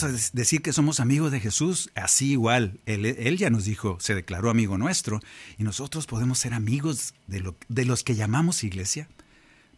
Podemos 0.00 0.32
decir 0.32 0.62
que 0.62 0.72
somos 0.72 1.00
amigos 1.00 1.32
de 1.32 1.40
Jesús, 1.40 1.90
así 1.96 2.32
igual. 2.32 2.78
Él, 2.86 3.04
él, 3.04 3.36
ya 3.36 3.50
nos 3.50 3.64
dijo, 3.64 3.98
se 4.00 4.14
declaró 4.14 4.48
amigo 4.48 4.78
nuestro, 4.78 5.20
y 5.58 5.64
nosotros 5.64 6.06
podemos 6.06 6.38
ser 6.38 6.54
amigos 6.54 7.14
de, 7.26 7.40
lo, 7.40 7.56
de 7.68 7.84
los 7.84 8.04
que 8.04 8.14
llamamos 8.14 8.62
iglesia, 8.62 9.08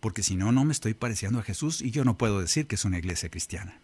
porque 0.00 0.22
si 0.22 0.36
no, 0.36 0.52
no 0.52 0.64
me 0.64 0.72
estoy 0.72 0.92
pareciendo 0.94 1.38
a 1.38 1.42
Jesús 1.42 1.80
y 1.80 1.90
yo 1.90 2.04
no 2.04 2.18
puedo 2.18 2.40
decir 2.40 2.66
que 2.66 2.74
es 2.74 2.84
una 2.84 2.98
iglesia 2.98 3.30
cristiana. 3.30 3.78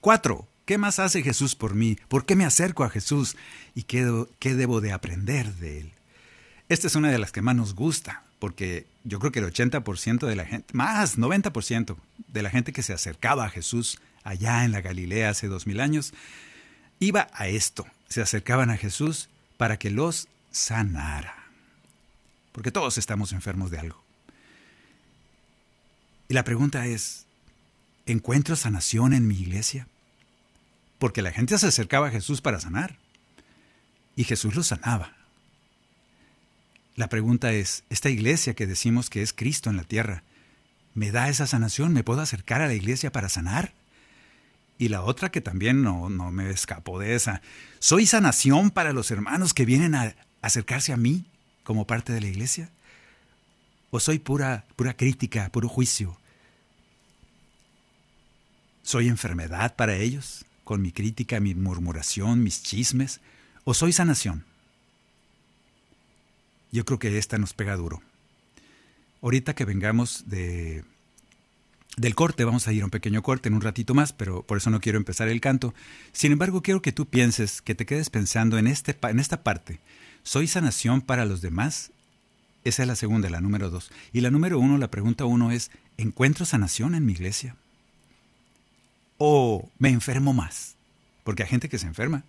Cuatro, 0.00 0.46
¿qué 0.66 0.78
más 0.78 1.00
hace 1.00 1.22
Jesús 1.22 1.56
por 1.56 1.74
mí? 1.74 1.98
¿Por 2.08 2.26
qué 2.26 2.36
me 2.36 2.44
acerco 2.44 2.84
a 2.84 2.90
Jesús? 2.90 3.36
¿Y 3.74 3.84
qué, 3.84 4.24
qué 4.38 4.54
debo 4.54 4.80
de 4.80 4.92
aprender 4.92 5.52
de 5.54 5.80
Él? 5.80 5.92
Esta 6.68 6.86
es 6.86 6.94
una 6.94 7.10
de 7.10 7.18
las 7.18 7.32
que 7.32 7.42
más 7.42 7.56
nos 7.56 7.74
gusta, 7.74 8.22
porque 8.38 8.86
yo 9.02 9.18
creo 9.18 9.32
que 9.32 9.40
el 9.40 9.52
80% 9.52 10.26
de 10.26 10.36
la 10.36 10.44
gente, 10.44 10.66
más 10.74 11.18
90% 11.18 11.96
de 12.28 12.42
la 12.42 12.50
gente 12.50 12.72
que 12.72 12.82
se 12.82 12.92
acercaba 12.92 13.44
a 13.44 13.50
Jesús 13.50 13.98
allá 14.26 14.64
en 14.64 14.72
la 14.72 14.80
Galilea 14.80 15.30
hace 15.30 15.46
dos 15.46 15.66
mil 15.66 15.80
años, 15.80 16.12
iba 16.98 17.28
a 17.32 17.46
esto, 17.46 17.86
se 18.08 18.20
acercaban 18.20 18.70
a 18.70 18.76
Jesús 18.76 19.28
para 19.56 19.78
que 19.78 19.90
los 19.90 20.28
sanara. 20.50 21.46
Porque 22.52 22.72
todos 22.72 22.98
estamos 22.98 23.32
enfermos 23.32 23.70
de 23.70 23.78
algo. 23.78 24.02
Y 26.28 26.34
la 26.34 26.42
pregunta 26.42 26.86
es, 26.86 27.26
¿encuentro 28.04 28.56
sanación 28.56 29.12
en 29.12 29.28
mi 29.28 29.38
iglesia? 29.38 29.86
Porque 30.98 31.22
la 31.22 31.30
gente 31.30 31.56
se 31.56 31.68
acercaba 31.68 32.08
a 32.08 32.10
Jesús 32.10 32.40
para 32.40 32.58
sanar. 32.58 32.96
Y 34.16 34.24
Jesús 34.24 34.56
los 34.56 34.66
sanaba. 34.66 35.14
La 36.96 37.08
pregunta 37.08 37.52
es, 37.52 37.84
¿esta 37.90 38.08
iglesia 38.08 38.54
que 38.54 38.66
decimos 38.66 39.08
que 39.08 39.22
es 39.22 39.32
Cristo 39.32 39.70
en 39.70 39.76
la 39.76 39.84
tierra, 39.84 40.24
me 40.94 41.12
da 41.12 41.28
esa 41.28 41.46
sanación? 41.46 41.92
¿Me 41.92 42.02
puedo 42.02 42.22
acercar 42.22 42.62
a 42.62 42.66
la 42.66 42.74
iglesia 42.74 43.12
para 43.12 43.28
sanar? 43.28 43.72
Y 44.78 44.88
la 44.88 45.02
otra 45.02 45.30
que 45.30 45.40
también 45.40 45.82
no, 45.82 46.10
no 46.10 46.30
me 46.30 46.50
escapo 46.50 46.98
de 46.98 47.14
esa, 47.14 47.40
¿soy 47.78 48.06
sanación 48.06 48.70
para 48.70 48.92
los 48.92 49.10
hermanos 49.10 49.54
que 49.54 49.64
vienen 49.64 49.94
a 49.94 50.14
acercarse 50.42 50.92
a 50.92 50.96
mí 50.96 51.24
como 51.64 51.86
parte 51.86 52.12
de 52.12 52.20
la 52.20 52.28
iglesia? 52.28 52.70
¿O 53.90 54.00
soy 54.00 54.18
pura, 54.18 54.64
pura 54.76 54.94
crítica, 54.94 55.48
puro 55.50 55.68
juicio? 55.68 56.18
¿Soy 58.82 59.08
enfermedad 59.08 59.74
para 59.76 59.96
ellos 59.96 60.44
con 60.64 60.82
mi 60.82 60.92
crítica, 60.92 61.40
mi 61.40 61.54
murmuración, 61.54 62.42
mis 62.42 62.62
chismes? 62.62 63.20
¿O 63.64 63.72
soy 63.72 63.92
sanación? 63.92 64.44
Yo 66.70 66.84
creo 66.84 66.98
que 66.98 67.16
esta 67.16 67.38
nos 67.38 67.54
pega 67.54 67.76
duro. 67.76 68.02
Ahorita 69.22 69.54
que 69.54 69.64
vengamos 69.64 70.24
de, 70.28 70.84
del 71.96 72.14
corte, 72.14 72.44
vamos 72.44 72.68
a 72.68 72.72
ir 72.72 72.82
a 72.82 72.84
un 72.84 72.90
pequeño 72.90 73.22
corte 73.22 73.48
en 73.48 73.54
un 73.54 73.62
ratito 73.62 73.94
más, 73.94 74.12
pero 74.12 74.42
por 74.42 74.58
eso 74.58 74.68
no 74.70 74.80
quiero 74.80 74.98
empezar 74.98 75.28
el 75.28 75.40
canto. 75.40 75.74
Sin 76.12 76.32
embargo, 76.32 76.62
quiero 76.62 76.82
que 76.82 76.92
tú 76.92 77.06
pienses, 77.06 77.62
que 77.62 77.74
te 77.74 77.86
quedes 77.86 78.10
pensando 78.10 78.58
en, 78.58 78.66
este, 78.66 78.96
en 79.02 79.18
esta 79.18 79.42
parte. 79.42 79.80
¿Soy 80.22 80.46
sanación 80.46 81.00
para 81.00 81.24
los 81.24 81.40
demás? 81.40 81.92
Esa 82.64 82.82
es 82.82 82.88
la 82.88 82.96
segunda, 82.96 83.30
la 83.30 83.40
número 83.40 83.70
dos. 83.70 83.90
Y 84.12 84.20
la 84.20 84.30
número 84.30 84.58
uno, 84.58 84.76
la 84.76 84.90
pregunta 84.90 85.24
uno 85.24 85.52
es, 85.52 85.70
¿encuentro 85.96 86.44
sanación 86.44 86.94
en 86.94 87.06
mi 87.06 87.12
iglesia? 87.12 87.56
¿O 89.18 89.70
me 89.78 89.88
enfermo 89.88 90.34
más? 90.34 90.74
Porque 91.24 91.44
hay 91.44 91.48
gente 91.48 91.68
que 91.68 91.78
se 91.78 91.86
enferma. 91.86 92.24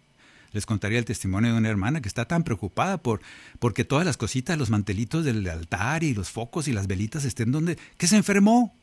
Les 0.54 0.66
contaría 0.66 1.00
el 1.00 1.06
testimonio 1.06 1.52
de 1.52 1.58
una 1.58 1.70
hermana 1.70 2.02
que 2.02 2.08
está 2.08 2.26
tan 2.26 2.44
preocupada 2.44 2.98
por 2.98 3.22
porque 3.60 3.84
todas 3.84 4.06
las 4.06 4.16
cositas, 4.16 4.58
los 4.58 4.70
mantelitos 4.70 5.26
del 5.26 5.48
altar 5.50 6.04
y 6.04 6.14
los 6.14 6.30
focos 6.30 6.70
y 6.70 6.74
las 6.74 6.88
velitas 6.88 7.26
estén 7.26 7.52
donde, 7.52 7.78
que 7.98 8.08
se 8.08 8.16
enfermó. 8.16 8.74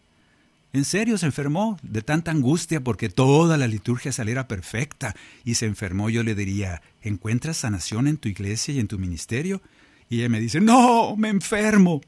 En 0.74 0.84
serio 0.84 1.16
se 1.18 1.26
enfermó 1.26 1.78
de 1.82 2.02
tanta 2.02 2.32
angustia 2.32 2.82
porque 2.82 3.08
toda 3.08 3.56
la 3.56 3.68
liturgia 3.68 4.10
saliera 4.10 4.48
perfecta 4.48 5.14
y 5.44 5.54
se 5.54 5.66
enfermó. 5.66 6.10
Yo 6.10 6.24
le 6.24 6.34
diría, 6.34 6.82
¿encuentras 7.00 7.58
sanación 7.58 8.08
en 8.08 8.16
tu 8.16 8.28
iglesia 8.28 8.74
y 8.74 8.80
en 8.80 8.88
tu 8.88 8.98
ministerio? 8.98 9.62
Y 10.10 10.18
ella 10.18 10.28
me 10.28 10.40
dice, 10.40 10.60
no, 10.60 11.14
me 11.14 11.28
enfermo. 11.28 12.00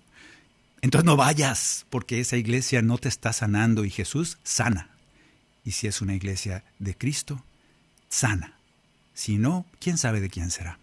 Entonces 0.81 1.05
no 1.05 1.17
vayas 1.17 1.87
porque 1.91 2.19
esa 2.19 2.37
iglesia 2.39 2.83
no 2.83 2.99
te 2.99 3.09
está 3.09 3.33
sanando 3.33 3.85
y 3.85 3.91
Jesús 3.91 4.39
sana. 4.43 4.91
Y 5.65 5.71
si 5.71 5.87
es 5.87 6.01
una 6.01 6.17
iglesia 6.17 6.65
de 6.81 6.97
Cristo, 6.97 7.45
sana. 8.09 8.59
Si 9.15 9.39
no, 9.39 9.65
quién 9.79 9.97
sabe 9.97 10.21
de 10.21 10.29
quién 10.29 10.51
será. 10.51 10.81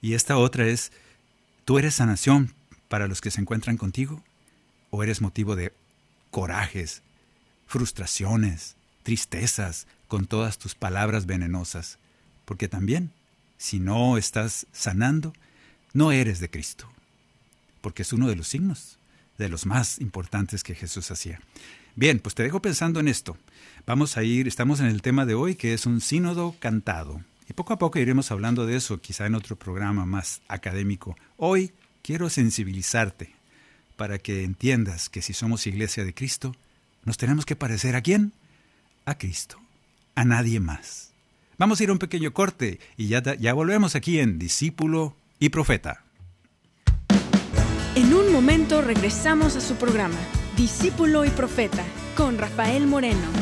Y 0.00 0.14
esta 0.14 0.36
otra 0.36 0.66
es, 0.66 0.90
¿tú 1.64 1.78
eres 1.78 1.94
sanación 1.94 2.52
para 2.88 3.06
los 3.06 3.20
que 3.20 3.30
se 3.30 3.40
encuentran 3.40 3.76
contigo? 3.76 4.20
¿O 4.90 5.04
eres 5.04 5.20
motivo 5.20 5.54
de 5.54 5.72
corajes, 6.32 7.02
frustraciones, 7.66 8.74
tristezas 9.04 9.86
con 10.08 10.26
todas 10.26 10.58
tus 10.58 10.74
palabras 10.74 11.26
venenosas? 11.26 11.98
Porque 12.44 12.66
también, 12.66 13.12
si 13.58 13.78
no 13.78 14.16
estás 14.16 14.66
sanando, 14.72 15.32
no 15.92 16.10
eres 16.10 16.40
de 16.40 16.50
Cristo. 16.50 16.90
Porque 17.80 18.02
es 18.02 18.12
uno 18.12 18.26
de 18.28 18.34
los 18.34 18.48
signos, 18.48 18.98
de 19.38 19.48
los 19.48 19.66
más 19.66 20.00
importantes 20.00 20.64
que 20.64 20.74
Jesús 20.74 21.10
hacía. 21.12 21.40
Bien, 21.94 22.18
pues 22.18 22.34
te 22.34 22.42
dejo 22.42 22.62
pensando 22.62 22.98
en 22.98 23.08
esto. 23.08 23.36
Vamos 23.86 24.16
a 24.16 24.24
ir, 24.24 24.48
estamos 24.48 24.80
en 24.80 24.86
el 24.86 25.02
tema 25.02 25.26
de 25.26 25.34
hoy 25.34 25.54
que 25.54 25.74
es 25.74 25.86
un 25.86 26.00
sínodo 26.00 26.56
cantado. 26.58 27.22
Y 27.48 27.52
poco 27.52 27.74
a 27.74 27.78
poco 27.78 27.98
iremos 27.98 28.30
hablando 28.30 28.64
de 28.66 28.76
eso, 28.76 29.00
quizá 29.00 29.26
en 29.26 29.34
otro 29.34 29.56
programa 29.56 30.06
más 30.06 30.40
académico. 30.48 31.16
Hoy 31.36 31.72
quiero 32.02 32.30
sensibilizarte 32.30 33.41
para 34.02 34.18
que 34.18 34.42
entiendas 34.42 35.08
que 35.08 35.22
si 35.22 35.32
somos 35.32 35.68
iglesia 35.68 36.04
de 36.04 36.12
Cristo, 36.12 36.56
nos 37.04 37.18
tenemos 37.18 37.46
que 37.46 37.54
parecer 37.54 37.94
a 37.94 38.00
quién? 38.00 38.32
A 39.04 39.16
Cristo, 39.16 39.60
a 40.16 40.24
nadie 40.24 40.58
más. 40.58 41.12
Vamos 41.56 41.78
a 41.78 41.84
ir 41.84 41.90
a 41.90 41.92
un 41.92 42.00
pequeño 42.00 42.32
corte 42.32 42.80
y 42.96 43.06
ya, 43.06 43.22
ya 43.22 43.52
volvemos 43.54 43.94
aquí 43.94 44.18
en 44.18 44.40
Discípulo 44.40 45.14
y 45.38 45.50
Profeta. 45.50 46.02
En 47.94 48.12
un 48.12 48.32
momento 48.32 48.82
regresamos 48.82 49.54
a 49.54 49.60
su 49.60 49.76
programa, 49.76 50.18
Discípulo 50.56 51.24
y 51.24 51.30
Profeta, 51.30 51.84
con 52.16 52.38
Rafael 52.38 52.88
Moreno. 52.88 53.41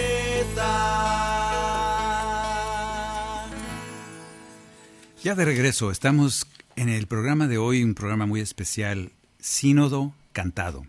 Ya 5.23 5.35
de 5.35 5.45
regreso, 5.45 5.91
estamos 5.91 6.47
en 6.75 6.89
el 6.89 7.05
programa 7.05 7.47
de 7.47 7.59
hoy, 7.59 7.83
un 7.83 7.93
programa 7.93 8.25
muy 8.25 8.41
especial, 8.41 9.11
Sínodo 9.37 10.15
Cantado. 10.31 10.83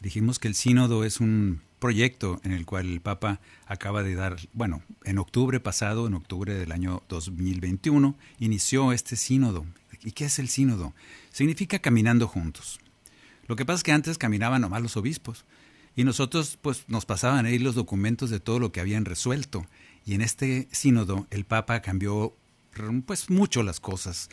Dijimos 0.00 0.40
que 0.40 0.48
el 0.48 0.56
Sínodo 0.56 1.04
es 1.04 1.20
un 1.20 1.60
proyecto 1.78 2.40
en 2.42 2.50
el 2.50 2.66
cual 2.66 2.90
el 2.90 3.00
Papa 3.00 3.38
acaba 3.64 4.02
de 4.02 4.16
dar, 4.16 4.38
bueno, 4.54 4.82
en 5.04 5.18
octubre 5.18 5.60
pasado, 5.60 6.08
en 6.08 6.14
octubre 6.14 6.52
del 6.52 6.72
año 6.72 7.04
2021, 7.08 8.16
inició 8.40 8.90
este 8.90 9.14
sínodo. 9.14 9.64
¿Y 10.02 10.10
qué 10.10 10.24
es 10.24 10.40
el 10.40 10.48
sínodo? 10.48 10.92
Significa 11.30 11.78
caminando 11.78 12.26
juntos. 12.26 12.80
Lo 13.46 13.54
que 13.54 13.64
pasa 13.64 13.76
es 13.76 13.82
que 13.84 13.92
antes 13.92 14.18
caminaban 14.18 14.62
nomás 14.62 14.82
los 14.82 14.96
obispos 14.96 15.44
y 15.94 16.02
nosotros 16.02 16.58
pues 16.60 16.82
nos 16.88 17.06
pasaban 17.06 17.46
ahí 17.46 17.60
los 17.60 17.76
documentos 17.76 18.30
de 18.30 18.40
todo 18.40 18.58
lo 18.58 18.72
que 18.72 18.80
habían 18.80 19.04
resuelto. 19.04 19.64
Y 20.04 20.14
en 20.14 20.22
este 20.22 20.66
sínodo 20.72 21.28
el 21.30 21.44
Papa 21.44 21.82
cambió 21.82 22.34
pues 23.04 23.30
mucho 23.30 23.62
las 23.62 23.80
cosas. 23.80 24.28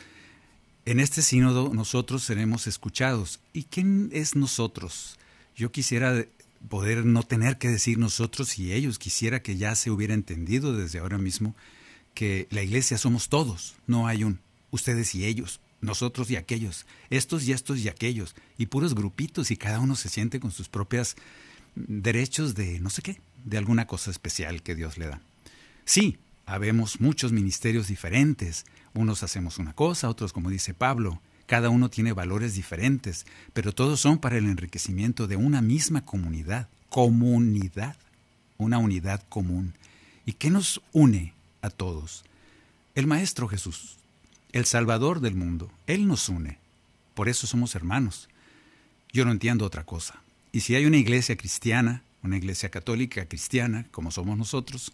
En 0.86 0.99
este 0.99 1.21
sínodo 1.21 1.73
nosotros 1.73 2.23
seremos 2.23 2.67
escuchados. 2.67 3.39
¿Y 3.53 3.63
quién 3.63 4.10
es 4.13 4.36
nosotros? 4.36 5.17
Yo 5.56 5.71
quisiera 5.71 6.25
poder 6.69 7.06
no 7.06 7.23
tener 7.23 7.58
que 7.58 7.69
decir 7.69 7.97
nosotros 7.97 8.60
y 8.60 8.73
ellos. 8.73 8.99
Quisiera 8.99 9.41
que 9.41 9.58
ya 9.58 9.75
se 9.75 9.91
hubiera 9.91 10.13
entendido 10.13 10.75
desde 10.75 10.99
ahora 10.99 11.17
mismo 11.17 11.56
que 12.13 12.47
la 12.51 12.63
iglesia 12.63 12.97
somos 12.97 13.29
todos. 13.29 13.75
No 13.88 14.08
hay 14.08 14.23
un 14.23 14.39
ustedes 14.71 15.13
y 15.13 15.25
ellos, 15.25 15.62
nosotros 15.82 16.32
y 16.32 16.36
aquellos, 16.36 16.86
estos 17.12 17.45
y 17.47 17.51
estos 17.51 17.79
y 17.79 17.89
aquellos, 17.89 18.36
y 18.58 18.65
puros 18.65 18.95
grupitos 18.95 19.51
y 19.51 19.58
cada 19.58 19.79
uno 19.79 19.95
se 19.95 20.10
siente 20.10 20.39
con 20.39 20.51
sus 20.51 20.67
propios 20.67 21.15
derechos 21.75 22.56
de 22.56 22.79
no 22.79 22.89
sé 22.89 23.03
qué, 23.03 23.21
de 23.45 23.58
alguna 23.58 23.86
cosa 23.86 24.10
especial 24.10 24.63
que 24.63 24.75
Dios 24.75 24.97
le 24.97 25.08
da. 25.08 25.21
Sí, 25.86 26.17
habemos 26.45 26.99
muchos 26.99 27.32
ministerios 27.32 27.88
diferentes, 27.88 28.65
unos 28.93 29.23
hacemos 29.23 29.58
una 29.58 29.73
cosa, 29.73 30.10
otros 30.10 30.34
como 30.34 30.49
dice 30.49 30.73
Pablo, 30.73 31.21
cada 31.45 31.69
uno 31.69 31.89
tiene 31.89 32.13
valores 32.13 32.56
diferentes, 32.56 33.25
pero 33.53 33.73
todos 33.73 33.99
son 33.99 34.17
para 34.17 34.38
el 34.38 34.45
enriquecimiento 34.45 35.27
de 35.27 35.36
una 35.36 35.62
misma 35.62 36.06
comunidad, 36.06 36.67
comunidad, 36.89 37.95
una 38.58 38.77
unidad 38.77 39.21
común. 39.29 39.73
¿Y 40.25 40.34
qué 40.34 40.49
nos 40.49 40.82
une 40.93 41.34
a 41.62 41.69
todos? 41.69 42.23
El 42.95 43.08
Maestro 43.08 43.47
Jesús, 43.47 43.97
el 44.51 44.65
Salvador 44.65 45.19
del 45.19 45.36
mundo, 45.36 45.71
Él 45.88 46.08
nos 46.08 46.29
une. 46.29 46.60
Por 47.13 47.29
eso 47.29 47.45
somos 47.45 47.75
hermanos. 47.75 48.29
Yo 49.12 49.25
no 49.25 49.32
entiendo 49.32 49.65
otra 49.65 49.84
cosa. 49.84 50.21
Y 50.51 50.62
si 50.62 50.76
hay 50.76 50.86
una 50.86 50.97
iglesia 50.97 51.36
cristiana, 51.36 52.03
una 52.24 52.38
iglesia 52.38 52.70
católica 52.70 53.26
cristiana, 53.26 53.86
como 53.91 54.11
somos 54.11 54.38
nosotros, 54.38 54.93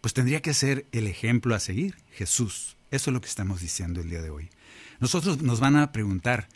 pues 0.00 0.14
tendría 0.14 0.40
que 0.40 0.54
ser 0.54 0.86
el 0.92 1.06
ejemplo 1.06 1.54
a 1.54 1.60
seguir, 1.60 1.96
Jesús. 2.12 2.76
Eso 2.90 3.10
es 3.10 3.14
lo 3.14 3.20
que 3.20 3.28
estamos 3.28 3.60
diciendo 3.60 4.00
el 4.00 4.10
día 4.10 4.22
de 4.22 4.30
hoy. 4.30 4.50
Nosotros 4.98 5.42
nos 5.42 5.60
van 5.60 5.76
a 5.76 5.92
preguntar, 5.92 6.48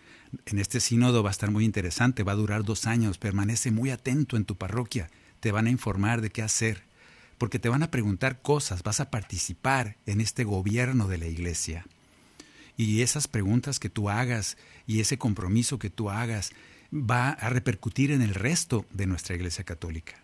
en 0.46 0.58
este 0.58 0.80
sínodo 0.80 1.22
va 1.22 1.30
a 1.30 1.32
estar 1.32 1.50
muy 1.50 1.64
interesante, 1.64 2.22
va 2.22 2.32
a 2.32 2.36
durar 2.36 2.64
dos 2.64 2.86
años, 2.86 3.18
permanece 3.18 3.70
muy 3.70 3.90
atento 3.90 4.36
en 4.36 4.44
tu 4.44 4.56
parroquia, 4.56 5.10
te 5.40 5.52
van 5.52 5.66
a 5.66 5.70
informar 5.70 6.20
de 6.20 6.30
qué 6.30 6.42
hacer, 6.42 6.82
porque 7.38 7.58
te 7.58 7.68
van 7.68 7.82
a 7.82 7.90
preguntar 7.90 8.42
cosas, 8.42 8.82
vas 8.82 9.00
a 9.00 9.10
participar 9.10 9.96
en 10.06 10.20
este 10.20 10.44
gobierno 10.44 11.08
de 11.08 11.18
la 11.18 11.26
iglesia. 11.26 11.86
Y 12.76 13.02
esas 13.02 13.28
preguntas 13.28 13.78
que 13.78 13.88
tú 13.88 14.10
hagas 14.10 14.56
y 14.86 15.00
ese 15.00 15.18
compromiso 15.18 15.78
que 15.78 15.90
tú 15.90 16.10
hagas 16.10 16.50
va 16.92 17.30
a 17.30 17.48
repercutir 17.48 18.10
en 18.10 18.22
el 18.22 18.34
resto 18.34 18.86
de 18.92 19.06
nuestra 19.06 19.36
iglesia 19.36 19.64
católica. 19.64 20.23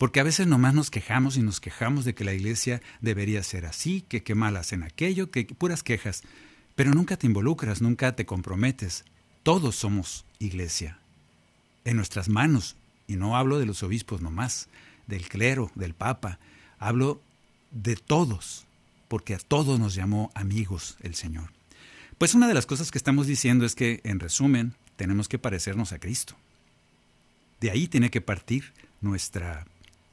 Porque 0.00 0.18
a 0.18 0.22
veces 0.22 0.46
nomás 0.46 0.72
nos 0.72 0.90
quejamos 0.90 1.36
y 1.36 1.42
nos 1.42 1.60
quejamos 1.60 2.06
de 2.06 2.14
que 2.14 2.24
la 2.24 2.32
iglesia 2.32 2.80
debería 3.02 3.42
ser 3.42 3.66
así, 3.66 4.00
que 4.08 4.22
qué 4.22 4.34
mal 4.34 4.56
hacen 4.56 4.82
aquello, 4.82 5.30
que 5.30 5.44
puras 5.44 5.82
quejas. 5.82 6.22
Pero 6.74 6.94
nunca 6.94 7.18
te 7.18 7.26
involucras, 7.26 7.82
nunca 7.82 8.16
te 8.16 8.24
comprometes. 8.24 9.04
Todos 9.42 9.76
somos 9.76 10.24
iglesia. 10.38 10.98
En 11.84 11.96
nuestras 11.96 12.30
manos 12.30 12.76
Y 13.08 13.16
no 13.16 13.36
hablo 13.36 13.58
de 13.58 13.66
los 13.66 13.82
obispos 13.82 14.22
nomás, 14.22 14.68
del 15.06 15.28
clero, 15.28 15.70
del 15.74 15.92
papa. 15.92 16.38
Hablo 16.78 17.20
de 17.70 17.96
todos, 17.96 18.64
porque 19.06 19.34
a 19.34 19.38
todos 19.38 19.78
nos 19.78 19.94
llamó 19.94 20.30
amigos 20.34 20.96
el 21.02 21.14
Señor. 21.14 21.52
Pues 22.16 22.32
una 22.32 22.48
de 22.48 22.54
las 22.54 22.64
cosas 22.64 22.90
que 22.90 22.96
estamos 22.96 23.26
diciendo 23.26 23.66
es 23.66 23.74
que, 23.74 24.00
en 24.04 24.18
resumen, 24.18 24.72
tenemos 24.96 25.28
que 25.28 25.38
parecernos 25.38 25.92
a 25.92 25.98
Cristo. 25.98 26.36
De 27.60 27.70
ahí 27.70 27.86
tiene 27.86 28.10
que 28.10 28.22
partir 28.22 28.72
nuestra 29.02 29.66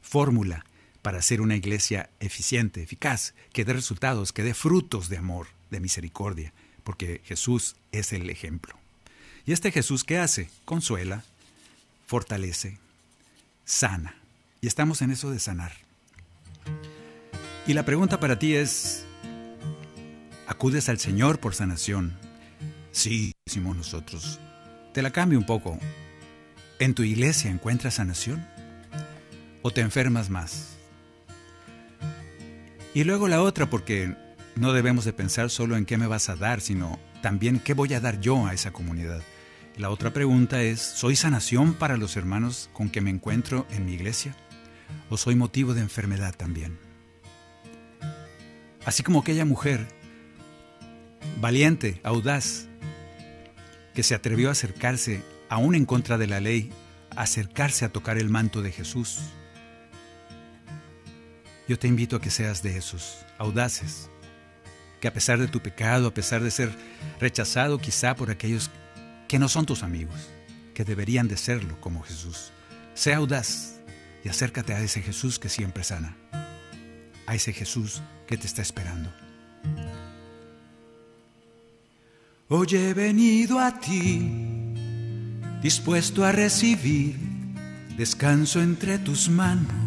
fórmula 0.07 0.65
para 1.01 1.21
ser 1.21 1.41
una 1.41 1.55
iglesia 1.55 2.09
eficiente, 2.19 2.81
eficaz, 2.81 3.33
que 3.53 3.65
dé 3.65 3.73
resultados, 3.73 4.33
que 4.33 4.43
dé 4.43 4.53
frutos 4.53 5.09
de 5.09 5.17
amor, 5.17 5.47
de 5.69 5.79
misericordia, 5.79 6.53
porque 6.83 7.21
Jesús 7.25 7.75
es 7.91 8.13
el 8.13 8.29
ejemplo. 8.29 8.75
¿Y 9.45 9.53
este 9.53 9.71
Jesús 9.71 10.03
qué 10.03 10.17
hace? 10.17 10.49
Consuela, 10.65 11.23
fortalece, 12.07 12.77
sana. 13.65 14.15
Y 14.61 14.67
estamos 14.67 15.01
en 15.01 15.11
eso 15.11 15.29
de 15.29 15.39
sanar. 15.39 15.73
Y 17.67 17.73
la 17.73 17.85
pregunta 17.85 18.19
para 18.19 18.39
ti 18.39 18.55
es, 18.55 19.05
¿acudes 20.47 20.89
al 20.89 20.99
Señor 20.99 21.39
por 21.39 21.53
sanación? 21.53 22.17
Sí, 22.91 23.33
decimos 23.45 23.75
nosotros. 23.75 24.39
Te 24.93 25.01
la 25.01 25.11
cambio 25.11 25.37
un 25.37 25.45
poco. 25.45 25.77
¿En 26.79 26.93
tu 26.93 27.03
iglesia 27.03 27.51
encuentras 27.51 27.95
sanación? 27.95 28.56
¿O 29.61 29.71
te 29.71 29.81
enfermas 29.81 30.29
más? 30.29 30.77
Y 32.93 33.03
luego 33.03 33.27
la 33.27 33.41
otra, 33.41 33.69
porque 33.69 34.15
no 34.55 34.73
debemos 34.73 35.05
de 35.05 35.13
pensar 35.13 35.49
solo 35.49 35.77
en 35.77 35.85
qué 35.85 35.97
me 35.97 36.07
vas 36.07 36.29
a 36.29 36.35
dar, 36.35 36.61
sino 36.61 36.99
también 37.21 37.59
qué 37.59 37.73
voy 37.73 37.93
a 37.93 37.99
dar 37.99 38.19
yo 38.19 38.47
a 38.47 38.53
esa 38.53 38.71
comunidad. 38.71 39.21
la 39.77 39.91
otra 39.91 40.11
pregunta 40.11 40.63
es, 40.63 40.81
¿soy 40.81 41.15
sanación 41.15 41.75
para 41.75 41.97
los 41.97 42.17
hermanos 42.17 42.69
con 42.73 42.89
que 42.89 43.01
me 43.01 43.11
encuentro 43.11 43.67
en 43.69 43.85
mi 43.85 43.93
iglesia? 43.93 44.35
¿O 45.09 45.17
soy 45.17 45.35
motivo 45.35 45.75
de 45.75 45.81
enfermedad 45.81 46.33
también? 46.35 46.79
Así 48.85 49.03
como 49.03 49.19
aquella 49.19 49.45
mujer, 49.45 49.87
valiente, 51.39 51.99
audaz, 52.03 52.67
que 53.93 54.01
se 54.01 54.15
atrevió 54.15 54.49
a 54.49 54.53
acercarse, 54.53 55.23
aún 55.49 55.75
en 55.75 55.85
contra 55.85 56.17
de 56.17 56.27
la 56.27 56.39
ley, 56.39 56.71
a 57.15 57.23
acercarse 57.23 57.85
a 57.85 57.89
tocar 57.89 58.17
el 58.17 58.29
manto 58.29 58.61
de 58.61 58.71
Jesús. 58.71 59.19
Yo 61.67 61.77
te 61.77 61.87
invito 61.87 62.15
a 62.15 62.21
que 62.21 62.29
seas 62.29 62.63
de 62.63 62.77
esos, 62.77 63.25
audaces, 63.37 64.09
que 65.01 65.07
a 65.07 65.13
pesar 65.13 65.37
de 65.39 65.47
tu 65.47 65.61
pecado, 65.61 66.07
a 66.07 66.13
pesar 66.13 66.41
de 66.41 66.51
ser 66.51 66.71
rechazado 67.19 67.79
quizá 67.79 68.15
por 68.15 68.31
aquellos 68.31 68.71
que 69.27 69.37
no 69.37 69.49
son 69.49 69.65
tus 69.65 69.83
amigos, 69.83 70.29
que 70.73 70.85
deberían 70.85 71.27
de 71.27 71.37
serlo 71.37 71.79
como 71.81 72.03
Jesús, 72.03 72.51
sea 72.93 73.17
audaz 73.17 73.79
y 74.23 74.29
acércate 74.29 74.73
a 74.73 74.79
ese 74.81 75.01
Jesús 75.01 75.39
que 75.39 75.49
siempre 75.49 75.83
sana, 75.83 76.15
a 77.25 77.35
ese 77.35 77.51
Jesús 77.51 78.01
que 78.27 78.37
te 78.37 78.47
está 78.47 78.61
esperando. 78.61 79.13
Hoy 82.49 82.67
he 82.71 82.93
venido 82.93 83.59
a 83.59 83.77
ti, 83.77 84.31
dispuesto 85.61 86.23
a 86.23 86.31
recibir 86.31 87.17
descanso 87.97 88.61
entre 88.61 88.99
tus 88.99 89.27
manos. 89.27 89.86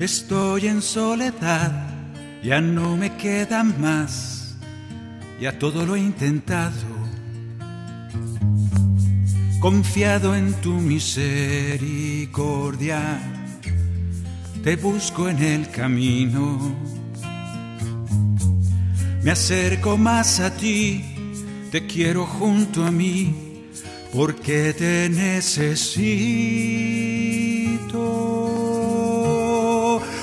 Estoy 0.00 0.66
en 0.66 0.80
soledad, 0.80 1.70
ya 2.42 2.60
no 2.62 2.96
me 2.96 3.18
queda 3.18 3.62
más, 3.62 4.56
ya 5.38 5.58
todo 5.58 5.84
lo 5.84 5.94
he 5.94 6.00
intentado. 6.00 6.72
Confiado 9.60 10.34
en 10.34 10.54
tu 10.54 10.72
misericordia 10.72 13.20
te 14.64 14.76
busco 14.76 15.28
en 15.28 15.42
el 15.42 15.68
camino. 15.68 16.74
Me 19.22 19.32
acerco 19.32 19.98
más 19.98 20.40
a 20.40 20.56
ti, 20.56 21.04
te 21.70 21.86
quiero 21.86 22.24
junto 22.24 22.86
a 22.86 22.90
mí, 22.90 23.34
porque 24.14 24.72
te 24.72 25.10
necesito. 25.10 27.29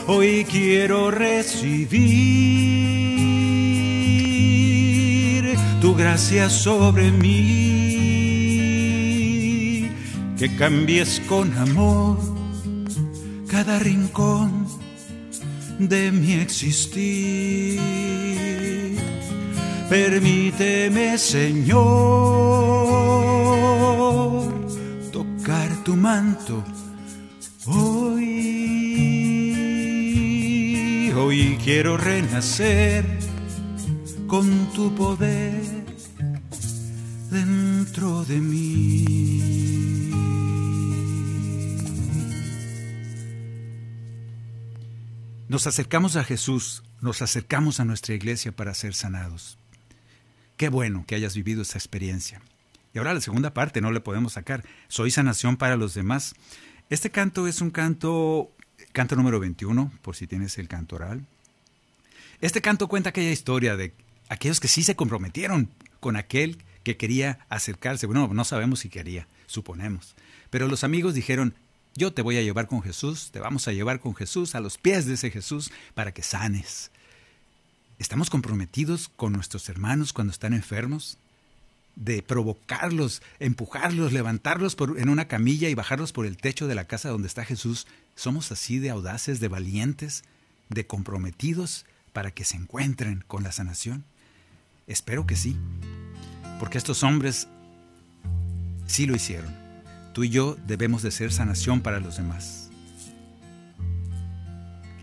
Hoy 0.09 0.45
quiero 0.49 1.11
recibir 1.11 1.97
tu 5.81 5.93
gracia 5.95 6.49
sobre 6.49 7.11
mí, 7.11 8.29
que 10.39 10.55
cambies 10.55 11.21
con 11.27 11.53
amor 11.57 12.17
cada 13.49 13.79
rincón 13.79 14.65
de 15.77 16.13
mi 16.13 16.35
existir. 16.35 17.81
Permíteme, 19.89 21.17
Señor, 21.17 21.83
tocar 25.11 25.83
tu 25.83 25.97
manto. 25.97 26.63
Hoy 31.29 31.59
quiero 31.61 31.97
renacer 31.97 33.03
con 34.27 34.71
tu 34.71 34.95
poder 34.95 35.61
dentro 37.29 38.23
de 38.23 38.39
mí. 38.39 40.09
Nos 45.49 45.67
acercamos 45.67 46.15
a 46.15 46.23
Jesús, 46.23 46.85
nos 47.01 47.21
acercamos 47.21 47.81
a 47.81 47.83
nuestra 47.83 48.15
iglesia 48.15 48.53
para 48.53 48.73
ser 48.73 48.93
sanados. 48.93 49.57
Qué 50.55 50.69
bueno 50.69 51.03
que 51.05 51.15
hayas 51.15 51.35
vivido 51.35 51.63
esa 51.63 51.77
experiencia. 51.77 52.41
Y 52.93 52.99
ahora 52.99 53.13
la 53.13 53.19
segunda 53.19 53.53
parte, 53.53 53.81
no 53.81 53.91
le 53.91 53.99
podemos 53.99 54.31
sacar. 54.31 54.63
Soy 54.87 55.11
sanación 55.11 55.57
para 55.57 55.75
los 55.75 55.93
demás. 55.93 56.35
Este 56.89 57.11
canto 57.11 57.47
es 57.47 57.59
un 57.59 57.71
canto, 57.71 58.53
canto 58.97 59.15
número 59.15 59.39
21, 59.39 59.91
por 60.01 60.15
si 60.15 60.25
tienes 60.25 60.57
el 60.57 60.67
canto 60.67 60.95
oral. 60.95 61.23
Este 62.41 62.63
canto 62.63 62.87
cuenta 62.87 63.09
aquella 63.09 63.29
historia 63.29 63.77
de 63.77 63.93
aquellos 64.27 64.59
que 64.59 64.67
sí 64.67 64.81
se 64.81 64.95
comprometieron 64.95 65.69
con 65.99 66.15
aquel 66.15 66.63
que 66.81 66.97
quería 66.97 67.45
acercarse. 67.47 68.07
Bueno, 68.07 68.27
no 68.33 68.43
sabemos 68.43 68.79
si 68.79 68.89
quería, 68.89 69.27
suponemos. 69.45 70.15
Pero 70.49 70.67
los 70.67 70.83
amigos 70.83 71.13
dijeron, 71.13 71.53
yo 71.93 72.11
te 72.11 72.23
voy 72.23 72.37
a 72.37 72.41
llevar 72.41 72.65
con 72.65 72.81
Jesús, 72.81 73.29
te 73.31 73.39
vamos 73.39 73.67
a 73.67 73.71
llevar 73.71 73.99
con 73.99 74.15
Jesús 74.15 74.55
a 74.55 74.61
los 74.61 74.79
pies 74.79 75.05
de 75.05 75.13
ese 75.13 75.29
Jesús 75.29 75.71
para 75.93 76.11
que 76.11 76.23
sanes. 76.23 76.89
¿Estamos 77.99 78.31
comprometidos 78.31 79.11
con 79.15 79.31
nuestros 79.31 79.69
hermanos 79.69 80.11
cuando 80.11 80.31
están 80.31 80.53
enfermos? 80.53 81.19
De 81.95 82.23
provocarlos, 82.23 83.21
empujarlos, 83.37 84.11
levantarlos 84.11 84.75
en 84.97 85.09
una 85.09 85.27
camilla 85.27 85.69
y 85.69 85.75
bajarlos 85.75 86.13
por 86.13 86.25
el 86.25 86.37
techo 86.37 86.65
de 86.65 86.73
la 86.73 86.85
casa 86.85 87.09
donde 87.09 87.27
está 87.27 87.45
Jesús. 87.45 87.85
¿Somos 88.17 88.51
así 88.51 88.79
de 88.79 88.89
audaces, 88.89 89.39
de 89.39 89.47
valientes, 89.47 90.25
de 90.67 90.85
comprometidos 90.85 91.85
para 92.11 92.31
que 92.31 92.43
se 92.43 92.57
encuentren 92.57 93.23
con 93.25 93.43
la 93.43 93.53
sanación? 93.53 94.03
Espero 94.87 95.25
que 95.25 95.37
sí, 95.37 95.55
porque 96.59 96.77
estos 96.77 97.03
hombres 97.03 97.47
sí 98.87 99.05
lo 99.05 99.15
hicieron 99.15 99.67
tú 100.17 100.23
y 100.23 100.29
yo 100.29 100.57
debemos 100.65 101.03
de 101.03 101.11
ser 101.11 101.31
sanación 101.31 101.81
para 101.81 101.99
los 101.99 102.17
demás. 102.17 102.71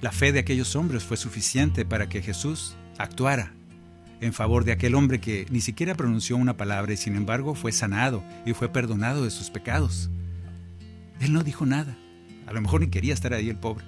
La 0.01 0.11
fe 0.11 0.33
de 0.33 0.41
aquellos 0.41 0.75
hombres 0.75 1.05
fue 1.05 1.17
suficiente 1.17 1.85
para 1.85 2.09
que 2.09 2.21
Jesús 2.21 2.75
actuara 2.99 3.53
en 4.21 4.33
favor 4.33 4.65
de 4.65 4.73
aquel 4.73 4.97
hombre 4.97 5.21
que 5.21 5.47
ni 5.51 5.61
siquiera 5.61 5.95
pronunció 5.95 6.37
una 6.37 6.57
palabra 6.57 6.95
y 6.95 6.97
sin 6.97 7.15
embargo 7.15 7.55
fue 7.55 7.71
sanado 7.71 8.25
y 8.45 8.55
fue 8.55 8.69
perdonado 8.69 9.23
de 9.23 9.31
sus 9.31 9.51
pecados. 9.51 10.11
Él 11.21 11.33
no 11.33 11.45
dijo 11.45 11.65
nada. 11.65 11.97
A 12.47 12.53
lo 12.53 12.61
mejor 12.61 12.81
ni 12.81 12.89
quería 12.89 13.15
estar 13.15 13.33
ahí 13.33 13.49
el 13.49 13.57
pobre. 13.57 13.85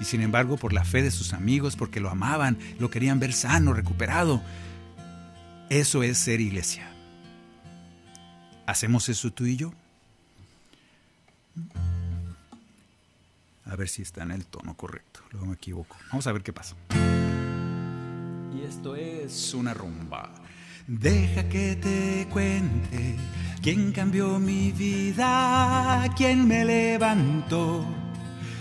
Y 0.00 0.04
sin 0.04 0.22
embargo, 0.22 0.56
por 0.56 0.72
la 0.72 0.84
fe 0.84 1.02
de 1.02 1.10
sus 1.10 1.32
amigos, 1.32 1.76
porque 1.76 2.00
lo 2.00 2.10
amaban, 2.10 2.58
lo 2.78 2.90
querían 2.90 3.20
ver 3.20 3.32
sano, 3.32 3.72
recuperado. 3.72 4.42
Eso 5.70 6.02
es 6.02 6.18
ser 6.18 6.40
iglesia. 6.40 6.88
¿Hacemos 8.66 9.08
eso 9.08 9.30
tú 9.30 9.46
y 9.46 9.56
yo? 9.56 9.72
A 13.66 13.76
ver 13.76 13.88
si 13.88 14.02
está 14.02 14.22
en 14.22 14.30
el 14.30 14.46
tono 14.46 14.74
correcto. 14.74 15.20
Luego 15.30 15.46
me 15.46 15.54
equivoco. 15.54 15.96
Vamos 16.10 16.26
a 16.26 16.32
ver 16.32 16.42
qué 16.42 16.52
pasa. 16.52 16.76
Y 18.54 18.62
esto 18.62 18.96
es 18.96 19.54
una 19.54 19.74
rumba. 19.74 20.30
Deja 20.86 21.48
que 21.48 21.76
te 21.76 22.28
cuente 22.30 23.16
quién 23.62 23.90
cambió 23.90 24.38
mi 24.38 24.70
vida, 24.70 26.12
quién 26.14 26.46
me 26.46 26.62
levantó 26.62 27.86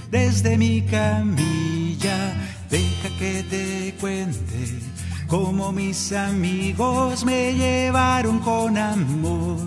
desde 0.09 0.57
mi 0.57 0.83
camilla. 0.83 2.33
Deja 2.69 3.09
que 3.19 3.43
te 3.49 3.93
cuente 3.99 4.79
cómo 5.27 5.73
mis 5.73 6.13
amigos 6.13 7.25
me 7.25 7.55
llevaron 7.55 8.39
con 8.39 8.77
amor 8.77 9.59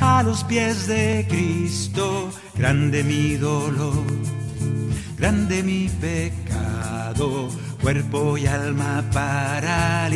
a 0.00 0.24
los 0.24 0.42
pies 0.42 0.88
de 0.88 1.24
Cristo. 1.28 2.32
Grande 2.56 3.04
mi 3.04 3.36
dolor, 3.36 4.04
grande 5.16 5.62
mi 5.62 5.88
pecado, 5.88 7.48
cuerpo 7.80 8.36
y 8.36 8.48
alma 8.48 9.04
paralizado. 9.12 10.10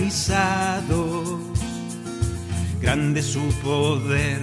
Grande 2.85 3.23
su 3.23 3.41
poder, 3.63 4.43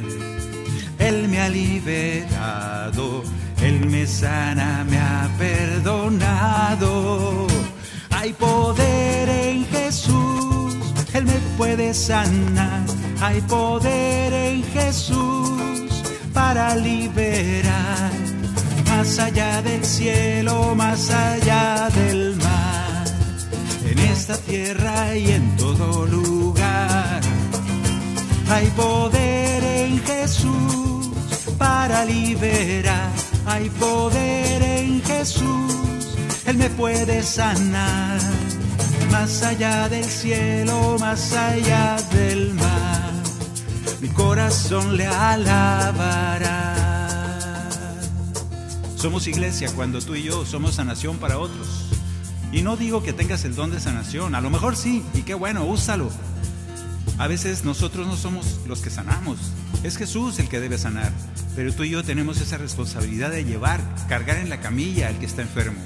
Él 0.97 1.27
me 1.29 1.41
ha 1.41 1.47
liberado, 1.47 3.21
Él 3.61 3.85
me 3.85 4.07
sana, 4.07 4.83
me 4.89 4.97
ha 4.97 5.29
perdonado. 5.37 7.45
Hay 8.09 8.33
poder 8.33 9.29
en 9.29 9.63
Jesús, 9.67 10.75
Él 11.13 11.25
me 11.25 11.37
puede 11.55 11.93
sanar. 11.93 12.81
Hay 13.21 13.41
poder 13.41 14.33
en 14.33 14.63
Jesús 14.73 16.01
para 16.33 16.75
liberar. 16.75 18.11
Más 18.87 19.19
allá 19.19 19.61
del 19.61 19.85
cielo, 19.85 20.73
más 20.75 21.11
allá 21.11 21.89
del 21.93 22.35
mar. 22.37 23.05
En 23.85 23.99
esta 23.99 24.35
tierra 24.37 25.15
y 25.15 25.29
en 25.29 25.57
todo 25.57 26.07
lugar. 26.07 26.60
Hay 28.51 28.67
poder 28.75 29.63
en 29.63 30.03
Jesús 30.03 31.09
para 31.57 32.05
liberar. 32.05 33.09
Hay 33.45 33.69
poder 33.69 34.61
en 34.61 35.01
Jesús 35.03 35.81
él 36.51 36.57
me 36.57 36.69
puede 36.71 37.23
sanar, 37.23 38.19
más 39.09 39.43
allá 39.43 39.87
del 39.87 40.03
cielo, 40.03 40.97
más 40.99 41.31
allá 41.33 41.95
del 42.11 42.53
mar, 42.55 43.11
mi 44.01 44.09
corazón 44.09 44.97
le 44.97 45.05
alabará. 45.05 46.75
Somos 48.97 49.27
iglesia 49.27 49.71
cuando 49.75 50.01
tú 50.01 50.15
y 50.15 50.23
yo 50.23 50.45
somos 50.45 50.75
sanación 50.75 51.19
para 51.19 51.37
otros. 51.37 51.89
Y 52.51 52.63
no 52.63 52.75
digo 52.75 53.01
que 53.01 53.13
tengas 53.13 53.45
el 53.45 53.55
don 53.55 53.71
de 53.71 53.79
sanación, 53.79 54.35
a 54.35 54.41
lo 54.41 54.49
mejor 54.49 54.75
sí, 54.75 55.05
y 55.13 55.21
qué 55.21 55.35
bueno, 55.35 55.65
úsalo. 55.65 56.09
A 57.17 57.27
veces 57.27 57.63
nosotros 57.63 58.07
no 58.07 58.15
somos 58.15 58.59
los 58.67 58.81
que 58.81 58.89
sanamos, 58.89 59.37
es 59.83 59.97
Jesús 59.97 60.39
el 60.39 60.49
que 60.49 60.59
debe 60.59 60.77
sanar, 60.77 61.11
pero 61.55 61.73
tú 61.73 61.83
y 61.83 61.91
yo 61.91 62.03
tenemos 62.03 62.41
esa 62.41 62.57
responsabilidad 62.57 63.31
de 63.31 63.45
llevar, 63.45 63.79
cargar 64.09 64.37
en 64.37 64.49
la 64.49 64.59
camilla 64.59 65.07
al 65.07 65.19
que 65.19 65.25
está 65.25 65.41
enfermo 65.41 65.79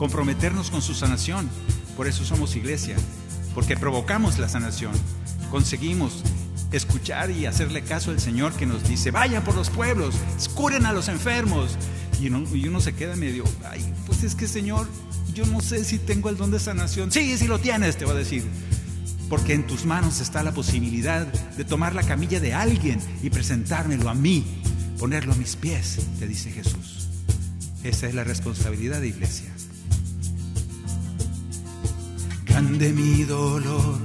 comprometernos 0.00 0.70
con 0.70 0.80
su 0.80 0.94
sanación. 0.94 1.46
Por 1.94 2.08
eso 2.08 2.24
somos 2.24 2.56
iglesia, 2.56 2.96
porque 3.54 3.76
provocamos 3.76 4.38
la 4.38 4.48
sanación. 4.48 4.92
Conseguimos 5.50 6.22
escuchar 6.72 7.30
y 7.30 7.44
hacerle 7.44 7.82
caso 7.82 8.10
al 8.10 8.18
Señor 8.18 8.54
que 8.54 8.64
nos 8.64 8.88
dice, 8.88 9.10
vayan 9.10 9.44
por 9.44 9.54
los 9.54 9.68
pueblos, 9.68 10.14
curen 10.54 10.86
a 10.86 10.94
los 10.94 11.08
enfermos. 11.08 11.76
Y 12.18 12.28
uno, 12.28 12.80
se 12.80 12.94
queda 12.94 13.14
medio, 13.14 13.44
ay, 13.70 13.92
pues 14.06 14.22
es 14.22 14.34
que 14.34 14.48
Señor, 14.48 14.88
yo 15.34 15.44
no 15.44 15.60
sé 15.60 15.84
si 15.84 15.98
tengo 15.98 16.30
el 16.30 16.38
don 16.38 16.50
de 16.50 16.60
sanación. 16.60 17.12
Sí, 17.12 17.36
sí 17.36 17.46
lo 17.46 17.58
tienes, 17.58 17.98
te 17.98 18.06
va 18.06 18.12
a 18.12 18.16
decir. 18.16 18.42
Porque 19.30 19.54
en 19.54 19.66
tus 19.66 19.86
manos 19.86 20.20
está 20.20 20.42
la 20.42 20.52
posibilidad 20.52 21.24
de 21.24 21.64
tomar 21.64 21.94
la 21.94 22.02
camilla 22.02 22.40
de 22.40 22.52
alguien 22.52 23.00
y 23.22 23.30
presentármelo 23.30 24.10
a 24.10 24.14
mí, 24.14 24.44
ponerlo 24.98 25.32
a 25.32 25.36
mis 25.36 25.54
pies, 25.56 26.00
te 26.18 26.26
dice 26.26 26.50
Jesús. 26.50 27.08
Esa 27.84 28.08
es 28.08 28.14
la 28.14 28.24
responsabilidad 28.24 29.00
de 29.00 29.08
iglesia. 29.08 29.50
Grande 32.44 32.92
mi 32.92 33.22
dolor, 33.22 33.98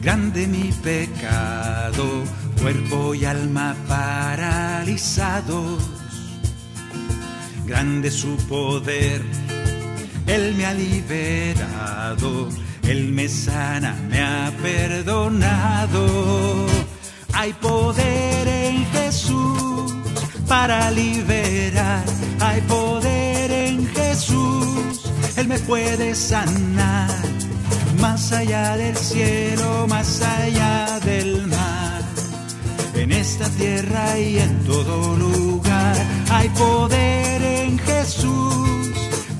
grande 0.00 0.46
mi 0.46 0.70
pecado, 0.82 2.22
cuerpo 2.60 3.14
y 3.14 3.24
alma 3.24 3.74
paralizados. 3.88 5.82
Grande 7.66 8.10
su 8.12 8.36
poder, 8.48 9.22
Él 10.26 10.54
me 10.56 10.66
ha 10.66 10.74
liberado, 10.74 12.48
Él 12.90 13.12
me 13.12 13.28
sana, 13.28 13.94
me 14.10 14.20
ha 14.20 14.52
perdonado. 14.60 16.66
Hay 17.32 17.52
poder 17.52 18.48
en 18.48 18.84
Jesús 18.86 19.94
para 20.48 20.90
liberar, 20.90 22.02
hay 22.40 22.60
poder 22.62 23.52
en 23.52 23.86
Jesús, 23.94 25.08
Él 25.36 25.46
me 25.46 25.60
puede 25.60 26.16
sanar 26.16 27.14
más 28.00 28.32
allá 28.32 28.76
del 28.76 28.96
cielo, 28.96 29.86
más 29.86 30.20
allá 30.22 30.98
del 31.04 31.46
mar. 31.46 32.02
En 32.96 33.12
esta 33.12 33.48
tierra 33.50 34.18
y 34.18 34.38
en 34.38 34.64
todo 34.64 35.16
lugar 35.16 35.96
hay 36.32 36.48
poder 36.48 37.40
en 37.40 37.78
Jesús 37.78 38.90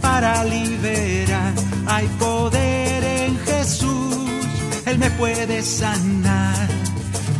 para 0.00 0.44
liberar. 0.44 1.52
Hay 1.86 2.06
poder 2.20 2.79
Él 4.90 4.98
me 4.98 5.10
puede 5.10 5.62
sanar. 5.62 6.68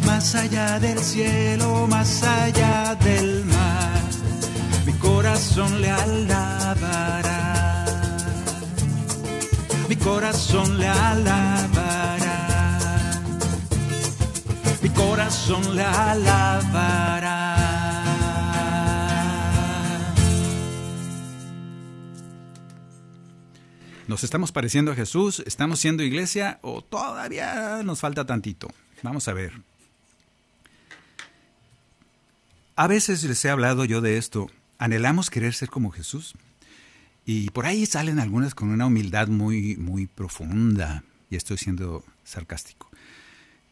Más 0.07 0.35
allá 0.35 0.79
del 0.79 0.99
cielo, 0.99 1.87
más 1.87 2.23
allá 2.23 2.97
del 2.97 3.45
mar, 3.45 4.03
mi 4.87 4.93
corazón 4.95 5.81
le 5.81 5.91
alabará 5.91 7.51
mi 9.91 9.97
corazón 9.97 10.79
le 10.79 10.87
alabará. 10.87 12.39
Mi 14.83 14.89
corazón 14.91 15.75
le 15.75 15.83
alabará. 15.83 17.60
¿Nos 24.09 24.25
estamos 24.25 24.51
pareciendo 24.53 24.93
a 24.93 24.97
Jesús? 24.97 25.43
¿Estamos 25.47 25.79
siendo 25.81 26.03
iglesia 26.03 26.59
o 26.63 26.83
todavía 26.83 27.83
nos 27.85 28.01
falta 28.01 28.27
tantito? 28.27 28.69
Vamos 29.03 29.29
a 29.29 29.33
ver. 29.33 29.53
A 32.77 32.87
veces 32.87 33.23
les 33.25 33.45
he 33.45 33.51
hablado 33.51 33.85
yo 33.85 34.01
de 34.01 34.17
esto. 34.19 34.51
¿Anhelamos 34.79 35.31
querer 35.31 35.55
ser 35.55 35.69
como 35.69 35.91
Jesús? 35.91 36.35
Y 37.27 37.51
por 37.51 37.67
ahí 37.67 37.87
salen 37.87 38.19
algunas 38.19 38.55
con 38.55 38.71
una 38.71 38.87
humildad 38.87 39.29
muy, 39.29 39.77
muy 39.77 40.07
profunda, 40.07 41.05
y 41.29 41.37
estoy 41.37 41.59
siendo 41.59 42.03
sarcástico, 42.25 42.91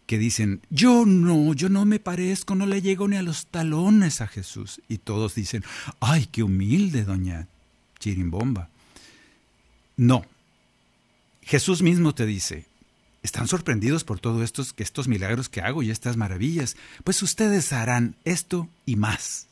que 0.07 0.19
dicen, 0.19 0.61
yo 0.71 1.05
no, 1.07 1.55
yo 1.55 1.69
no 1.69 1.85
me 1.85 1.99
parezco, 1.99 2.55
no 2.55 2.67
le 2.67 2.83
llego 2.83 3.09
ni 3.09 3.17
a 3.17 3.23
los 3.23 3.47
talones 3.47 4.21
a 4.21 4.29
Jesús. 4.29 4.81
Y 4.89 4.99
todos 4.99 5.35
dicen, 5.35 5.65
ay, 6.01 6.29
qué 6.31 6.43
humilde, 6.43 7.05
doña 7.05 7.49
Chirimbomba. 7.99 8.69
No, 9.99 10.25
Jesús 11.43 11.83
mismo 11.83 12.15
te 12.15 12.25
dice, 12.25 12.67
están 13.25 13.49
sorprendidos 13.49 14.05
por 14.05 14.21
todos 14.21 14.45
estos, 14.45 14.73
estos 14.77 15.09
milagros 15.09 15.49
que 15.49 15.61
hago 15.61 15.83
y 15.83 15.91
estas 15.91 16.17
maravillas, 16.17 16.77
pues 17.03 17.21
ustedes 17.21 17.73
harán 17.73 18.15
esto 18.25 18.69
y 18.87 18.95
más. 18.95 19.49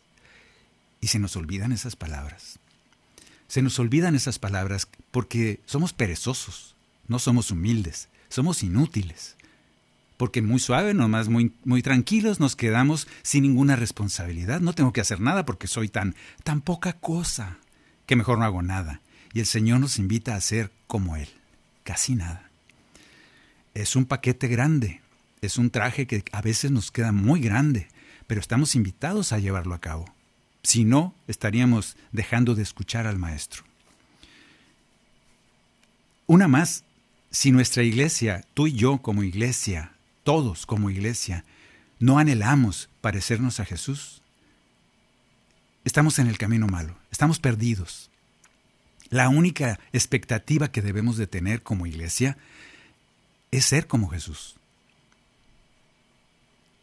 Y 1.01 1.09
se 1.09 1.19
nos 1.19 1.35
olvidan 1.35 1.73
esas 1.73 1.97
palabras. 1.97 2.61
Se 3.49 3.61
nos 3.61 3.77
olvidan 3.81 4.15
esas 4.15 4.39
palabras 4.39 4.87
porque 5.11 5.59
somos 5.67 5.93
perezosos, 5.93 6.77
no 7.09 7.19
somos 7.19 7.51
humildes, 7.51 8.09
somos 8.29 8.63
inútiles. 8.63 9.35
Porque 10.17 10.43
muy 10.43 10.61
suave, 10.61 10.95
nomás 10.95 11.29
muy, 11.29 11.53
muy 11.65 11.83
tranquilos, 11.83 12.39
nos 12.39 12.55
quedamos 12.55 13.09
sin 13.23 13.43
ninguna 13.43 13.75
responsabilidad. 13.75 14.61
No 14.61 14.75
tengo 14.75 14.93
que 14.93 15.01
hacer 15.01 15.21
nada 15.21 15.45
porque 15.45 15.67
soy 15.67 15.89
tan, 15.89 16.15
tan 16.45 16.61
poca 16.61 16.93
cosa 16.93 17.59
que 18.07 18.15
mejor 18.15 18.39
no 18.39 18.45
hago 18.45 18.63
nada. 18.63 19.01
Y 19.37 19.41
el 19.41 19.45
Señor 19.45 19.81
nos 19.81 19.99
invita 19.99 20.35
a 20.35 20.41
ser 20.41 20.73
como 20.87 21.15
Él, 21.15 21.29
casi 21.85 22.15
nada. 22.15 22.49
Es 23.75 23.95
un 23.95 24.07
paquete 24.07 24.49
grande, 24.49 25.03
es 25.43 25.59
un 25.59 25.69
traje 25.69 26.07
que 26.07 26.25
a 26.33 26.41
veces 26.41 26.71
nos 26.71 26.91
queda 26.91 27.13
muy 27.13 27.41
grande, 27.41 27.87
pero 28.27 28.41
estamos 28.41 28.75
invitados 28.75 29.33
a 29.33 29.39
llevarlo 29.39 29.75
a 29.75 29.79
cabo. 29.79 30.07
Si 30.63 30.87
no, 30.87 31.15
estaríamos 31.29 31.99
dejando 32.13 32.55
de 32.55 32.63
escuchar 32.63 33.07
al 33.07 33.19
Maestro. 33.19 33.63
Una 36.27 36.49
más, 36.49 36.85
si 37.31 37.53
nuestra 37.53 37.83
iglesia, 37.83 38.43
tú 38.55 38.69
y 38.69 38.73
yo 38.73 39.03
como 39.03 39.23
iglesia, 39.23 39.93
todos 40.25 40.65
como 40.65 40.89
iglesia, 40.89 41.45
no 41.99 42.19
anhelamos 42.19 42.89
parecernos 43.03 43.61
a 43.61 43.67
Jesús, 43.67 44.23
estamos 45.85 46.19
en 46.21 46.27
el 46.27 46.39
camino 46.39 46.69
malo, 46.69 46.97
estamos 47.11 47.39
perdidos. 47.39 48.11
La 49.11 49.29
única 49.29 49.79
expectativa 49.93 50.73
que 50.73 50.83
debemos 50.83 51.17
de 51.17 51.27
tener 51.27 51.63
como 51.63 51.87
iglesia 51.87 52.37
es 53.51 53.65
ser 53.65 53.87
como 53.87 54.09
Jesús. 54.09 54.57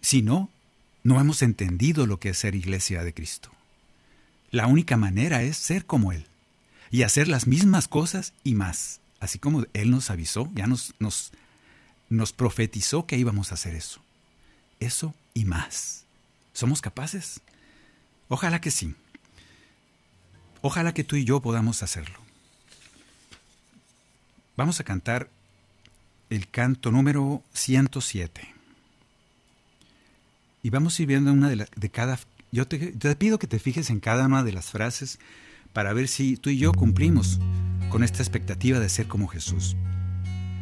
Si 0.01 0.21
no, 0.21 0.49
no 1.03 1.19
hemos 1.19 1.41
entendido 1.41 2.05
lo 2.05 2.19
que 2.19 2.29
es 2.29 2.37
ser 2.37 2.55
iglesia 2.55 3.03
de 3.03 3.13
Cristo. 3.13 3.51
La 4.51 4.67
única 4.67 4.97
manera 4.97 5.43
es 5.43 5.57
ser 5.57 5.85
como 5.85 6.11
Él 6.11 6.27
y 6.91 7.03
hacer 7.03 7.27
las 7.27 7.47
mismas 7.47 7.87
cosas 7.87 8.33
y 8.43 8.55
más. 8.55 8.99
Así 9.19 9.39
como 9.39 9.65
Él 9.73 9.91
nos 9.91 10.09
avisó, 10.09 10.49
ya 10.53 10.67
nos, 10.67 10.93
nos, 10.99 11.31
nos 12.09 12.33
profetizó 12.33 13.05
que 13.05 13.17
íbamos 13.17 13.51
a 13.51 13.55
hacer 13.55 13.75
eso. 13.75 14.01
Eso 14.79 15.13
y 15.33 15.45
más. 15.45 16.05
¿Somos 16.53 16.81
capaces? 16.81 17.41
Ojalá 18.27 18.61
que 18.61 18.71
sí. 18.71 18.95
Ojalá 20.65 20.93
que 20.93 21.03
tú 21.03 21.17
y 21.17 21.25
yo 21.25 21.41
podamos 21.41 21.83
hacerlo. 21.83 22.17
Vamos 24.55 24.79
a 24.79 24.85
cantar 24.85 25.29
el 26.29 26.47
canto 26.47 26.89
número 26.89 27.43
107. 27.51 28.47
Y 30.63 30.69
vamos 30.69 30.97
a 30.97 31.01
ir 31.01 31.09
viendo 31.09 31.33
una 31.33 31.49
de, 31.49 31.89
cada... 31.89 32.17
Yo 32.53 32.65
te, 32.65 32.77
te 32.93 33.15
pido 33.17 33.39
que 33.39 33.47
te 33.47 33.59
fijes 33.59 33.89
en 33.89 33.99
cada 33.99 34.25
una 34.25 34.41
de 34.41 34.53
las 34.53 34.67
frases 34.67 35.19
para 35.73 35.91
ver 35.91 36.07
si 36.07 36.37
tú 36.37 36.49
y 36.49 36.57
yo 36.57 36.71
cumplimos 36.71 37.41
con 37.89 38.01
esta 38.01 38.23
expectativa 38.23 38.79
de 38.79 38.87
ser 38.87 39.09
como 39.09 39.27
Jesús. 39.27 39.75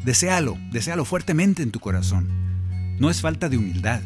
Deséalo, 0.03 0.57
deséalo 0.71 1.05
fuertemente 1.05 1.61
en 1.61 1.69
tu 1.69 1.79
corazón. 1.79 2.27
No 2.99 3.11
es 3.11 3.21
falta 3.21 3.49
de 3.49 3.57
humildad, 3.57 4.01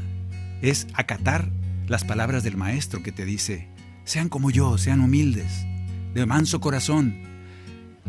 es 0.61 0.87
acatar 0.93 1.49
las 1.87 2.03
palabras 2.03 2.43
del 2.43 2.57
Maestro 2.57 3.01
que 3.01 3.13
te 3.13 3.23
dice, 3.23 3.69
sean 4.03 4.27
como 4.27 4.51
yo, 4.51 4.77
sean 4.77 4.99
humildes, 4.99 5.65
de 6.15 6.25
manso 6.25 6.61
corazón, 6.61 7.13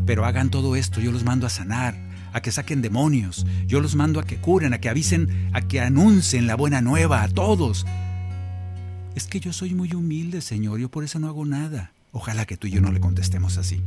pero 0.06 0.24
hagan 0.24 0.48
todo 0.48 0.76
esto, 0.76 1.00
yo 1.00 1.10
los 1.10 1.24
mando 1.24 1.46
a 1.46 1.50
sanar, 1.50 1.98
a 2.32 2.40
que 2.40 2.52
saquen 2.52 2.80
demonios, 2.80 3.44
yo 3.66 3.80
los 3.80 3.96
mando 3.96 4.20
a 4.20 4.24
que 4.24 4.36
curen, 4.36 4.72
a 4.72 4.78
que 4.78 4.88
avisen, 4.88 5.50
a 5.52 5.62
que 5.62 5.80
anuncien 5.80 6.46
la 6.46 6.54
buena 6.54 6.80
nueva 6.80 7.22
a 7.22 7.28
todos. 7.28 7.84
Es 9.16 9.26
que 9.26 9.40
yo 9.40 9.52
soy 9.52 9.74
muy 9.74 9.92
humilde, 9.92 10.40
Señor, 10.40 10.78
yo 10.78 10.88
por 10.88 11.02
eso 11.02 11.18
no 11.18 11.26
hago 11.26 11.44
nada. 11.44 11.92
Ojalá 12.12 12.46
que 12.46 12.56
tú 12.56 12.68
y 12.68 12.70
yo 12.70 12.80
no 12.80 12.92
le 12.92 13.00
contestemos 13.00 13.58
así. 13.58 13.82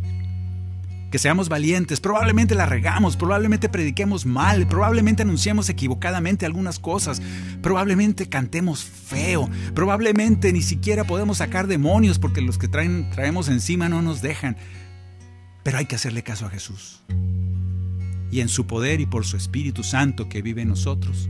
Que 1.12 1.18
seamos 1.18 1.49
valientes, 1.49 1.99
probablemente 1.99 2.53
la 2.53 2.66
regamos, 2.66 3.18
probablemente 3.18 3.68
prediquemos 3.68 4.26
mal, 4.26 4.68
probablemente 4.68 5.24
anunciemos 5.24 5.70
equivocadamente 5.70 6.45
algunas 6.45 6.78
cosas, 6.78 7.22
probablemente 7.62 8.30
cantemos 8.30 8.84
feo, 8.84 9.49
probablemente 9.74 10.53
ni 10.53 10.62
siquiera 10.62 11.03
podemos 11.03 11.38
sacar 11.38 11.68
demonios 11.68 12.20
porque 12.20 12.41
los 12.41 12.57
que 12.57 12.68
traen, 12.68 13.10
traemos 13.10 13.49
encima 13.49 13.89
no 13.89 14.01
nos 14.01 14.22
dejan. 14.22 14.55
Pero 15.64 15.78
hay 15.78 15.86
que 15.86 15.95
hacerle 15.95 16.24
caso 16.24 16.45
a 16.45 16.49
Jesús. 16.49 17.03
Y 18.32 18.41
en 18.41 18.49
su 18.49 18.68
poder 18.68 19.01
y 19.01 19.05
por 19.05 19.26
su 19.26 19.38
Espíritu 19.38 19.84
Santo 19.84 20.30
que 20.30 20.41
vive 20.41 20.62
en 20.62 20.70
nosotros, 20.70 21.30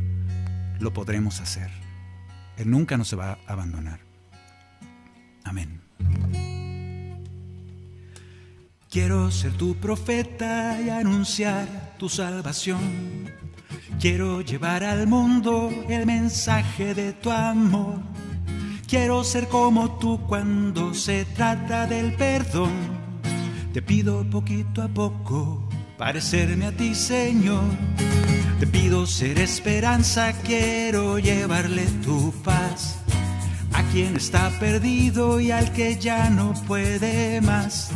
lo 0.80 0.94
podremos 0.94 1.40
hacer. 1.40 1.70
Él 2.58 2.70
nunca 2.70 2.98
nos 2.98 3.18
va 3.18 3.32
a 3.32 3.54
abandonar. 3.54 4.02
Amén. 5.44 5.82
Quiero 8.92 9.30
ser 9.30 9.52
tu 9.54 9.76
profeta 9.76 10.82
y 10.82 10.90
anunciar 10.90 11.94
tu 12.00 12.10
salvación. 12.10 13.30
Quiero 14.00 14.42
llevar 14.42 14.84
al 14.84 15.06
mundo 15.06 15.70
el 15.88 16.08
mensaje 16.08 16.96
de 16.96 17.14
tu 17.14 17.30
amor. 17.30 18.00
Quiero 18.88 19.24
ser 19.24 19.48
como 19.48 20.00
tú 20.00 20.20
cuando 20.26 20.96
se 20.96 21.26
trata 21.26 21.86
del 21.86 22.16
perdón. 22.16 22.72
Te 23.74 23.84
pido 23.84 24.28
poquito 24.28 24.82
a 24.82 24.88
poco 24.88 25.70
parecerme 25.96 26.66
a 26.66 26.72
ti, 26.72 26.96
Señor. 26.96 27.66
Te 28.60 28.66
pido 28.66 29.06
ser 29.06 29.38
esperanza, 29.38 30.34
quiero 30.42 31.20
llevarle 31.20 31.86
tu 32.04 32.34
paz 32.44 32.98
a 33.72 33.84
quien 33.92 34.16
está 34.16 34.50
perdido 34.60 35.40
y 35.40 35.52
al 35.52 35.72
que 35.74 36.00
ya 36.00 36.32
no 36.32 36.56
puede 36.68 37.40
más. 37.42 37.92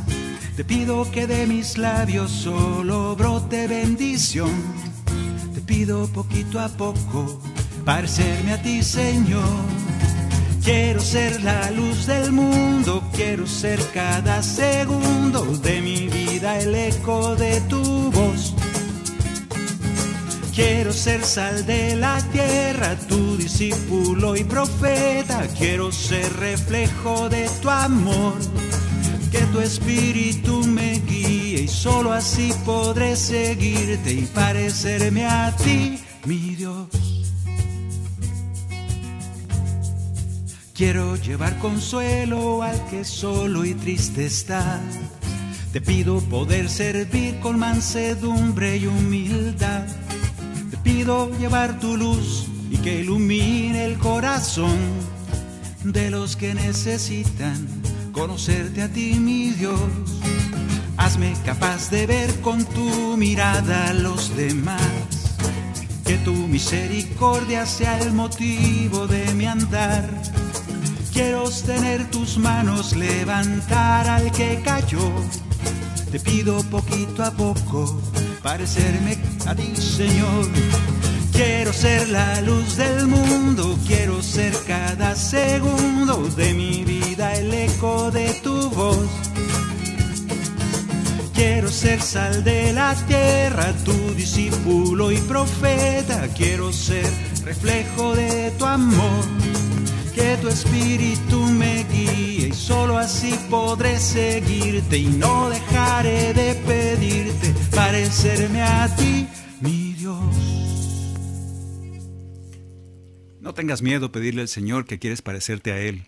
Te 0.55 0.63
pido 0.63 1.09
que 1.09 1.25
de 1.25 1.47
mis 1.47 1.79
labios 1.79 2.29
solo 2.29 3.15
brote 3.15 3.67
bendición. 3.67 4.51
Te 5.55 5.61
pido 5.61 6.07
poquito 6.07 6.59
a 6.59 6.69
poco 6.69 7.41
parecerme 7.83 8.53
a 8.53 8.61
ti, 8.61 8.83
Señor. 8.83 9.43
Quiero 10.63 11.01
ser 11.01 11.41
la 11.43 11.71
luz 11.71 12.05
del 12.05 12.31
mundo, 12.31 13.03
quiero 13.13 13.47
ser 13.47 13.79
cada 13.93 14.43
segundo 14.43 15.43
de 15.57 15.81
mi 15.81 16.07
vida 16.07 16.59
el 16.59 16.75
eco 16.75 17.35
de 17.35 17.59
tu 17.61 18.11
voz. 18.11 18.53
Quiero 20.53 20.93
ser 20.93 21.23
sal 21.23 21.65
de 21.65 21.95
la 21.95 22.21
tierra, 22.31 22.95
tu 23.09 23.37
discípulo 23.37 24.35
y 24.35 24.43
profeta. 24.43 25.47
Quiero 25.57 25.91
ser 25.91 26.31
reflejo 26.33 27.27
de 27.27 27.49
tu 27.59 27.71
amor. 27.71 28.35
Que 29.33 29.47
tu 29.47 29.59
espíritu 29.61 30.63
me 30.63 30.99
guíe 30.99 31.63
y 31.63 31.67
solo 31.67 32.13
así 32.13 32.53
podré 32.63 33.15
seguirte 33.15 34.13
y 34.13 34.27
parecerme 34.27 35.25
a 35.25 35.51
ti, 35.55 35.97
mi 36.25 36.53
Dios. 36.53 36.87
Quiero 40.75 41.15
llevar 41.15 41.57
consuelo 41.57 42.61
al 42.61 42.79
que 42.91 43.03
solo 43.03 43.65
y 43.65 43.73
triste 43.73 44.27
está. 44.27 44.79
Te 45.71 45.81
pido 45.81 46.21
poder 46.21 46.69
servir 46.69 47.39
con 47.39 47.57
mansedumbre 47.57 48.77
y 48.77 48.85
humildad. 48.85 49.87
Te 50.69 50.77
pido 50.77 51.35
llevar 51.39 51.79
tu 51.79 51.97
luz 51.97 52.45
y 52.69 52.77
que 52.77 52.99
ilumine 52.99 53.83
el 53.85 53.97
corazón 53.97 54.77
de 55.83 56.11
los 56.11 56.35
que 56.35 56.53
necesitan 56.53 57.82
conocerte 58.13 58.83
a 58.83 58.87
ti, 58.87 59.15
mi 59.15 59.49
Dios. 59.49 59.79
Hazme 60.95 61.33
capaz 61.43 61.89
de 61.89 62.05
ver 62.05 62.39
con 62.41 62.63
tu 62.63 63.17
mirada 63.17 63.89
a 63.89 63.93
los 63.93 64.35
demás. 64.37 64.81
Que 66.05 66.17
tu 66.19 66.33
misericordia 66.33 67.65
sea 67.65 67.99
el 67.99 68.13
motivo 68.13 69.07
de 69.07 69.33
mi 69.33 69.45
andar. 69.47 70.07
Quiero 71.11 71.49
tener 71.65 72.09
tus 72.11 72.37
manos, 72.37 72.95
levantar 72.95 74.07
al 74.07 74.31
que 74.31 74.61
cayó. 74.63 75.11
Te 76.11 76.19
pido 76.19 76.63
poquito 76.69 77.23
a 77.23 77.31
poco 77.31 77.99
parecerme 78.43 79.17
a 79.47 79.55
ti, 79.55 79.75
Señor. 79.75 80.47
Quiero 81.31 81.73
ser 81.73 82.09
la 82.09 82.41
luz 82.41 82.77
del 82.77 83.07
mundo, 83.07 83.77
quiero 83.87 84.21
ser 84.21 84.53
cada 84.67 85.15
segundo 85.15 86.27
de 86.37 86.53
mi 86.53 86.83
vida 86.83 86.92
de 88.11 88.33
tu 88.43 88.69
voz. 88.69 89.07
Quiero 91.33 91.69
ser 91.69 92.01
sal 92.01 92.43
de 92.43 92.73
la 92.73 92.95
tierra, 93.07 93.73
tu 93.83 94.13
discípulo 94.15 95.11
y 95.11 95.17
profeta. 95.17 96.27
Quiero 96.35 96.71
ser 96.71 97.09
reflejo 97.43 98.15
de 98.15 98.51
tu 98.51 98.65
amor. 98.65 99.25
Que 100.13 100.37
tu 100.37 100.47
espíritu 100.47 101.39
me 101.43 101.83
guíe 101.85 102.49
y 102.49 102.53
solo 102.53 102.97
así 102.97 103.37
podré 103.49 103.99
seguirte 103.99 104.97
y 104.97 105.07
no 105.07 105.49
dejaré 105.49 106.33
de 106.33 106.55
pedirte 106.55 107.53
parecerme 107.75 108.61
a 108.61 108.95
ti, 108.95 109.27
mi 109.61 109.93
Dios. 109.93 110.53
No 113.41 113.53
tengas 113.53 113.81
miedo 113.81 114.11
pedirle 114.11 114.41
al 114.41 114.47
Señor 114.47 114.85
que 114.85 114.99
quieres 114.99 115.21
parecerte 115.21 115.71
a 115.71 115.79
Él. 115.79 116.07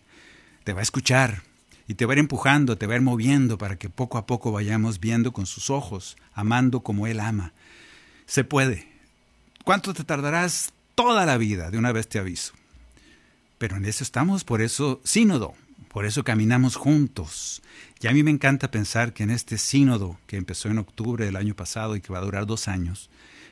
Te 0.64 0.72
va 0.72 0.80
a 0.80 0.82
escuchar 0.82 1.42
y 1.88 1.94
te 1.94 2.04
va 2.04 2.12
a 2.12 2.14
ir 2.14 2.20
empujando, 2.20 2.76
te 2.76 2.86
va 2.86 2.94
a 2.94 2.96
ir 2.96 3.02
moviendo 3.02 3.58
para 3.58 3.76
que 3.76 3.88
poco 3.88 4.18
a 4.18 4.26
poco 4.26 4.52
vayamos 4.52 4.98
viendo 5.00 5.32
con 5.32 5.46
sus 5.46 5.70
ojos, 5.70 6.16
amando 6.34 6.80
como 6.80 7.06
Él 7.06 7.20
ama. 7.20 7.52
Se 8.26 8.44
puede. 8.44 8.88
¿Cuánto 9.64 9.94
te 9.94 10.04
tardarás? 10.04 10.72
Toda 10.94 11.26
la 11.26 11.36
vida, 11.36 11.70
de 11.70 11.78
una 11.78 11.92
vez 11.92 12.08
te 12.08 12.18
aviso. 12.18 12.54
Pero 13.58 13.76
en 13.76 13.84
eso 13.84 14.02
estamos, 14.02 14.44
por 14.44 14.62
eso 14.62 15.00
sínodo, 15.04 15.54
por 15.88 16.06
eso 16.06 16.24
caminamos 16.24 16.76
juntos. 16.76 17.62
Y 18.00 18.08
a 18.08 18.12
mí 18.12 18.22
me 18.22 18.30
encanta 18.30 18.70
pensar 18.70 19.12
que 19.12 19.22
en 19.22 19.30
este 19.30 19.56
sínodo 19.56 20.18
que 20.26 20.36
empezó 20.36 20.68
en 20.68 20.78
octubre 20.78 21.24
del 21.24 21.36
año 21.36 21.54
pasado 21.54 21.96
y 21.96 22.00
que 22.00 22.12
va 22.12 22.18
a 22.18 22.24
durar 22.24 22.46
dos 22.46 22.68
años, 22.68 23.10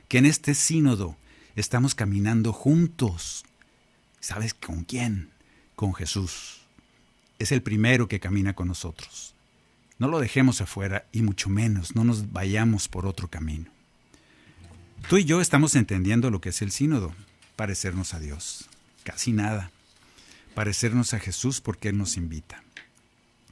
que 0.08 0.18
en 0.18 0.26
este 0.26 0.54
sínodo 0.54 1.16
estamos 1.56 1.94
caminando 1.94 2.52
juntos. 2.52 3.44
¿Sabes 4.20 4.54
con 4.54 4.84
quién? 4.84 5.30
Con 5.76 5.94
Jesús. 5.94 6.63
Es 7.38 7.52
el 7.52 7.62
primero 7.62 8.08
que 8.08 8.20
camina 8.20 8.54
con 8.54 8.68
nosotros. 8.68 9.34
No 9.98 10.08
lo 10.08 10.20
dejemos 10.20 10.60
afuera 10.60 11.06
y 11.12 11.22
mucho 11.22 11.48
menos 11.48 11.94
no 11.94 12.04
nos 12.04 12.32
vayamos 12.32 12.88
por 12.88 13.06
otro 13.06 13.28
camino. 13.28 13.70
Tú 15.08 15.18
y 15.18 15.24
yo 15.24 15.40
estamos 15.40 15.74
entendiendo 15.76 16.30
lo 16.30 16.40
que 16.40 16.48
es 16.48 16.62
el 16.62 16.70
sínodo, 16.70 17.14
parecernos 17.56 18.14
a 18.14 18.20
Dios. 18.20 18.68
Casi 19.04 19.32
nada. 19.32 19.70
Parecernos 20.54 21.14
a 21.14 21.18
Jesús 21.18 21.60
porque 21.60 21.88
Él 21.90 21.98
nos 21.98 22.16
invita. 22.16 22.62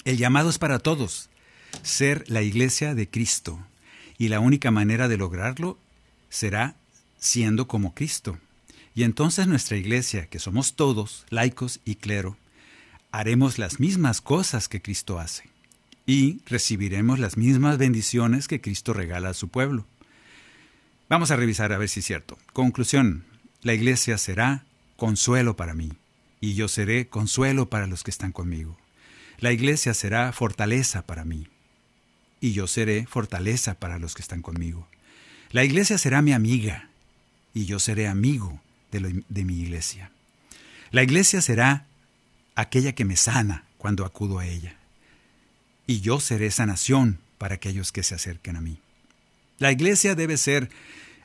El 0.05 0.17
llamado 0.17 0.51
es 0.51 0.59
para 0.59 0.79
todos, 0.79 1.29
ser 1.83 2.25
la 2.29 2.43
iglesia 2.43 2.95
de 2.95 3.09
Cristo. 3.09 3.65
Y 4.19 4.29
la 4.29 4.41
única 4.41 4.71
manera 4.71 5.09
de 5.09 5.17
lograrlo 5.17 5.79
será 6.31 6.75
siendo 7.19 7.69
como 7.69 7.95
Cristo. 7.95 8.39
Y 8.95 9.05
entonces 9.05 9.47
nuestra 9.47 9.77
iglesia, 9.77 10.27
que 10.27 10.39
somos 10.39 10.75
todos, 10.75 11.25
laicos 11.31 11.81
y 11.85 11.97
clero, 11.97 12.37
haremos 13.13 13.59
las 13.59 13.79
mismas 13.79 14.21
cosas 14.21 14.69
que 14.69 14.83
Cristo 14.83 15.21
hace 15.21 15.45
y 16.07 16.41
recibiremos 16.47 17.19
las 17.19 17.37
mismas 17.37 17.79
bendiciones 17.79 18.49
que 18.49 18.61
Cristo 18.61 18.93
regala 18.93 19.29
a 19.29 19.35
su 19.35 19.49
pueblo. 19.49 19.87
Vamos 21.09 21.31
a 21.31 21.37
revisar 21.37 21.73
a 21.73 21.79
ver 21.79 21.89
si 21.89 22.01
es 22.01 22.07
cierto. 22.07 22.39
Conclusión, 22.53 23.25
la 23.61 23.75
iglesia 23.75 24.19
será 24.19 24.65
consuelo 24.97 25.57
para 25.57 25.75
mí, 25.75 25.93
y 26.41 26.55
yo 26.55 26.69
seré 26.69 27.07
consuelo 27.07 27.69
para 27.69 27.87
los 27.87 28.03
que 28.03 28.11
están 28.11 28.33
conmigo. 28.33 28.77
La 29.39 29.53
iglesia 29.53 29.95
será 29.95 30.33
fortaleza 30.33 31.07
para 31.07 31.25
mí, 31.25 31.49
y 32.41 32.53
yo 32.53 32.67
seré 32.67 33.07
fortaleza 33.07 33.75
para 33.75 33.99
los 33.99 34.15
que 34.15 34.23
están 34.23 34.43
conmigo. 34.43 34.89
La 35.51 35.65
iglesia 35.65 35.99
será 35.99 36.23
mi 36.23 36.33
amiga, 36.33 36.89
y 37.53 37.67
yo 37.67 37.79
seré 37.79 38.09
amigo 38.09 38.61
de, 38.91 39.23
de 39.29 39.45
mi 39.45 39.61
iglesia. 39.61 40.11
La 40.91 41.03
iglesia 41.03 41.43
será 41.43 41.87
aquella 42.55 42.95
que 42.95 43.05
me 43.05 43.17
sana 43.17 43.65
cuando 43.79 44.05
acudo 44.05 44.39
a 44.39 44.47
ella, 44.47 44.77
y 45.87 46.01
yo 46.01 46.21
seré 46.21 46.51
sanación 46.51 47.19
para 47.39 47.57
aquellos 47.57 47.93
que 47.93 48.03
se 48.03 48.15
acerquen 48.15 48.57
a 48.57 48.61
mí. 48.61 48.79
La 49.59 49.73
iglesia 49.73 50.15
debe 50.15 50.37
ser 50.37 50.71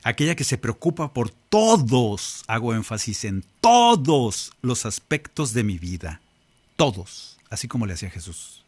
aquella 0.02 0.34
que 0.34 0.44
se 0.44 0.58
preocupa 0.58 1.12
por 1.12 1.30
todos, 1.30 2.44
hago 2.46 2.74
énfasis 2.74 3.24
en 3.24 3.44
todos 3.60 4.52
los 4.62 4.86
aspectos 4.86 5.52
de 5.52 5.64
mi 5.64 5.78
vida, 5.78 6.20
todos, 6.76 7.38
así 7.50 7.68
como 7.68 7.86
le 7.86 7.94
hacía 7.94 8.10
Jesús. 8.10 8.64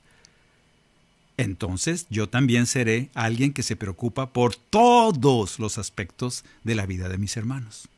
Entonces 1.36 2.06
yo 2.10 2.28
también 2.28 2.66
seré 2.66 3.08
alguien 3.14 3.52
que 3.52 3.62
se 3.62 3.74
preocupa 3.76 4.32
por 4.32 4.56
todos 4.56 5.58
los 5.58 5.78
aspectos 5.78 6.44
de 6.64 6.74
la 6.74 6.84
vida 6.84 7.08
de 7.08 7.16
mis 7.16 7.36
hermanos. 7.36 7.88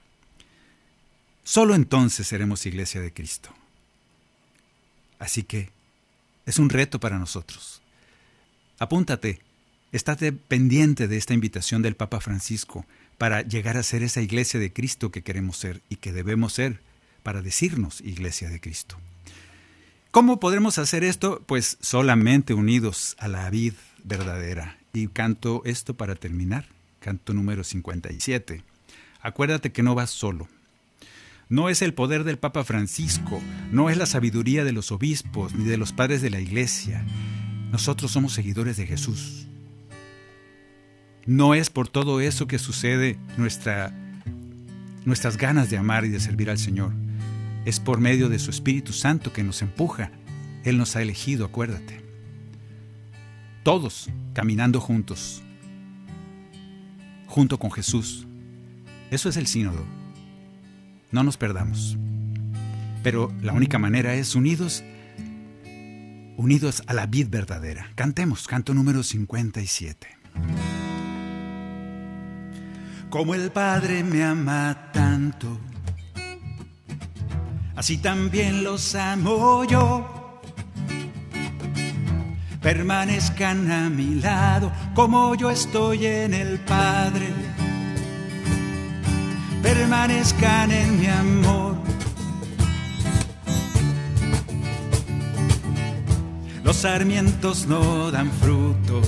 Solo 1.43 1.75
entonces 1.75 2.29
seremos 2.29 2.67
iglesia 2.67 3.01
de 3.01 3.13
Cristo. 3.13 3.53
Así 5.23 5.45
que 5.45 5.71
es 6.47 6.59
un 6.59 6.69
reto 6.69 6.99
para 6.99 7.17
nosotros. 7.17 7.81
Apúntate, 8.81 9.39
estate 9.93 10.33
pendiente 10.33 11.07
de 11.07 11.17
esta 11.17 11.33
invitación 11.33 11.81
del 11.81 11.95
Papa 11.95 12.21
Francisco 12.21 12.85
para 13.19 13.43
llegar 13.43 13.77
a 13.77 13.85
ser 13.85 14.03
esa 14.03 14.21
iglesia 14.21 14.59
de 14.59 14.73
Cristo 14.73 15.13
que 15.13 15.23
queremos 15.23 15.59
ser 15.59 15.81
y 15.89 15.97
que 15.97 16.13
debemos 16.13 16.55
ser 16.55 16.81
para 17.23 17.41
decirnos 17.41 18.01
iglesia 18.01 18.51
de 18.51 18.61
Cristo. 18.61 18.99
¿Cómo 20.11 20.41
podremos 20.41 20.79
hacer 20.79 21.05
esto? 21.05 21.41
Pues 21.47 21.79
solamente 21.81 22.53
unidos 22.53 23.15
a 23.21 23.29
la 23.29 23.49
vid 23.49 23.75
verdadera. 24.03 24.77
Y 24.93 25.07
canto 25.07 25.63
esto 25.65 25.95
para 25.95 26.17
terminar, 26.17 26.67
canto 26.99 27.33
número 27.33 27.63
57. 27.63 28.65
Acuérdate 29.21 29.71
que 29.71 29.85
no 29.85 29.95
vas 29.95 30.11
solo. 30.11 30.49
No 31.53 31.69
es 31.69 31.83
el 31.83 31.93
poder 31.93 32.25
del 32.25 32.39
Papa 32.39 32.65
Francisco, 32.65 33.39
no 33.71 33.91
es 33.91 33.99
la 33.99 34.07
sabiduría 34.07 34.65
de 34.65 34.73
los 34.73 34.91
obispos 34.91 35.55
ni 35.55 35.65
de 35.65 35.77
los 35.77 35.93
padres 35.93 36.23
de 36.23 36.31
la 36.31 36.41
iglesia. 36.41 37.05
Nosotros 37.71 38.11
somos 38.11 38.33
seguidores 38.33 38.79
de 38.79 38.87
Jesús. 38.87 39.49
No 41.27 41.53
es 41.53 41.69
por 41.69 41.89
todo 41.89 42.23
eso 42.23 42.47
que 42.47 42.59
sucede 42.59 43.19
nuestra, 43.37 43.95
nuestras 45.05 45.37
ganas 45.37 45.69
de 45.69 45.77
amar 45.77 46.07
y 46.07 46.09
de 46.09 46.21
servir 46.21 46.49
al 46.49 46.57
Señor. 46.57 46.95
Es 47.67 47.81
por 47.81 48.01
medio 48.01 48.31
de 48.31 48.39
su 48.39 48.49
Espíritu 48.49 48.95
Santo 48.95 49.35
que 49.35 49.43
nos 49.43 49.61
empuja. 49.61 50.11
Él 50.65 50.79
nos 50.79 50.97
ha 50.97 51.03
elegido, 51.03 51.45
acuérdate. 51.45 52.03
Todos 53.63 54.09
caminando 54.33 54.81
juntos, 54.81 55.43
junto 57.27 57.59
con 57.59 57.71
Jesús. 57.71 58.27
Eso 59.11 59.29
es 59.29 59.37
el 59.37 59.47
sínodo. 59.47 59.85
No 61.13 61.23
nos 61.23 61.37
perdamos. 61.37 61.99
Pero 63.03 63.31
la 63.43 63.53
única 63.53 63.79
manera 63.79 64.15
es 64.15 64.35
unidos, 64.35 64.83
unidos 66.39 66.83
a 66.87 66.95
la 66.95 67.07
vid 67.07 67.29
verdadera. 67.29 67.91
Cantemos, 67.95 68.47
canto 68.49 68.73
número 68.73 69.03
57. 69.03 70.09
Como 73.11 73.35
el 73.35 73.51
Padre 73.51 74.03
me 74.03 74.25
ama 74.25 74.91
tanto, 74.91 75.61
así 77.77 77.99
también 77.99 78.65
los 78.65 78.95
amo 78.95 79.65
yo. 79.65 80.41
Permanezcan 82.63 83.71
a 83.71 83.91
mi 83.91 84.15
lado 84.15 84.73
como 84.95 85.35
yo 85.35 85.51
estoy 85.51 86.07
en 86.07 86.33
el 86.33 86.59
Padre. 86.61 87.52
En 89.95 90.99
mi 90.99 91.07
amor. 91.07 91.77
Los 96.65 96.77
sarmientos 96.77 97.67
no 97.67 98.11
dan 98.11 98.31
fruto 98.33 99.03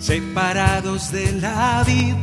separados 0.00 1.12
de 1.12 1.30
la 1.40 1.84
vid. 1.86 2.14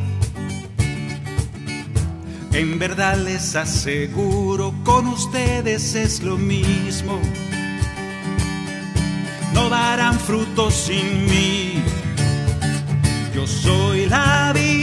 En 2.51 2.77
verdad 2.77 3.17
les 3.19 3.55
aseguro, 3.55 4.73
con 4.83 5.07
ustedes 5.07 5.95
es 5.95 6.21
lo 6.23 6.35
mismo. 6.37 7.21
No 9.53 9.69
darán 9.69 10.19
frutos 10.19 10.73
sin 10.73 11.25
mí. 11.25 11.81
Yo 13.33 13.47
soy 13.47 14.07
la 14.07 14.51
vid 14.53 14.82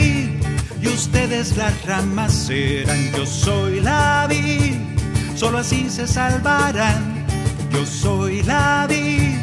y 0.81 0.87
ustedes 0.87 1.57
las 1.57 1.85
ramas 1.85 2.33
serán. 2.33 3.11
Yo 3.15 3.25
soy 3.25 3.81
la 3.81 4.27
vid, 4.27 4.75
solo 5.35 5.59
así 5.59 5.89
se 5.89 6.07
salvarán. 6.07 7.25
Yo 7.71 7.85
soy 7.85 8.43
la 8.43 8.85
vid 8.87 9.37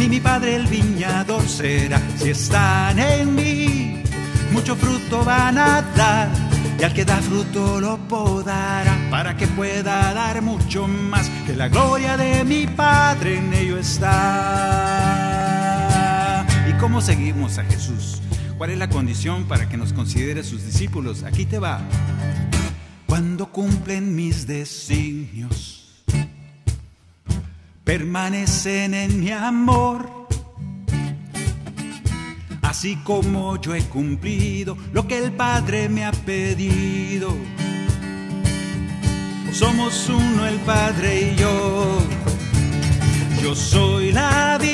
y 0.00 0.08
mi 0.08 0.20
padre 0.20 0.56
el 0.56 0.66
viñador 0.66 1.46
será. 1.48 2.00
Si 2.16 2.30
están 2.30 2.98
en 2.98 3.34
mí, 3.34 4.02
mucho 4.52 4.74
fruto 4.76 5.24
van 5.24 5.58
a 5.58 5.82
dar. 5.96 6.28
Y 6.78 6.82
al 6.82 6.92
que 6.92 7.04
da 7.04 7.16
fruto 7.18 7.80
lo 7.80 7.96
podará 8.08 8.96
para 9.10 9.36
que 9.36 9.46
pueda 9.46 10.12
dar 10.12 10.42
mucho 10.42 10.88
más. 10.88 11.30
Que 11.46 11.54
la 11.54 11.68
gloria 11.68 12.16
de 12.16 12.42
mi 12.44 12.66
Padre 12.66 13.38
en 13.38 13.54
ello 13.54 13.78
está. 13.78 14.04
¿Y 16.68 16.72
cómo 16.74 17.00
seguimos 17.00 17.58
a 17.58 17.64
Jesús? 17.64 18.20
¿Cuál 18.58 18.70
es 18.70 18.78
la 18.78 18.88
condición 18.88 19.44
para 19.44 19.68
que 19.68 19.76
nos 19.76 19.92
considere 19.92 20.44
sus 20.44 20.64
discípulos? 20.64 21.24
Aquí 21.24 21.44
te 21.44 21.58
va. 21.58 21.80
Cuando 23.06 23.50
cumplen 23.50 24.14
mis 24.14 24.46
designios, 24.46 26.04
permanecen 27.82 28.94
en 28.94 29.20
mi 29.20 29.30
amor. 29.32 30.28
Así 32.62 32.96
como 33.04 33.60
yo 33.60 33.74
he 33.74 33.82
cumplido 33.84 34.76
lo 34.92 35.06
que 35.06 35.18
el 35.18 35.32
Padre 35.32 35.88
me 35.88 36.04
ha 36.04 36.12
pedido. 36.12 37.36
Somos 39.52 40.08
uno 40.08 40.46
el 40.46 40.58
Padre 40.60 41.32
y 41.32 41.36
yo. 41.36 41.98
Yo 43.42 43.54
soy 43.54 44.10
la 44.12 44.58
vid 44.60 44.73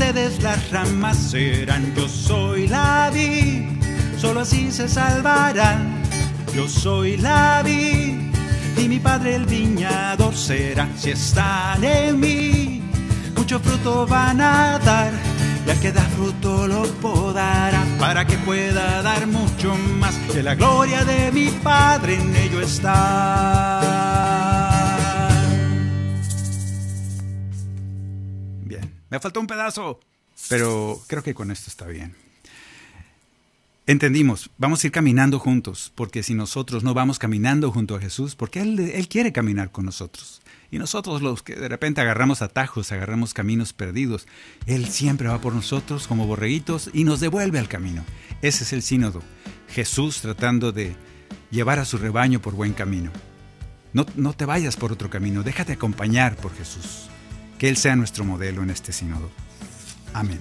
ustedes 0.00 0.42
las 0.42 0.70
ramas 0.70 1.16
serán. 1.18 1.94
Yo 1.94 2.08
soy 2.08 2.66
la 2.68 3.10
vid, 3.12 3.66
solo 4.16 4.40
así 4.40 4.72
se 4.72 4.88
salvarán. 4.88 6.00
Yo 6.54 6.66
soy 6.66 7.18
la 7.18 7.62
vid 7.62 8.14
y 8.78 8.88
mi 8.88 8.98
padre 8.98 9.34
el 9.34 9.44
viñador 9.44 10.34
será. 10.34 10.88
Si 10.96 11.10
están 11.10 11.84
en 11.84 12.18
mí, 12.18 12.82
mucho 13.36 13.60
fruto 13.60 14.06
van 14.06 14.40
a 14.40 14.78
dar. 14.78 15.12
Y 15.66 15.70
al 15.70 15.78
que 15.80 15.92
da 15.92 16.00
fruto 16.16 16.66
lo 16.66 16.84
podará 17.02 17.84
para 17.98 18.26
que 18.26 18.38
pueda 18.38 19.02
dar 19.02 19.26
mucho 19.26 19.76
más. 19.98 20.14
Que 20.32 20.42
la 20.42 20.54
gloria 20.54 21.04
de 21.04 21.30
mi 21.30 21.48
padre 21.62 22.14
en 22.14 22.34
ello 22.36 22.62
está. 22.62 24.59
Me 29.10 29.20
faltó 29.20 29.40
un 29.40 29.46
pedazo, 29.46 30.00
pero 30.48 31.00
creo 31.06 31.22
que 31.22 31.34
con 31.34 31.50
esto 31.50 31.68
está 31.68 31.86
bien. 31.86 32.14
Entendimos, 33.86 34.50
vamos 34.56 34.84
a 34.84 34.86
ir 34.86 34.92
caminando 34.92 35.40
juntos, 35.40 35.90
porque 35.96 36.22
si 36.22 36.34
nosotros 36.34 36.84
no 36.84 36.94
vamos 36.94 37.18
caminando 37.18 37.72
junto 37.72 37.96
a 37.96 38.00
Jesús, 38.00 38.36
porque 38.36 38.60
Él, 38.60 38.78
Él 38.78 39.08
quiere 39.08 39.32
caminar 39.32 39.72
con 39.72 39.84
nosotros. 39.84 40.42
Y 40.70 40.78
nosotros 40.78 41.22
los 41.22 41.42
que 41.42 41.56
de 41.56 41.68
repente 41.68 42.00
agarramos 42.00 42.40
atajos, 42.40 42.92
agarramos 42.92 43.34
caminos 43.34 43.72
perdidos, 43.72 44.28
Él 44.66 44.86
siempre 44.86 45.26
va 45.26 45.40
por 45.40 45.54
nosotros 45.54 46.06
como 46.06 46.28
borreguitos 46.28 46.90
y 46.92 47.02
nos 47.02 47.18
devuelve 47.18 47.58
al 47.58 47.66
camino. 47.66 48.04
Ese 48.42 48.62
es 48.62 48.72
el 48.72 48.82
sínodo. 48.82 49.22
Jesús 49.68 50.20
tratando 50.20 50.70
de 50.70 50.94
llevar 51.50 51.80
a 51.80 51.84
su 51.84 51.98
rebaño 51.98 52.40
por 52.40 52.54
buen 52.54 52.74
camino. 52.74 53.10
No, 53.92 54.06
no 54.14 54.34
te 54.34 54.44
vayas 54.44 54.76
por 54.76 54.92
otro 54.92 55.10
camino, 55.10 55.42
déjate 55.42 55.72
acompañar 55.72 56.36
por 56.36 56.54
Jesús. 56.54 57.08
Que 57.60 57.68
Él 57.68 57.76
sea 57.76 57.94
nuestro 57.94 58.24
modelo 58.24 58.62
en 58.62 58.70
este 58.70 58.90
sínodo. 58.92 59.30
Amén. 60.14 60.40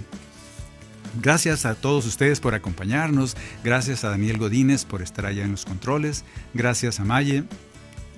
Gracias 1.21 1.65
a 1.65 1.75
todos 1.75 2.05
ustedes 2.05 2.39
por 2.39 2.55
acompañarnos. 2.55 3.35
Gracias 3.63 4.03
a 4.05 4.09
Daniel 4.09 4.37
Godínez 4.37 4.85
por 4.85 5.01
estar 5.01 5.25
allá 5.25 5.43
en 5.43 5.51
los 5.51 5.65
controles. 5.65 6.23
Gracias 6.53 6.99
a 7.01 7.03
Maye. 7.03 7.43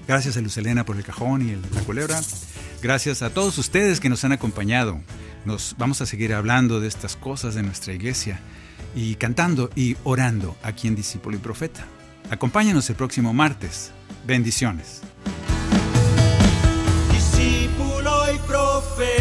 Gracias 0.08 0.38
a 0.38 0.41
Luz 0.41 0.56
Elena 0.58 0.86
por 0.86 0.97
el 0.97 1.04
cajón 1.04 1.47
y 1.47 1.52
el- 1.54 1.62
la 1.74 1.82
culebra. 1.82 2.22
Gracias 2.84 3.24
a 3.24 3.32
todos 3.32 3.58
ustedes 3.58 3.99
que 3.99 4.10
nos 4.10 4.24
han 4.24 4.34
acompañado. 4.34 5.02
Nos 5.45 5.76
vamos 5.80 5.99
a 6.02 6.06
seguir 6.06 6.34
hablando 6.36 6.80
de 6.80 6.88
estas 6.88 7.16
cosas 7.16 7.56
de 7.56 7.64
nuestra 7.64 7.93
iglesia 7.93 8.39
y 8.95 9.16
cantando 9.16 9.72
y 9.76 9.97
orando 10.04 10.56
aquí 10.62 10.88
en 10.88 10.95
Discípulo 10.95 11.38
y 11.38 11.39
Profeta. 11.39 11.86
Acompáñanos 12.30 12.88
el 12.91 12.95
próximo 12.97 13.34
martes. 13.34 13.89
Bendiciones. 14.28 15.02
profe. 18.52 19.20